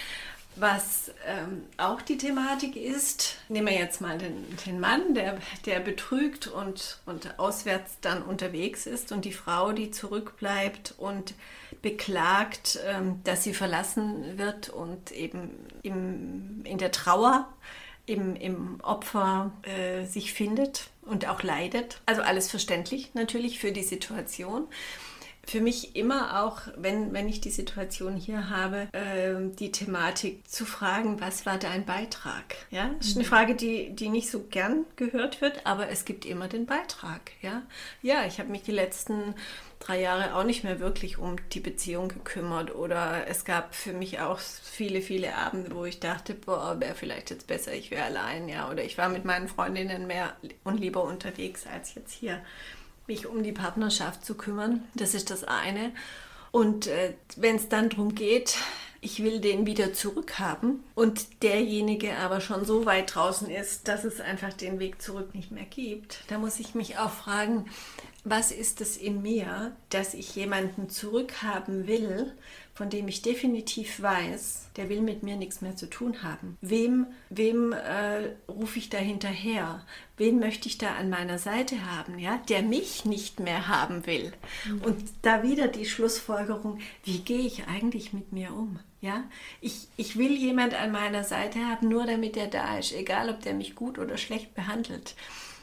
Was 0.57 1.13
ähm, 1.27 1.63
auch 1.77 2.03
die 2.03 2.19
Thematik 2.19 2.75
ist, 2.75 3.37
nehmen 3.49 3.69
wir 3.69 3.75
jetzt 3.75 4.01
mal 4.01 4.19
den, 4.19 4.45
den 4.67 4.81
Mann, 4.81 5.15
der, 5.15 5.39
der 5.65 5.79
betrügt 5.81 6.49
und, 6.49 6.99
und 7.07 7.39
auswärts 7.39 7.99
dann 8.01 8.23
unterwegs 8.23 8.87
ist 8.87 9.13
und 9.13 9.25
die 9.25 9.33
Frau, 9.33 9.73
die 9.73 9.91
zurückbleibt 9.91 10.95
und 10.99 11.35
beklagt, 11.83 12.81
ähm, 12.85 13.21
dass 13.25 13.45
sie 13.45 13.55
verlassen 13.55 14.39
wird 14.39 14.69
und 14.69 15.13
eben 15.13 15.51
im, 15.83 16.63
in 16.65 16.79
der 16.79 16.91
Trauer, 16.91 17.49
im, 18.07 18.35
im 18.35 18.81
Opfer 18.83 19.53
äh, 19.63 20.05
sich 20.05 20.33
findet 20.33 20.91
und 21.03 21.29
auch 21.29 21.45
leidet. 21.45 22.01
Also 22.07 22.23
alles 22.23 22.51
verständlich 22.51 23.15
natürlich 23.15 23.61
für 23.61 23.71
die 23.71 23.85
Situation 23.85 24.67
für 25.47 25.61
mich 25.61 25.97
immer 25.97 26.43
auch, 26.43 26.63
wenn, 26.77 27.13
wenn 27.13 27.29
ich 27.29 27.41
die 27.41 27.51
Situation 27.51 28.17
hier 28.17 28.51
habe, 28.51 28.89
äh, 28.93 29.35
die 29.59 29.73
Thematik 29.73 30.49
zu 30.49 30.65
fragen, 30.65 31.21
was 31.21 31.47
war 31.47 31.59
dein 31.59 31.85
Beitrag? 31.85 32.57
Ja, 32.71 32.91
das 32.99 33.09
ist 33.09 33.17
eine 33.17 33.25
mhm. 33.25 33.29
Frage, 33.29 33.55
die, 33.55 33.91
die 33.91 34.09
nicht 34.09 34.31
so 34.31 34.45
gern 34.45 34.85
gehört 34.97 35.41
wird, 35.41 35.67
aber 35.67 35.89
es 35.89 36.05
gibt 36.05 36.25
immer 36.25 36.49
den 36.49 36.67
Beitrag. 36.67 37.33
Ja, 37.43 37.63
ja 38.03 38.27
ich 38.27 38.39
habe 38.39 38.51
mich 38.51 38.63
die 38.63 38.73
letzten 38.73 39.35
drei 39.81 40.01
Jahre 40.01 40.35
auch 40.35 40.45
nicht 40.45 40.63
mehr 40.63 40.79
wirklich 40.79 41.19
um 41.19 41.37
die 41.53 41.61
Beziehung 41.61 42.09
gekümmert 42.09 42.75
oder 42.75 43.27
es 43.27 43.47
gab 43.47 43.75
für 43.75 43.95
mich 43.95 44.21
auch 44.21 44.39
viele, 44.39 45.01
viele 45.01 45.35
Abende, 45.35 45.75
wo 45.75 45.87
ich 45.87 46.01
dachte, 46.01 46.35
boah, 46.35 46.79
wäre 46.81 46.95
vielleicht 46.95 47.31
jetzt 47.31 47.47
besser, 47.47 47.73
ich 47.73 47.91
wäre 47.91 48.05
allein, 48.05 48.49
ja, 48.49 48.71
oder 48.71 48.85
ich 48.85 48.99
war 48.99 49.09
mit 49.09 49.25
meinen 49.25 49.49
Freundinnen 49.49 50.07
mehr 50.07 50.37
und 50.65 50.79
lieber 50.79 51.03
unterwegs 51.03 51.67
als 51.67 51.95
jetzt 51.95 52.13
hier 52.13 52.43
mich 53.11 53.27
um 53.27 53.43
die 53.43 53.53
Partnerschaft 53.53 54.25
zu 54.25 54.37
kümmern. 54.37 54.85
Das 54.95 55.15
ist 55.15 55.31
das 55.31 55.43
eine. 55.43 55.91
Und 56.53 56.87
äh, 56.87 57.15
wenn 57.37 57.57
es 57.57 57.69
dann 57.69 57.89
darum 57.89 58.15
geht, 58.15 58.57
ich 59.01 59.25
will 59.25 59.41
den 59.41 59.67
wieder 59.67 59.93
zurückhaben 59.93 60.85
und 60.95 61.43
derjenige 61.43 62.17
aber 62.19 62.41
schon 62.41 62.65
so 62.65 62.87
weit 62.87 63.15
draußen 63.15 63.51
ist, 63.51 63.89
dass 63.89 64.05
es 64.05 64.21
einfach 64.21 64.53
den 64.53 64.79
Weg 64.79 65.01
zurück 65.03 65.35
nicht 65.35 65.51
mehr 65.51 65.65
gibt, 65.65 66.21
da 66.29 66.39
muss 66.39 66.61
ich 66.61 66.75
mich 66.75 66.99
auch 66.99 67.11
fragen, 67.11 67.67
was 68.25 68.53
ist 68.53 68.81
es 68.81 68.97
in 68.97 69.23
mir, 69.23 69.73
dass 69.89 70.13
ich 70.15 70.37
jemanden 70.37 70.91
zurückhaben 70.91 71.87
will, 71.87 72.33
von 72.81 72.89
dem 72.89 73.09
ich 73.09 73.21
definitiv 73.21 74.01
weiß, 74.01 74.71
der 74.77 74.89
will 74.89 75.03
mit 75.03 75.23
mir 75.23 75.37
nichts 75.37 75.61
mehr 75.61 75.77
zu 75.77 75.91
tun 75.91 76.23
haben. 76.23 76.57
Wem, 76.63 77.09
wem 77.29 77.75
äh, 77.75 78.31
rufe 78.49 78.79
ich 78.79 78.89
da 78.89 78.97
hinterher? 78.97 79.85
Wen 80.17 80.39
möchte 80.39 80.67
ich 80.67 80.79
da 80.79 80.95
an 80.95 81.11
meiner 81.11 81.39
Seite 81.39 81.85
haben, 81.85 82.19
ja, 82.19 82.39
der 82.49 82.63
mich 82.63 83.05
nicht 83.05 83.39
mehr 83.39 83.69
haben 83.69 84.07
will? 84.07 84.33
Mhm. 84.67 84.81
Und 84.81 85.05
da 85.21 85.43
wieder 85.43 85.69
die 85.69 85.85
Schlussfolgerung, 85.85 86.79
wie 87.05 87.19
gehe 87.19 87.45
ich 87.47 87.67
eigentlich 87.67 88.15
mit 88.15 88.33
mir 88.33 88.55
um? 88.55 88.79
Ja, 89.03 89.25
ich, 89.61 89.89
ich 89.99 90.17
will 90.17 90.33
jemand 90.33 90.73
an 90.73 90.91
meiner 90.91 91.25
Seite 91.25 91.59
haben, 91.59 91.87
nur 91.87 92.07
damit 92.07 92.35
er 92.39 92.47
da 92.47 92.79
ist, 92.79 92.95
egal 92.95 93.29
ob 93.29 93.43
der 93.43 93.53
mich 93.53 93.75
gut 93.75 93.99
oder 93.99 94.17
schlecht 94.17 94.55
behandelt. 94.55 95.17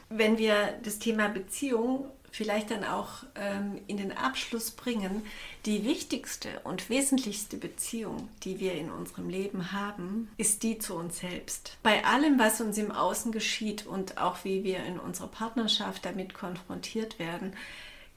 Wenn 0.08 0.38
wir 0.38 0.78
das 0.84 1.00
Thema 1.00 1.26
Beziehung 1.26 2.04
vielleicht 2.38 2.70
dann 2.70 2.84
auch 2.84 3.24
ähm, 3.34 3.80
in 3.88 3.96
den 3.96 4.16
Abschluss 4.16 4.70
bringen, 4.70 5.26
die 5.66 5.84
wichtigste 5.84 6.48
und 6.62 6.88
wesentlichste 6.88 7.56
Beziehung, 7.56 8.28
die 8.44 8.60
wir 8.60 8.74
in 8.74 8.92
unserem 8.92 9.28
Leben 9.28 9.72
haben, 9.72 10.30
ist 10.36 10.62
die 10.62 10.78
zu 10.78 10.94
uns 10.94 11.18
selbst. 11.18 11.78
Bei 11.82 12.04
allem, 12.04 12.38
was 12.38 12.60
uns 12.60 12.78
im 12.78 12.92
Außen 12.92 13.32
geschieht 13.32 13.86
und 13.86 14.18
auch 14.18 14.44
wie 14.44 14.62
wir 14.62 14.84
in 14.84 15.00
unserer 15.00 15.26
Partnerschaft 15.26 16.04
damit 16.04 16.32
konfrontiert 16.32 17.18
werden, 17.18 17.54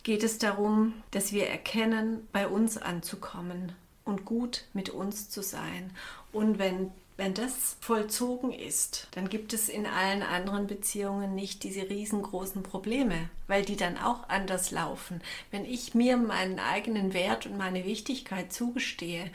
geht 0.04 0.22
es 0.22 0.38
darum, 0.38 0.94
dass 1.10 1.34
wir 1.34 1.48
erkennen, 1.48 2.28
bei 2.32 2.48
uns 2.48 2.78
anzukommen 2.78 3.72
und 4.06 4.24
gut 4.24 4.66
mit 4.74 4.92
uns 4.92 5.32
zu 5.32 5.42
sein. 5.42 5.90
Und 6.32 6.60
wenn 6.60 6.92
wenn 7.22 7.36
das 7.36 7.78
vollzogen 7.82 8.52
ist, 8.52 9.08
dann 9.12 9.30
gibt 9.30 9.54
es 9.54 9.70
in 9.70 9.86
allen 9.86 10.24
anderen 10.24 10.66
Beziehungen 10.66 11.36
nicht 11.36 11.62
diese 11.62 11.88
riesengroßen 11.88 12.64
Probleme, 12.64 13.30
weil 13.46 13.64
die 13.64 13.76
dann 13.76 14.00
auch 14.00 14.28
anders 14.28 14.72
laufen. 14.72 15.22
Wenn 15.52 15.64
ich 15.64 15.94
mir 15.94 16.18
meinen 16.18 16.58
eigenen 16.58 17.14
Wert 17.14 17.46
und 17.46 17.60
meine 17.60 17.86
Wichtigkeit 17.86 18.52
zugestehe, 18.52 19.30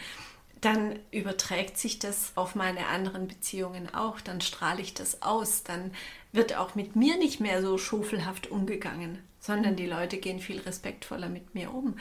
dann 0.61 0.99
überträgt 1.13 1.79
sich 1.79 2.01
das 2.01 2.33
auf 2.35 2.57
meine 2.57 2.87
anderen 2.89 3.29
Beziehungen 3.29 3.95
auch, 3.95 4.21
dann 4.21 4.41
strahle 4.41 4.83
ich 4.83 4.93
das 4.93 5.23
aus, 5.23 5.63
dann 5.63 5.93
wird 6.33 6.57
auch 6.57 6.75
mit 6.75 6.97
mir 6.97 7.17
nicht 7.19 7.39
mehr 7.39 7.63
so 7.63 7.79
schufelhaft 7.79 8.51
umgegangen, 8.51 9.21
sondern 9.39 9.77
die 9.77 9.87
Leute 9.87 10.17
gehen 10.17 10.41
viel 10.41 10.59
respektvoller 10.59 11.29
mit 11.29 11.55
mir 11.55 11.73
um, 11.73 11.97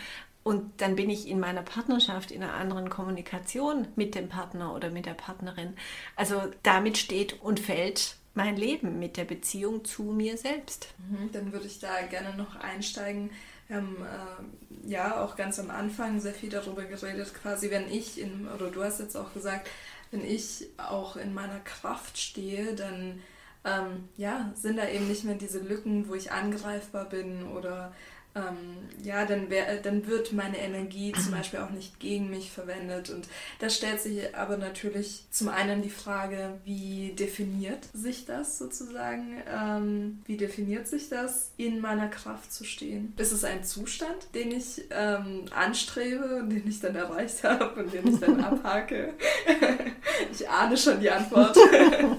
und 0.46 0.80
dann 0.80 0.96
bin 0.96 1.10
ich 1.10 1.28
in 1.28 1.40
meiner 1.40 1.64
Partnerschaft 1.64 2.30
in 2.30 2.44
einer 2.44 2.54
anderen 2.54 2.88
Kommunikation 2.92 3.88
mit 3.96 4.14
dem 4.14 4.30
Partner 4.30 4.76
oder 4.76 4.92
mit 4.92 5.08
der 5.08 5.16
Partnerin. 5.16 5.74
Also 6.16 6.40
damit 6.62 7.00
steht 7.00 7.42
und 7.42 7.60
fällt 7.60 8.18
mein 8.36 8.56
Leben 8.56 9.00
mit 9.00 9.18
der 9.18 9.26
Beziehung 9.26 9.84
zu 9.86 10.04
mir 10.04 10.38
selbst. 10.38 10.90
Mhm, 11.10 11.32
dann 11.32 11.52
würde 11.52 11.66
ich 11.66 11.80
da 11.80 12.00
gerne 12.04 12.38
noch 12.38 12.56
einsteigen. 12.58 13.32
Wir 13.68 13.78
haben 13.78 13.98
äh, 14.04 14.88
ja 14.92 15.24
auch 15.24 15.36
ganz 15.36 15.58
am 15.58 15.72
Anfang 15.72 16.20
sehr 16.20 16.36
viel 16.36 16.50
darüber 16.52 16.84
geredet, 16.84 17.34
quasi 17.34 17.72
wenn 17.72 17.92
ich 17.92 18.22
in, 18.22 18.48
oder 18.48 18.70
du 18.70 18.84
hast 18.84 19.00
jetzt 19.00 19.18
auch 19.18 19.34
gesagt, 19.34 19.68
wenn 20.12 20.24
ich 20.24 20.68
auch 20.78 21.16
in 21.16 21.34
meiner 21.34 21.60
Kraft 21.62 22.20
stehe, 22.20 22.76
dann 22.76 23.20
ähm, 23.64 24.10
ja, 24.16 24.52
sind 24.54 24.78
da 24.78 24.88
eben 24.88 25.08
nicht 25.08 25.24
mehr 25.24 25.34
diese 25.34 25.58
Lücken, 25.58 26.08
wo 26.08 26.14
ich 26.14 26.32
angreifbar 26.32 27.06
bin 27.06 27.48
oder 27.48 27.96
ähm, 28.36 28.90
ja, 29.02 29.26
dann, 29.26 29.50
wär, 29.50 29.78
dann 29.78 30.08
wird 30.08 30.34
meine 30.34 30.58
Energie 30.58 31.14
zum 31.14 31.32
Beispiel 31.38 31.60
auch 31.60 31.70
nicht 31.70 32.00
gegen 32.00 32.30
mich 32.30 32.52
verwendet. 32.52 33.10
Und 33.10 33.28
da 33.60 33.70
stellt 33.70 34.02
sich 34.02 34.36
aber 34.36 34.58
natürlich 34.58 35.26
zum 35.32 35.48
einen 35.48 35.82
die 35.82 35.90
Frage, 35.90 36.60
wie 36.66 37.14
definiert 37.18 37.88
sich 37.94 38.26
das 38.26 38.58
sozusagen? 38.58 39.42
Ähm, 39.50 40.22
wie 40.26 40.38
definiert 40.38 40.88
sich 40.88 41.10
das, 41.10 41.52
in 41.58 41.80
meiner 41.80 42.10
Kraft 42.10 42.52
zu 42.52 42.66
stehen? 42.66 43.14
Ist 43.18 43.32
es 43.32 43.46
ein 43.46 43.64
Zustand, 43.64 44.34
den 44.34 44.52
ich 44.52 44.84
ähm, 44.92 45.46
anstrebe 45.56 46.38
und 46.38 46.50
den 46.50 46.68
ich 46.68 46.82
dann 46.82 46.96
erreicht 46.96 47.44
habe 47.44 47.84
und 47.84 47.94
den 47.94 48.08
ich 48.08 48.20
dann 48.20 48.40
abhake? 48.44 49.14
ich 50.32 50.50
ahne 50.50 50.76
schon 50.76 51.00
die 51.00 51.10
Antwort. 51.10 51.58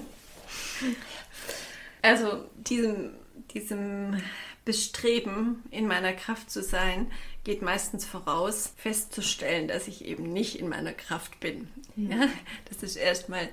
also 2.01 2.45
diesem, 2.55 3.11
diesem 3.53 4.17
Bestreben, 4.67 5.63
in 5.71 5.87
meiner 5.87 6.11
Kraft 6.11 6.51
zu 6.51 6.61
sein, 6.61 7.09
geht 7.45 7.61
meistens 7.61 8.05
voraus, 8.05 8.73
festzustellen, 8.75 9.69
dass 9.69 9.87
ich 9.87 10.03
eben 10.03 10.33
nicht 10.33 10.59
in 10.59 10.67
meiner 10.67 10.91
Kraft 10.91 11.39
bin. 11.39 11.69
Ja. 11.95 12.17
ja 12.17 12.27
das 12.67 12.83
ist 12.83 12.97
erstmal 12.97 13.43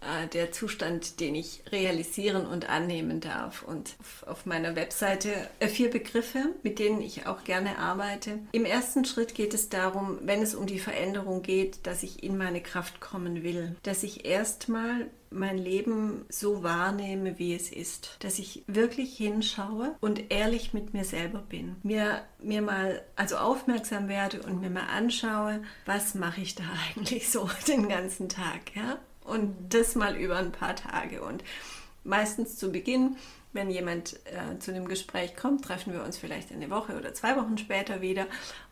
äh, 0.00 0.28
der 0.32 0.50
Zustand, 0.50 1.20
den 1.20 1.34
ich 1.34 1.62
realisieren 1.70 2.46
und 2.46 2.70
annehmen 2.70 3.20
darf. 3.20 3.62
Und 3.62 3.96
auf 4.24 4.46
meiner 4.46 4.74
Webseite 4.74 5.28
äh, 5.60 5.68
vier 5.68 5.90
Begriffe, 5.90 6.54
mit 6.62 6.78
denen 6.78 7.02
ich 7.02 7.26
auch 7.26 7.44
gerne 7.44 7.76
arbeite. 7.76 8.38
Im 8.52 8.64
ersten 8.64 9.04
Schritt 9.04 9.34
geht 9.34 9.52
es 9.52 9.68
darum, 9.68 10.20
wenn 10.22 10.40
es 10.40 10.54
um 10.54 10.66
die 10.66 10.78
Veränderung 10.78 11.42
geht, 11.42 11.86
dass 11.86 12.02
ich 12.02 12.22
in 12.22 12.38
meine 12.38 12.62
Kraft 12.62 13.02
kommen 13.02 13.42
will, 13.42 13.76
dass 13.82 14.04
ich 14.04 14.24
erstmal 14.24 15.10
mein 15.32 15.58
Leben 15.58 16.24
so 16.28 16.62
wahrnehme, 16.62 17.38
wie 17.38 17.54
es 17.54 17.70
ist. 17.70 18.16
Dass 18.20 18.38
ich 18.38 18.64
wirklich 18.66 19.16
hinschaue 19.16 19.94
und 20.00 20.30
ehrlich 20.30 20.72
mit 20.72 20.94
mir 20.94 21.04
selber 21.04 21.40
bin. 21.40 21.76
Mir, 21.82 22.22
mir 22.40 22.62
mal 22.62 23.02
also 23.16 23.36
aufmerksam 23.36 24.08
werde 24.08 24.42
und 24.42 24.60
mir 24.60 24.70
mal 24.70 24.86
anschaue, 24.94 25.62
was 25.86 26.14
mache 26.14 26.40
ich 26.40 26.54
da 26.54 26.64
eigentlich 26.96 27.30
so 27.30 27.48
den 27.68 27.88
ganzen 27.88 28.28
Tag. 28.28 28.74
Ja? 28.74 28.98
Und 29.24 29.54
das 29.70 29.94
mal 29.94 30.16
über 30.16 30.36
ein 30.36 30.52
paar 30.52 30.76
Tage. 30.76 31.22
Und 31.22 31.44
meistens 32.04 32.56
zu 32.56 32.72
Beginn 32.72 33.16
wenn 33.52 33.70
jemand 33.70 34.14
äh, 34.26 34.58
zu 34.58 34.70
einem 34.70 34.88
Gespräch 34.88 35.36
kommt, 35.36 35.64
treffen 35.64 35.92
wir 35.92 36.02
uns 36.02 36.18
vielleicht 36.18 36.52
eine 36.52 36.70
Woche 36.70 36.96
oder 36.96 37.14
zwei 37.14 37.36
Wochen 37.36 37.58
später 37.58 38.00
wieder 38.00 38.26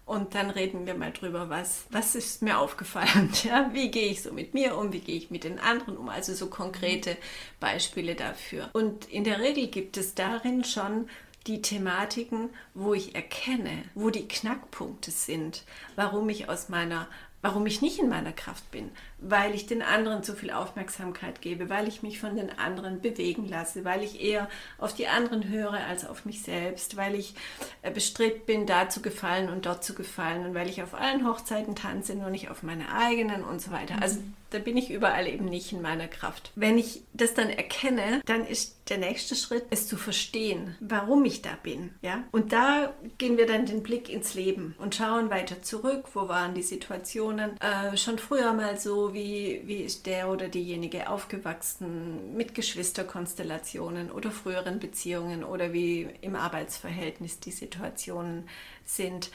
und 0.07 0.35
dann 0.35 0.51
reden 0.51 0.87
wir 0.87 0.95
mal 0.95 1.13
drüber, 1.13 1.51
was, 1.51 1.85
was 1.91 2.15
ist 2.15 2.43
mir 2.43 2.59
aufgefallen, 2.59 3.31
ja? 3.45 3.71
wie 3.73 3.91
gehe 3.91 4.09
ich 4.09 4.23
so 4.23 4.33
mit 4.33 4.55
mir 4.55 4.77
um, 4.77 4.93
wie 4.93 5.01
gehe 5.01 5.17
ich 5.17 5.31
mit 5.31 5.45
den 5.45 5.59
anderen 5.59 5.97
um, 5.97 6.09
also 6.09 6.35
so 6.35 6.49
konkrete 6.49 7.17
Beispiele 7.61 8.15
dafür. 8.15 8.71
Und 8.73 9.09
in 9.09 9.25
der 9.25 9.39
Regel 9.41 9.69
gibt 9.69 9.97
es 9.97 10.15
darin 10.15 10.65
schon 10.65 11.09
die 11.47 11.63
Thematiken, 11.63 12.51
wo 12.75 12.93
ich 12.93 13.15
erkenne, 13.15 13.85
wo 13.95 14.11
die 14.11 14.29
Knackpunkte 14.29 15.11
sind, 15.11 15.63
warum 15.95 16.29
ich 16.29 16.49
aus 16.49 16.69
meiner 16.69 17.07
warum 17.43 17.67
ich 17.67 17.81
nicht 17.81 17.99
in 17.99 18.09
meiner 18.09 18.33
Kraft 18.33 18.71
bin, 18.71 18.91
weil 19.21 19.55
ich 19.55 19.67
den 19.67 19.83
anderen 19.83 20.23
zu 20.23 20.35
viel 20.35 20.51
Aufmerksamkeit 20.51 21.41
gebe, 21.41 21.69
weil 21.69 21.89
ich 21.89 22.03
mich 22.03 22.19
von 22.19 22.37
den 22.37 22.59
anderen 22.59 23.01
bewegen 23.01 23.49
lasse, 23.49 23.85
weil 23.85 24.03
ich 24.03 24.21
eher 24.21 24.49
auf 24.79 24.95
die 24.95 25.09
anderen 25.09 25.49
höre 25.49 25.75
als 25.89 26.07
auf 26.07 26.25
mich 26.25 26.43
selbst, 26.43 26.97
weil 26.97 27.15
ich 27.15 27.35
äh, 27.83 27.91
bestrebt 27.91 28.47
bin, 28.47 28.67
da 28.67 28.89
zu 28.89 29.03
gefallen 29.03 29.49
und 29.49 29.67
dort 29.67 29.85
zu 29.85 29.95
gefallen 29.95 30.47
und 30.47 30.55
weil 30.55 30.69
ich 30.69 30.83
auf 30.83 30.95
allen 30.95 31.27
Hochzeiten 31.27 31.75
tanze, 31.75 32.15
nur 32.15 32.31
nicht 32.31 32.51
auf 32.51 32.63
meine 32.63 32.93
eigenen 32.95 33.45
und 33.45 33.61
so 33.61 33.71
weiter. 33.71 33.97
Also 34.01 34.19
da 34.51 34.59
bin 34.59 34.77
ich 34.77 34.91
überall 34.91 35.27
eben 35.29 35.45
nicht 35.45 35.73
in 35.73 35.81
meiner 35.81 36.09
Kraft. 36.09 36.51
Wenn 36.55 36.77
ich 36.77 37.03
das 37.13 37.35
dann 37.35 37.51
erkenne, 37.51 38.21
dann 38.27 38.45
ist 38.47 38.77
der 38.89 38.99
nächste 38.99 39.37
Schritt, 39.37 39.65
es 39.71 39.87
zu 39.87 39.97
verstehen, 39.97 40.77
warum 40.81 41.25
ich 41.25 41.43
da 41.43 41.51
bin. 41.63 41.95
Ja? 42.03 42.25
Und 42.33 42.53
da 42.53 42.93
gehen 43.19 43.37
wir 43.37 43.47
dann 43.47 43.67
den 43.67 43.83
Blick 43.83 44.09
ins 44.09 44.35
Leben 44.35 44.75
und 44.79 44.97
schauen 44.97 45.31
weiter 45.31 45.63
zurück, 45.63 46.07
wo 46.15 46.29
waren 46.29 46.55
die 46.55 46.63
Situationen 46.63 47.53
äh, 47.61 47.97
schon 47.97 48.19
früher 48.19 48.53
mal 48.53 48.79
so, 48.79 49.10
wie, 49.15 49.63
wie 49.65 49.83
ist 49.83 50.07
der 50.07 50.29
oder 50.29 50.49
diejenige 50.49 51.09
aufgewachsen 51.09 52.37
mit 52.37 52.55
Geschwisterkonstellationen 52.55 54.11
oder 54.11 54.31
früheren 54.31 54.79
Beziehungen 54.79 55.45
oder 55.45 55.73
wie 55.73 56.09
im 56.21 56.37
Arbeitsverhältnis 56.37 57.41
die 57.41 57.53
Situationen 57.53 58.49
sind. 58.85 59.31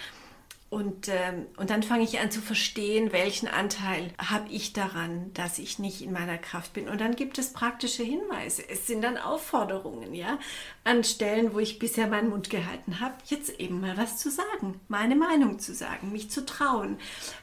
Und, 0.75 1.07
ähm, 1.07 1.45
und 1.57 1.69
dann 1.69 1.83
fange 1.83 2.03
ich 2.03 2.19
an 2.19 2.31
zu 2.31 2.41
verstehen, 2.41 3.13
welchen 3.13 3.47
Anteil 3.47 4.11
habe 4.17 4.49
ich 4.49 4.73
daran, 4.73 5.31
dass 5.33 5.59
ich 5.59 5.79
nicht 5.79 6.01
in 6.01 6.11
meiner 6.11 6.37
Kraft 6.37 6.73
bin. 6.73 6.89
Und 6.89 6.99
dann 6.99 7.15
gibt 7.15 7.37
es 7.37 7.53
praktische 7.53 8.03
Hinweise. 8.03 8.67
Es 8.67 8.85
sind 8.85 9.01
dann 9.01 9.17
Aufforderungen, 9.17 10.13
ja, 10.13 10.39
an 10.83 11.03
Stellen, 11.03 11.53
wo 11.53 11.59
ich 11.59 11.79
bisher 11.79 12.07
meinen 12.07 12.29
Mund 12.29 12.49
gehalten 12.49 12.99
habe, 12.99 13.13
jetzt 13.27 13.57
eben 13.59 13.79
mal 13.79 13.95
was 13.95 14.17
zu 14.17 14.29
sagen, 14.29 14.81
meine 14.87 15.15
Meinung 15.15 15.59
zu 15.59 15.73
sagen, 15.73 16.11
mich 16.11 16.29
zu 16.29 16.45
trauen, 16.45 16.97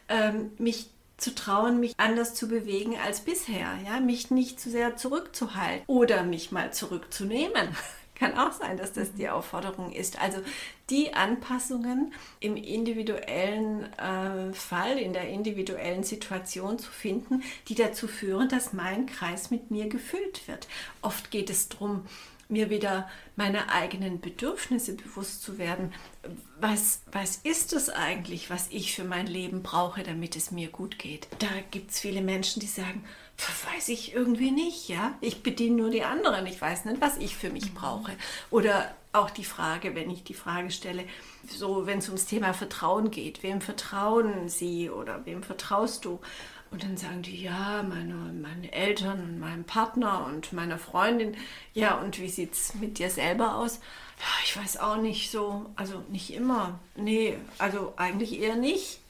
ähm, 0.09 0.51
mich 0.59 0.91
zu 1.23 1.35
trauen, 1.35 1.81
mich 1.81 1.95
anders 1.97 2.35
zu 2.35 2.49
bewegen 2.49 2.97
als 2.99 3.21
bisher, 3.21 3.69
ja, 3.87 4.01
mich 4.01 4.31
nicht 4.31 4.61
zu 4.61 4.71
sehr 4.71 4.97
zurückzuhalten 4.97 5.85
oder 5.87 6.25
mich 6.25 6.53
mal 6.53 6.73
zurückzunehmen. 6.73 7.77
Kann 8.15 8.39
auch 8.39 8.53
sein, 8.53 8.77
dass 8.77 8.93
das 8.93 9.15
die 9.15 9.29
Aufforderung 9.29 9.91
ist. 9.91 10.21
Also 10.21 10.39
die 10.91 11.15
Anpassungen 11.15 12.13
im 12.39 12.57
individuellen 12.57 13.93
äh, 13.95 14.53
Fall, 14.53 14.99
in 14.99 15.13
der 15.13 15.29
individuellen 15.29 16.05
Situation 16.05 16.79
zu 16.79 16.91
finden, 16.93 17.43
die 17.69 17.75
dazu 17.75 18.07
führen, 18.07 18.49
dass 18.49 18.75
mein 18.75 19.07
Kreis 19.07 19.51
mit 19.51 19.73
mir 19.73 19.89
gefüllt 19.89 20.47
wird. 20.47 20.69
Oft 21.01 21.33
geht 21.33 21.51
es 21.51 21.69
darum, 21.69 22.07
mir 22.53 22.71
wieder 22.71 23.09
meine 23.35 23.71
eigenen 23.71 24.21
Bedürfnisse 24.21 24.95
bewusst 24.95 25.43
zu 25.43 25.59
werden. 25.59 25.93
Was, 26.61 27.03
was 27.11 27.37
ist 27.37 27.73
es 27.73 27.89
eigentlich, 27.89 28.51
was 28.51 28.69
ich 28.71 28.95
für 28.95 29.05
mein 29.05 29.27
Leben 29.27 29.63
brauche, 29.63 30.03
damit 30.03 30.37
es 30.37 30.53
mir 30.53 30.69
gut 30.69 30.99
geht? 30.99 31.27
Da 31.41 31.49
gibt 31.71 31.91
es 31.91 32.01
viele 32.01 32.23
Menschen, 32.23 32.61
die 32.61 32.67
sagen, 32.67 33.05
weiß 33.75 33.89
ich 33.89 34.15
irgendwie 34.15 34.51
nicht, 34.51 34.89
ja. 34.89 35.15
Ich 35.21 35.43
bediene 35.43 35.77
nur 35.77 35.91
die 35.91 36.05
anderen, 36.05 36.47
ich 36.47 36.61
weiß 36.61 36.85
nicht, 36.85 37.01
was 37.01 37.17
ich 37.17 37.37
für 37.37 37.51
mich 37.51 37.75
brauche. 37.75 38.13
Oder 38.51 38.95
auch 39.13 39.31
die 39.31 39.45
Frage, 39.45 39.95
wenn 39.95 40.11
ich 40.11 40.25
die 40.25 40.35
Frage 40.35 40.71
stelle, 40.71 41.05
so 41.49 41.87
wenn 41.87 41.99
es 41.99 42.09
ums 42.09 42.27
Thema 42.27 42.55
Vertrauen 42.55 43.11
geht, 43.11 43.43
wem 43.43 43.61
vertrauen 43.61 44.49
Sie 44.49 44.91
oder 44.91 45.27
wem 45.27 45.43
vertraust 45.43 46.05
du? 46.05 46.21
Und 46.73 46.83
dann 46.83 46.97
sagen 46.97 47.21
die, 47.21 47.43
ja, 47.43 47.85
meine, 47.87 48.15
meine 48.15 48.73
Eltern 48.73 49.21
und 49.21 49.39
meinem 49.39 49.65
Partner 49.65 50.25
und 50.27 50.55
meiner 50.55 50.79
Freundin. 50.79 51.37
Ja, 51.75 52.01
und 52.01 52.19
wie 52.19 52.31
sieht 52.31 52.55
es 52.55 52.75
mit 52.75 52.99
dir 52.99 53.11
selber 53.11 53.57
aus? 53.57 53.77
Ja, 54.19 54.27
ich 54.45 54.57
weiß 54.57 54.79
auch 54.79 54.97
nicht 54.97 55.31
so, 55.31 55.67
also 55.77 56.03
nicht 56.09 56.33
immer. 56.33 56.81
Nee, 56.97 57.37
also 57.59 57.93
eigentlich 57.97 58.41
eher 58.41 58.57
nicht. 58.57 59.01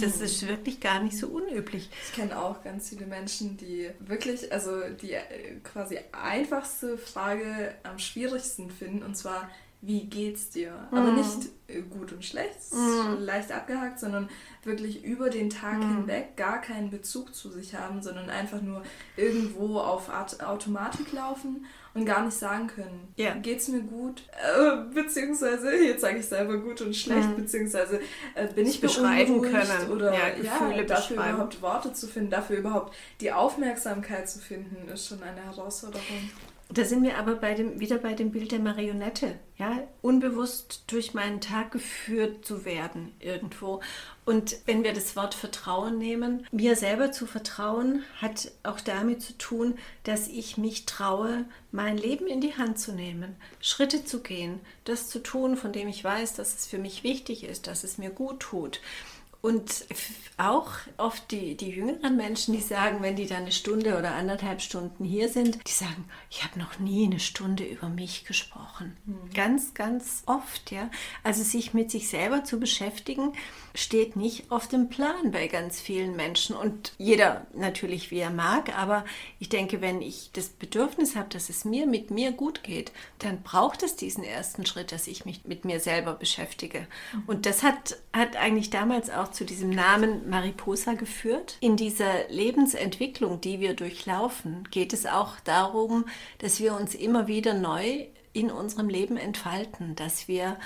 Das 0.00 0.22
ist 0.22 0.48
wirklich 0.48 0.80
gar 0.80 1.02
nicht 1.02 1.18
so 1.18 1.28
unüblich. 1.28 1.90
Ich 2.06 2.14
kenne 2.14 2.40
auch 2.40 2.64
ganz 2.64 2.88
viele 2.88 3.04
Menschen, 3.04 3.58
die 3.58 3.90
wirklich, 3.98 4.50
also 4.50 4.88
die 4.88 5.12
äh, 5.12 5.56
quasi 5.62 5.98
einfachste 6.12 6.96
Frage 6.96 7.74
am 7.82 7.98
schwierigsten 7.98 8.70
finden, 8.70 9.02
und 9.02 9.16
zwar, 9.16 9.50
wie 9.86 10.04
geht's 10.04 10.50
dir? 10.50 10.72
Mhm. 10.90 10.98
Aber 10.98 11.12
nicht 11.12 11.48
äh, 11.68 11.80
gut 11.82 12.12
und 12.12 12.24
schlecht, 12.24 12.72
mhm. 12.72 13.20
leicht 13.20 13.52
abgehakt, 13.52 14.00
sondern 14.00 14.28
wirklich 14.64 15.04
über 15.04 15.30
den 15.30 15.48
Tag 15.48 15.78
mhm. 15.78 15.98
hinweg 15.98 16.36
gar 16.36 16.60
keinen 16.60 16.90
Bezug 16.90 17.34
zu 17.34 17.50
sich 17.50 17.74
haben, 17.74 18.02
sondern 18.02 18.28
einfach 18.28 18.60
nur 18.60 18.82
irgendwo 19.16 19.78
auf 19.78 20.10
Automatik 20.40 21.12
laufen 21.12 21.66
und 21.94 22.04
gar 22.04 22.24
nicht 22.24 22.36
sagen 22.36 22.66
können, 22.66 23.08
ja. 23.16 23.34
geht's 23.34 23.68
mir 23.68 23.80
gut, 23.80 24.22
äh, 24.32 24.76
beziehungsweise 24.92 25.74
jetzt 25.76 26.02
sage 26.02 26.18
ich 26.18 26.26
selber 26.26 26.58
gut 26.58 26.82
und 26.82 26.94
schlecht, 26.94 27.30
mhm. 27.30 27.36
beziehungsweise 27.36 28.00
äh, 28.34 28.48
bin 28.48 28.66
ich 28.66 28.80
beschreiben 28.80 29.40
können 29.40 29.90
oder 29.90 30.12
ja, 30.12 30.30
Gefühle 30.30 30.78
ja, 30.78 30.84
dafür 30.84 31.16
überhaupt 31.16 31.62
Worte 31.62 31.92
zu 31.92 32.06
finden, 32.06 32.30
dafür 32.30 32.58
überhaupt 32.58 32.94
die 33.20 33.32
Aufmerksamkeit 33.32 34.28
zu 34.28 34.40
finden, 34.40 34.88
ist 34.88 35.08
schon 35.08 35.22
eine 35.22 35.42
Herausforderung. 35.42 36.30
Da 36.68 36.84
sind 36.84 37.04
wir 37.04 37.16
aber 37.16 37.36
bei 37.36 37.54
dem, 37.54 37.78
wieder 37.78 37.96
bei 37.98 38.14
dem 38.14 38.32
Bild 38.32 38.50
der 38.50 38.58
Marionette, 38.58 39.38
ja, 39.56 39.84
unbewusst 40.02 40.82
durch 40.88 41.14
meinen 41.14 41.40
Tag 41.40 41.70
geführt 41.70 42.44
zu 42.44 42.64
werden 42.64 43.14
irgendwo. 43.20 43.80
Und 44.24 44.56
wenn 44.66 44.82
wir 44.82 44.92
das 44.92 45.14
Wort 45.14 45.34
Vertrauen 45.34 45.96
nehmen, 45.96 46.44
mir 46.50 46.74
selber 46.74 47.12
zu 47.12 47.26
vertrauen, 47.26 48.02
hat 48.20 48.50
auch 48.64 48.80
damit 48.80 49.22
zu 49.22 49.38
tun, 49.38 49.78
dass 50.02 50.26
ich 50.26 50.58
mich 50.58 50.86
traue, 50.86 51.44
mein 51.70 51.96
Leben 51.96 52.26
in 52.26 52.40
die 52.40 52.56
Hand 52.56 52.80
zu 52.80 52.92
nehmen, 52.92 53.36
Schritte 53.60 54.04
zu 54.04 54.20
gehen, 54.20 54.58
das 54.84 55.08
zu 55.08 55.20
tun, 55.22 55.56
von 55.56 55.72
dem 55.72 55.86
ich 55.86 56.02
weiß, 56.02 56.34
dass 56.34 56.56
es 56.56 56.66
für 56.66 56.78
mich 56.78 57.04
wichtig 57.04 57.44
ist, 57.44 57.68
dass 57.68 57.84
es 57.84 57.96
mir 57.96 58.10
gut 58.10 58.40
tut. 58.40 58.80
Und 59.46 59.86
auch 60.38 60.72
oft 60.96 61.30
die, 61.30 61.56
die 61.56 61.70
jüngeren 61.70 62.16
Menschen, 62.16 62.52
die 62.52 62.60
sagen, 62.60 63.00
wenn 63.00 63.14
die 63.14 63.28
dann 63.28 63.42
eine 63.42 63.52
Stunde 63.52 63.96
oder 63.96 64.16
anderthalb 64.16 64.60
Stunden 64.60 65.04
hier 65.04 65.28
sind, 65.28 65.60
die 65.68 65.72
sagen, 65.72 66.04
ich 66.28 66.42
habe 66.42 66.58
noch 66.58 66.80
nie 66.80 67.04
eine 67.04 67.20
Stunde 67.20 67.62
über 67.62 67.88
mich 67.88 68.24
gesprochen. 68.24 68.96
Mhm. 69.06 69.32
Ganz, 69.34 69.72
ganz 69.74 70.24
oft, 70.26 70.72
ja. 70.72 70.90
Also 71.22 71.44
sich 71.44 71.74
mit 71.74 71.92
sich 71.92 72.08
selber 72.08 72.42
zu 72.42 72.58
beschäftigen, 72.58 73.34
steht 73.76 74.16
nicht 74.16 74.50
auf 74.50 74.68
dem 74.68 74.88
Plan 74.88 75.30
bei 75.30 75.46
ganz 75.48 75.80
vielen 75.80 76.16
Menschen. 76.16 76.56
Und 76.56 76.92
jeder 76.98 77.46
natürlich, 77.54 78.10
wie 78.10 78.18
er 78.18 78.30
mag, 78.30 78.76
aber 78.76 79.04
ich 79.38 79.48
denke, 79.48 79.80
wenn 79.80 80.00
ich 80.00 80.30
das 80.32 80.48
Bedürfnis 80.48 81.14
habe, 81.14 81.28
dass 81.28 81.50
es 81.50 81.64
mir 81.64 81.86
mit 81.86 82.10
mir 82.10 82.32
gut 82.32 82.62
geht, 82.62 82.92
dann 83.18 83.42
braucht 83.42 83.82
es 83.82 83.96
diesen 83.96 84.24
ersten 84.24 84.64
Schritt, 84.66 84.92
dass 84.92 85.06
ich 85.06 85.24
mich 85.24 85.44
mit 85.44 85.64
mir 85.64 85.78
selber 85.78 86.14
beschäftige. 86.14 86.86
Mhm. 87.12 87.22
Und 87.26 87.46
das 87.46 87.62
hat, 87.62 87.98
hat 88.12 88.36
eigentlich 88.36 88.70
damals 88.70 89.10
auch 89.10 89.30
zu 89.30 89.44
diesem 89.44 89.70
Namen 89.70 90.28
Mariposa 90.28 90.94
geführt. 90.94 91.58
In 91.60 91.76
dieser 91.76 92.28
Lebensentwicklung, 92.28 93.40
die 93.40 93.60
wir 93.60 93.74
durchlaufen, 93.74 94.66
geht 94.70 94.92
es 94.92 95.06
auch 95.06 95.38
darum, 95.44 96.06
dass 96.38 96.60
wir 96.60 96.74
uns 96.74 96.94
immer 96.94 97.26
wieder 97.26 97.54
neu 97.54 98.06
in 98.36 98.50
unserem 98.50 98.90
Leben 98.90 99.16
entfalten, 99.16 99.96
dass 99.96 100.28
wir 100.28 100.58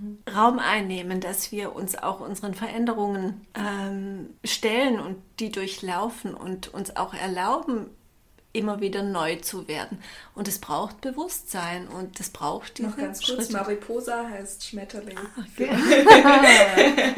mhm. 0.00 0.18
Raum 0.34 0.58
einnehmen, 0.58 1.20
dass 1.20 1.52
wir 1.52 1.76
uns 1.76 1.94
auch 1.94 2.20
unseren 2.20 2.54
Veränderungen 2.54 3.46
ähm, 3.54 4.30
stellen 4.44 4.98
und 4.98 5.16
die 5.38 5.52
durchlaufen 5.52 6.32
und 6.32 6.72
uns 6.72 6.96
auch 6.96 7.12
erlauben, 7.12 7.90
immer 8.54 8.80
wieder 8.80 9.02
neu 9.02 9.36
zu 9.36 9.68
werden. 9.68 9.98
Und 10.34 10.48
es 10.48 10.58
braucht 10.58 11.02
Bewusstsein 11.02 11.86
und 11.86 12.18
es 12.18 12.30
braucht 12.30 12.78
diese 12.78 12.88
Noch 12.88 12.96
ganz 12.96 13.22
kurz, 13.22 13.46
Schritte. 13.46 13.52
Mariposa 13.52 14.26
heißt 14.26 14.66
Schmetterling. 14.66 15.18
Ah, 15.18 15.42
okay. 15.52 15.68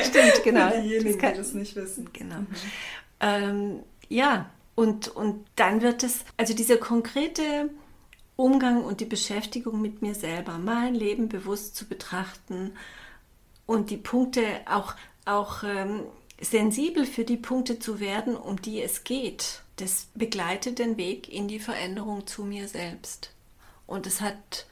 Stimmt, 0.03 0.43
genau. 0.43 0.71
Diejenigen, 0.71 1.13
das 1.13 1.19
kann, 1.19 1.33
die 1.33 1.39
das 1.39 1.55
nicht 1.55 1.77
wissen. 1.77 2.11
Genau. 2.13 2.41
Mhm. 2.41 2.47
Ähm, 3.21 3.83
ja, 4.09 4.51
Und, 4.75 5.09
und 5.09 5.47
dann 5.55 5.83
wird 5.83 6.03
es, 6.03 6.25
also 6.37 6.53
dieser 6.55 6.79
konkrete 6.79 7.71
Umgang 8.41 8.85
und 8.85 9.01
die 9.01 9.07
Beschäftigung 9.07 9.81
mit 9.81 10.03
mir 10.03 10.15
selber, 10.15 10.59
mein 10.59 10.95
Leben 10.95 11.29
bewusst 11.29 11.77
zu 11.77 11.87
betrachten 11.87 12.73
und 13.67 13.91
die 13.91 13.97
Punkte 13.97 14.43
auch, 14.67 14.95
auch 15.27 15.63
ähm, 15.63 16.05
sensibel 16.41 17.05
für 17.05 17.25
die 17.25 17.37
Punkte 17.37 17.79
zu 17.79 18.01
werden, 18.01 18.37
um 18.37 18.61
die 18.61 18.83
es 18.83 19.05
geht, 19.05 19.63
das 19.77 20.09
begleitet 20.15 20.79
den 20.79 20.97
Weg 20.97 21.29
in 21.29 21.49
die 21.49 21.61
Veränderung 21.61 22.27
zu 22.27 22.45
mir 22.45 22.67
selbst. 22.67 23.31
Und 23.87 24.07
es 24.07 24.21
hat 24.21 24.67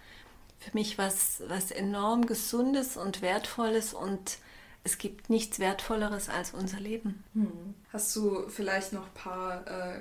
für 0.59 0.71
mich 0.73 0.99
was, 0.99 1.43
was 1.49 1.71
enorm 1.71 2.27
Gesundes 2.27 2.97
und 2.97 3.23
Wertvolles 3.23 3.93
und 3.93 4.39
es 4.83 4.97
gibt 4.97 5.29
nichts 5.29 5.59
Wertvolleres 5.59 6.29
als 6.29 6.53
unser 6.53 6.81
Leben. 6.81 7.23
Hm. 7.35 7.75
Hast 7.93 8.17
du 8.17 8.49
vielleicht 8.49 8.95
noch 8.95 9.07
ein 9.07 9.15
paar 9.15 9.67
äh, 9.67 10.01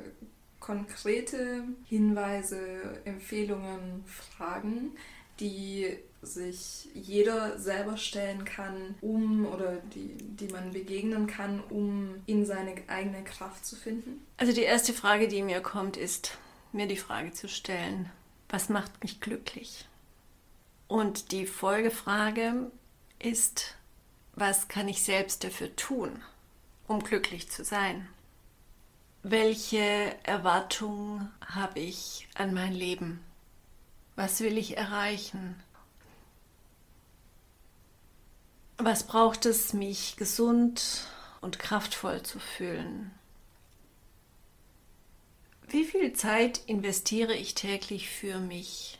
konkrete 0.67 1.63
Hinweise, 1.85 2.59
Empfehlungen, 3.05 4.03
Fragen, 4.05 4.91
die 5.39 5.97
sich 6.21 6.89
jeder 6.93 7.57
selber 7.57 7.95
stellen 7.95 8.43
kann, 8.43 8.95
um 8.99 9.45
oder 9.45 9.77
die, 9.95 10.17
die 10.17 10.49
man 10.49 10.73
begegnen 10.73 11.25
kann, 11.25 11.63
um 11.69 12.15
in 12.25 12.45
seine 12.45 12.75
eigene 12.87 13.23
Kraft 13.23 13.65
zu 13.65 13.77
finden? 13.77 14.25
Also 14.35 14.51
die 14.51 14.63
erste 14.63 14.91
Frage, 14.91 15.29
die 15.29 15.41
mir 15.41 15.61
kommt, 15.61 15.95
ist 15.95 16.37
mir 16.73 16.87
die 16.87 16.97
Frage 16.97 17.31
zu 17.31 17.47
stellen, 17.47 18.11
was 18.49 18.67
macht 18.67 19.01
mich 19.01 19.21
glücklich? 19.21 19.85
Und 20.89 21.31
die 21.31 21.45
Folgefrage 21.45 22.69
ist, 23.19 23.75
was 24.35 24.67
kann 24.67 24.89
ich 24.89 25.01
selbst 25.01 25.45
dafür 25.45 25.73
tun, 25.77 26.21
um 26.87 27.01
glücklich 27.01 27.49
zu 27.49 27.63
sein? 27.63 28.09
Welche 29.29 30.15
Erwartungen 30.23 31.33
habe 31.45 31.81
ich 31.81 32.29
an 32.35 32.53
mein 32.53 32.71
Leben? 32.71 33.21
Was 34.15 34.39
will 34.39 34.57
ich 34.57 34.77
erreichen? 34.77 35.61
Was 38.77 39.05
braucht 39.05 39.45
es, 39.45 39.73
mich 39.73 40.15
gesund 40.15 41.07
und 41.41 41.59
kraftvoll 41.59 42.23
zu 42.23 42.39
fühlen? 42.39 43.11
Wie 45.67 45.83
viel 45.83 46.13
Zeit 46.13 46.61
investiere 46.65 47.33
ich 47.33 47.53
täglich 47.53 48.09
für 48.09 48.39
mich? 48.39 48.97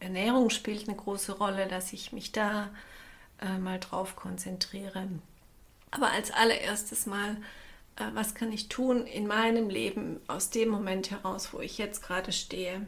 Ernährung 0.00 0.50
spielt 0.50 0.88
eine 0.88 0.96
große 0.96 1.38
Rolle, 1.38 1.68
dass 1.68 1.92
ich 1.92 2.10
mich 2.10 2.32
da 2.32 2.68
äh, 3.40 3.58
mal 3.58 3.78
drauf 3.78 4.16
konzentriere. 4.16 5.08
Aber 5.96 6.10
als 6.10 6.30
allererstes 6.30 7.06
mal, 7.06 7.38
äh, 7.96 8.04
was 8.12 8.34
kann 8.34 8.52
ich 8.52 8.68
tun 8.68 9.06
in 9.06 9.26
meinem 9.26 9.70
Leben 9.70 10.20
aus 10.28 10.50
dem 10.50 10.68
Moment 10.68 11.10
heraus, 11.10 11.54
wo 11.54 11.60
ich 11.60 11.78
jetzt 11.78 12.02
gerade 12.02 12.32
stehe? 12.32 12.86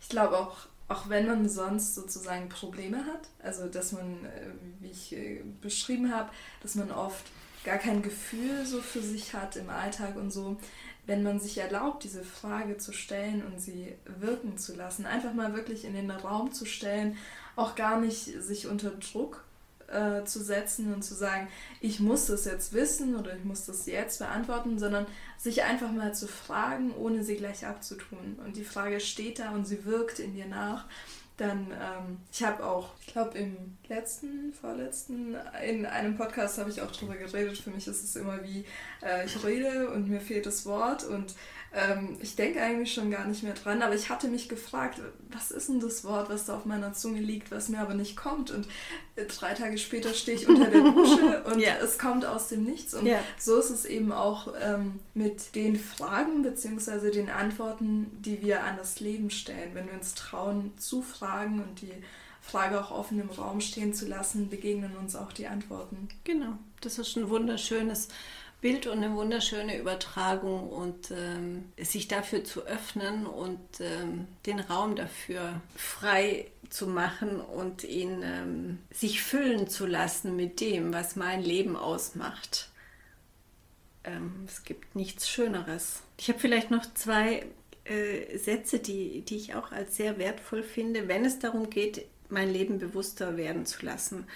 Ich 0.00 0.10
glaube 0.10 0.38
auch, 0.38 0.66
auch 0.88 1.08
wenn 1.08 1.26
man 1.26 1.48
sonst 1.48 1.94
sozusagen 1.94 2.50
Probleme 2.50 2.98
hat, 3.06 3.30
also 3.42 3.66
dass 3.66 3.92
man, 3.92 4.26
äh, 4.26 4.50
wie 4.80 4.90
ich 4.90 5.16
äh, 5.16 5.42
beschrieben 5.62 6.12
habe, 6.14 6.30
dass 6.60 6.74
man 6.74 6.90
oft 6.90 7.24
gar 7.64 7.78
kein 7.78 8.02
Gefühl 8.02 8.66
so 8.66 8.82
für 8.82 9.00
sich 9.00 9.32
hat 9.32 9.56
im 9.56 9.70
Alltag 9.70 10.16
und 10.16 10.32
so, 10.32 10.58
wenn 11.06 11.22
man 11.22 11.40
sich 11.40 11.56
erlaubt, 11.56 12.04
diese 12.04 12.24
Frage 12.24 12.76
zu 12.76 12.92
stellen 12.92 13.42
und 13.42 13.58
sie 13.58 13.94
wirken 14.04 14.58
zu 14.58 14.76
lassen, 14.76 15.06
einfach 15.06 15.32
mal 15.32 15.54
wirklich 15.54 15.84
in 15.84 15.94
den 15.94 16.10
Raum 16.10 16.52
zu 16.52 16.66
stellen, 16.66 17.16
auch 17.56 17.74
gar 17.74 17.98
nicht 17.98 18.42
sich 18.42 18.66
unter 18.66 18.90
Druck 18.90 19.44
äh, 19.92 20.24
zu 20.24 20.42
setzen 20.42 20.92
und 20.92 21.02
zu 21.02 21.14
sagen, 21.14 21.48
ich 21.80 22.00
muss 22.00 22.26
das 22.26 22.44
jetzt 22.44 22.72
wissen 22.72 23.16
oder 23.16 23.36
ich 23.36 23.44
muss 23.44 23.66
das 23.66 23.86
jetzt 23.86 24.18
beantworten, 24.18 24.78
sondern 24.78 25.06
sich 25.36 25.62
einfach 25.62 25.92
mal 25.92 26.14
zu 26.14 26.26
fragen, 26.26 26.94
ohne 26.94 27.22
sie 27.22 27.36
gleich 27.36 27.66
abzutun. 27.66 28.38
Und 28.44 28.56
die 28.56 28.64
Frage 28.64 29.00
steht 29.00 29.38
da 29.38 29.50
und 29.50 29.66
sie 29.66 29.84
wirkt 29.84 30.18
in 30.18 30.34
dir 30.34 30.46
nach. 30.46 30.86
Dann, 31.38 31.70
ähm, 31.70 32.18
ich 32.30 32.42
habe 32.42 32.64
auch, 32.64 32.90
ich 33.00 33.06
glaube 33.06 33.38
im 33.38 33.56
letzten, 33.88 34.52
vorletzten, 34.52 35.34
in 35.66 35.86
einem 35.86 36.16
Podcast 36.16 36.58
habe 36.58 36.70
ich 36.70 36.82
auch 36.82 36.90
drüber 36.92 37.16
geredet. 37.16 37.58
Für 37.58 37.70
mich 37.70 37.86
ist 37.88 38.04
es 38.04 38.16
immer 38.16 38.44
wie, 38.44 38.64
äh, 39.02 39.24
ich 39.24 39.42
rede 39.42 39.90
und 39.90 40.08
mir 40.08 40.20
fehlt 40.20 40.46
das 40.46 40.66
Wort 40.66 41.04
und 41.04 41.34
ähm, 41.74 42.18
ich 42.20 42.36
denke 42.36 42.60
eigentlich 42.60 42.92
schon 42.92 43.10
gar 43.10 43.26
nicht 43.26 43.42
mehr 43.42 43.54
dran, 43.54 43.80
aber 43.80 43.94
ich 43.94 44.10
hatte 44.10 44.28
mich 44.28 44.48
gefragt, 44.48 45.00
was 45.30 45.50
ist 45.50 45.68
denn 45.68 45.80
das 45.80 46.04
Wort, 46.04 46.28
was 46.28 46.44
da 46.44 46.56
auf 46.56 46.66
meiner 46.66 46.92
Zunge 46.92 47.20
liegt, 47.20 47.50
was 47.50 47.68
mir 47.68 47.80
aber 47.80 47.94
nicht 47.94 48.16
kommt. 48.16 48.50
Und 48.50 48.68
äh, 49.16 49.24
drei 49.24 49.54
Tage 49.54 49.78
später 49.78 50.12
stehe 50.12 50.36
ich 50.36 50.48
unter 50.48 50.68
der 50.68 50.82
Dusche 50.82 51.42
und 51.46 51.60
ja. 51.60 51.76
es 51.82 51.98
kommt 51.98 52.26
aus 52.26 52.48
dem 52.48 52.64
Nichts. 52.64 52.92
Und 52.92 53.06
ja. 53.06 53.20
so 53.38 53.58
ist 53.58 53.70
es 53.70 53.86
eben 53.86 54.12
auch 54.12 54.52
ähm, 54.60 55.00
mit 55.14 55.54
den 55.54 55.76
Fragen 55.76 56.42
bzw. 56.42 57.10
den 57.10 57.30
Antworten, 57.30 58.10
die 58.20 58.42
wir 58.42 58.64
an 58.64 58.76
das 58.76 59.00
Leben 59.00 59.30
stellen. 59.30 59.70
Wenn 59.74 59.86
wir 59.86 59.94
uns 59.94 60.14
trauen 60.14 60.72
zu 60.76 61.00
fragen 61.00 61.62
und 61.62 61.80
die 61.80 61.94
Frage 62.42 62.78
auch 62.80 62.90
offen 62.90 63.20
im 63.20 63.30
Raum 63.30 63.60
stehen 63.60 63.94
zu 63.94 64.06
lassen, 64.06 64.50
begegnen 64.50 64.96
uns 64.96 65.16
auch 65.16 65.32
die 65.32 65.46
Antworten. 65.46 66.08
Genau, 66.24 66.58
das 66.80 66.98
ist 66.98 67.16
ein 67.16 67.30
wunderschönes 67.30 68.08
Bild 68.62 68.86
und 68.86 69.02
eine 69.02 69.14
wunderschöne 69.16 69.76
Übertragung 69.76 70.70
und 70.70 71.10
ähm, 71.10 71.64
sich 71.76 72.06
dafür 72.06 72.44
zu 72.44 72.62
öffnen 72.62 73.26
und 73.26 73.58
ähm, 73.80 74.28
den 74.46 74.60
Raum 74.60 74.94
dafür 74.94 75.60
frei 75.74 76.46
zu 76.70 76.86
machen 76.86 77.40
und 77.40 77.82
ihn 77.82 78.22
ähm, 78.22 78.78
sich 78.92 79.20
füllen 79.20 79.68
zu 79.68 79.84
lassen 79.84 80.36
mit 80.36 80.60
dem, 80.60 80.94
was 80.94 81.16
mein 81.16 81.42
Leben 81.42 81.74
ausmacht. 81.74 82.70
Ähm, 84.04 84.44
es 84.46 84.62
gibt 84.62 84.94
nichts 84.94 85.28
Schöneres. 85.28 86.02
Ich 86.16 86.28
habe 86.28 86.38
vielleicht 86.38 86.70
noch 86.70 86.86
zwei 86.94 87.44
äh, 87.84 88.38
Sätze, 88.38 88.78
die, 88.78 89.22
die 89.22 89.38
ich 89.38 89.56
auch 89.56 89.72
als 89.72 89.96
sehr 89.96 90.18
wertvoll 90.18 90.62
finde, 90.62 91.08
wenn 91.08 91.24
es 91.24 91.40
darum 91.40 91.68
geht, 91.68 92.06
mein 92.28 92.52
Leben 92.52 92.78
bewusster 92.78 93.36
werden 93.36 93.66
zu 93.66 93.84
lassen, 93.84 94.28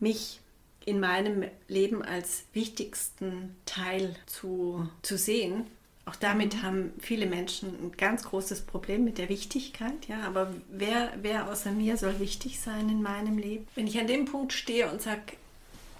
mich 0.00 0.40
in 0.86 1.00
meinem 1.00 1.44
Leben 1.68 2.02
als 2.02 2.44
wichtigsten 2.54 3.54
Teil 3.66 4.16
zu, 4.26 4.88
zu 5.02 5.18
sehen. 5.18 5.66
Auch 6.06 6.14
damit 6.14 6.54
mhm. 6.54 6.62
haben 6.62 6.92
viele 7.00 7.26
Menschen 7.26 7.68
ein 7.68 7.92
ganz 7.96 8.22
großes 8.22 8.62
Problem 8.62 9.04
mit 9.04 9.18
der 9.18 9.28
Wichtigkeit. 9.28 10.06
Ja, 10.08 10.20
aber 10.22 10.54
wer, 10.70 11.12
wer 11.20 11.50
außer 11.50 11.72
mir 11.72 11.96
soll 11.96 12.20
wichtig 12.20 12.60
sein 12.60 12.88
in 12.88 13.02
meinem 13.02 13.36
Leben? 13.36 13.66
Wenn 13.74 13.88
ich 13.88 13.98
an 13.98 14.06
dem 14.06 14.24
Punkt 14.24 14.52
stehe 14.52 14.90
und 14.90 15.02
sage, 15.02 15.20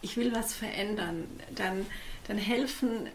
ich 0.03 0.17
will 0.17 0.33
was 0.33 0.55
verändern, 0.55 1.25
dann, 1.57 1.85
dann 2.29 2.39
helfen 2.39 3.09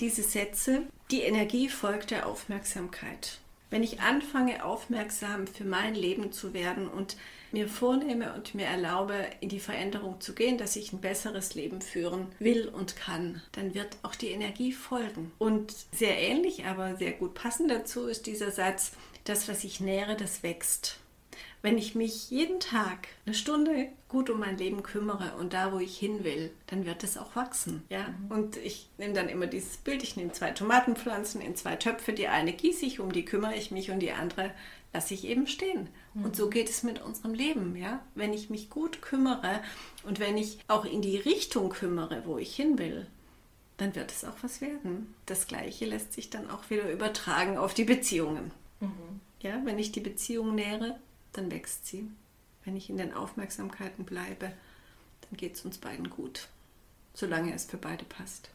diese 0.00 0.22
Sätze. 0.22 0.82
Die 1.10 1.20
Energie 1.20 1.68
folgt 1.68 2.10
der 2.10 2.26
Aufmerksamkeit. 2.26 3.38
Wenn 3.68 3.82
ich 3.82 4.00
anfange, 4.00 4.64
aufmerksam 4.64 5.46
für 5.46 5.64
mein 5.64 5.94
Leben 5.94 6.32
zu 6.32 6.54
werden 6.54 6.88
und 6.88 7.18
mir 7.52 7.68
vornehme 7.68 8.32
und 8.34 8.54
mir 8.54 8.66
erlaube, 8.66 9.14
in 9.40 9.48
die 9.48 9.60
Veränderung 9.60 10.20
zu 10.20 10.34
gehen, 10.34 10.58
dass 10.58 10.76
ich 10.76 10.92
ein 10.92 11.00
besseres 11.00 11.54
Leben 11.54 11.80
führen 11.80 12.26
will 12.38 12.68
und 12.68 12.96
kann, 12.96 13.42
dann 13.52 13.74
wird 13.74 13.96
auch 14.02 14.14
die 14.14 14.28
Energie 14.28 14.72
folgen. 14.72 15.32
Und 15.38 15.74
sehr 15.92 16.18
ähnlich, 16.18 16.66
aber 16.66 16.96
sehr 16.96 17.12
gut 17.12 17.34
passend 17.34 17.70
dazu 17.70 18.06
ist 18.06 18.26
dieser 18.26 18.50
Satz, 18.50 18.92
das, 19.24 19.48
was 19.48 19.64
ich 19.64 19.80
nähere, 19.80 20.16
das 20.16 20.42
wächst. 20.42 20.99
Wenn 21.62 21.76
ich 21.76 21.94
mich 21.94 22.30
jeden 22.30 22.58
Tag 22.58 23.08
eine 23.26 23.34
Stunde 23.34 23.88
gut 24.08 24.30
um 24.30 24.40
mein 24.40 24.56
Leben 24.56 24.82
kümmere 24.82 25.36
und 25.38 25.52
da, 25.52 25.72
wo 25.72 25.78
ich 25.78 25.98
hin 25.98 26.24
will, 26.24 26.50
dann 26.66 26.86
wird 26.86 27.04
es 27.04 27.18
auch 27.18 27.36
wachsen. 27.36 27.82
Ja? 27.90 28.08
Mhm. 28.08 28.30
Und 28.30 28.56
ich 28.56 28.88
nehme 28.98 29.14
dann 29.14 29.28
immer 29.28 29.46
dieses 29.46 29.76
Bild, 29.76 30.02
ich 30.02 30.16
nehme 30.16 30.32
zwei 30.32 30.50
Tomatenpflanzen 30.50 31.40
in 31.40 31.56
zwei 31.56 31.76
Töpfe, 31.76 32.12
die 32.12 32.28
eine 32.28 32.52
gieße 32.52 32.86
ich, 32.86 32.98
um 32.98 33.12
die 33.12 33.24
kümmere 33.24 33.54
ich 33.54 33.70
mich 33.70 33.90
und 33.90 34.00
die 34.00 34.12
andere 34.12 34.52
lasse 34.92 35.14
ich 35.14 35.24
eben 35.24 35.46
stehen. 35.46 35.88
Mhm. 36.14 36.24
Und 36.24 36.36
so 36.36 36.48
geht 36.48 36.68
es 36.68 36.82
mit 36.82 37.00
unserem 37.00 37.34
Leben, 37.34 37.76
ja. 37.76 38.02
Wenn 38.14 38.32
ich 38.32 38.50
mich 38.50 38.70
gut 38.70 39.02
kümmere 39.02 39.62
und 40.02 40.18
wenn 40.18 40.36
ich 40.36 40.58
auch 40.66 40.84
in 40.84 41.02
die 41.02 41.18
Richtung 41.18 41.68
kümmere, 41.68 42.22
wo 42.24 42.38
ich 42.38 42.54
hin 42.54 42.78
will, 42.78 43.06
dann 43.76 43.94
wird 43.94 44.10
es 44.10 44.24
auch 44.24 44.36
was 44.42 44.60
werden. 44.60 45.14
Das 45.26 45.46
Gleiche 45.46 45.86
lässt 45.86 46.12
sich 46.12 46.30
dann 46.30 46.50
auch 46.50 46.68
wieder 46.70 46.90
übertragen 46.90 47.56
auf 47.56 47.74
die 47.74 47.84
Beziehungen. 47.84 48.50
Mhm. 48.80 49.20
Ja, 49.40 49.60
wenn 49.64 49.78
ich 49.78 49.92
die 49.92 50.00
Beziehung 50.00 50.54
nähere, 50.54 50.98
dann 51.32 51.50
wächst 51.50 51.86
sie. 51.86 52.10
Wenn 52.64 52.76
ich 52.76 52.90
in 52.90 52.96
den 52.96 53.14
Aufmerksamkeiten 53.14 54.04
bleibe, 54.04 54.52
dann 55.22 55.36
geht 55.36 55.54
es 55.54 55.64
uns 55.64 55.78
beiden 55.78 56.10
gut, 56.10 56.48
solange 57.14 57.54
es 57.54 57.64
für 57.64 57.78
beide 57.78 58.04
passt. 58.04 58.50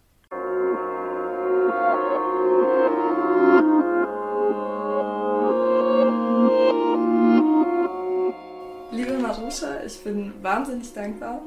Liebe 8.91 9.17
Marusha, 9.19 9.83
ich 9.83 10.03
bin 10.03 10.43
wahnsinnig 10.43 10.93
dankbar 10.93 11.41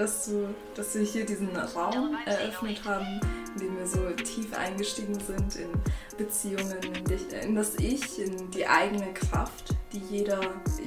dass, 0.00 0.26
du, 0.26 0.54
dass 0.74 0.94
wir 0.94 1.02
hier 1.02 1.26
diesen 1.26 1.54
Raum 1.54 2.16
eröffnet 2.24 2.84
haben, 2.84 3.20
in 3.54 3.60
dem 3.60 3.76
wir 3.78 3.86
so 3.86 4.10
tief 4.10 4.52
eingestiegen 4.56 5.18
sind 5.18 5.56
in 5.56 5.70
Beziehungen, 6.16 6.78
in, 6.82 7.04
dich, 7.04 7.22
in 7.42 7.54
das 7.54 7.76
Ich, 7.76 8.18
in 8.18 8.50
die 8.50 8.66
eigene 8.66 9.12
Kraft, 9.14 9.74
die 9.92 10.02
jeder, 10.10 10.40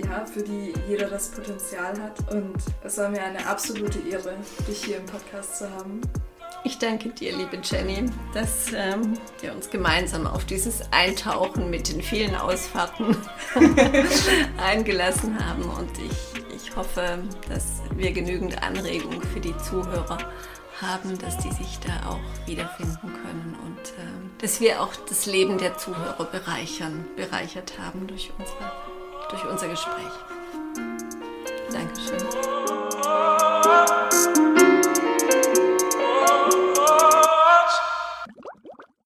ja, 0.05 0.25
für 0.25 0.43
die 0.43 0.73
jeder 0.87 1.09
das 1.09 1.29
Potenzial 1.29 1.99
hat. 1.99 2.31
Und 2.31 2.55
es 2.83 2.97
war 2.97 3.09
mir 3.09 3.23
eine 3.23 3.45
absolute 3.45 3.99
Ehre, 4.09 4.35
dich 4.67 4.83
hier 4.83 4.97
im 4.97 5.05
Podcast 5.05 5.57
zu 5.57 5.69
haben. 5.71 6.01
Ich 6.65 6.77
danke 6.77 7.09
dir, 7.09 7.35
liebe 7.35 7.59
Jenny, 7.61 8.05
dass 8.33 8.71
ähm, 8.73 9.15
wir 9.41 9.53
uns 9.53 9.69
gemeinsam 9.69 10.25
auf 10.25 10.45
dieses 10.45 10.81
Eintauchen 10.91 11.69
mit 11.69 11.91
den 11.91 12.01
vielen 12.01 12.35
Ausfahrten 12.35 13.17
eingelassen 14.57 15.37
haben. 15.45 15.63
Und 15.63 15.91
ich, 15.97 16.55
ich 16.55 16.73
hoffe, 16.73 17.19
dass 17.49 17.81
wir 17.95 18.13
genügend 18.13 18.63
Anregungen 18.63 19.21
für 19.21 19.41
die 19.41 19.55
Zuhörer 19.57 20.19
haben, 20.87 21.17
dass 21.17 21.37
die 21.37 21.51
sich 21.51 21.79
da 21.79 22.09
auch 22.09 22.19
wiederfinden 22.47 23.13
können 23.13 23.57
und 23.65 23.89
äh, 23.89 24.41
dass 24.41 24.59
wir 24.59 24.81
auch 24.81 24.93
das 25.09 25.25
Leben 25.25 25.57
der 25.57 25.77
Zuhörer 25.77 26.25
bereichern, 26.25 27.05
bereichert 27.15 27.73
haben 27.79 28.07
durch, 28.07 28.31
unsere, 28.37 28.71
durch 29.29 29.45
unser 29.45 29.67
Gespräch. 29.69 30.11
Dankeschön. 31.71 32.17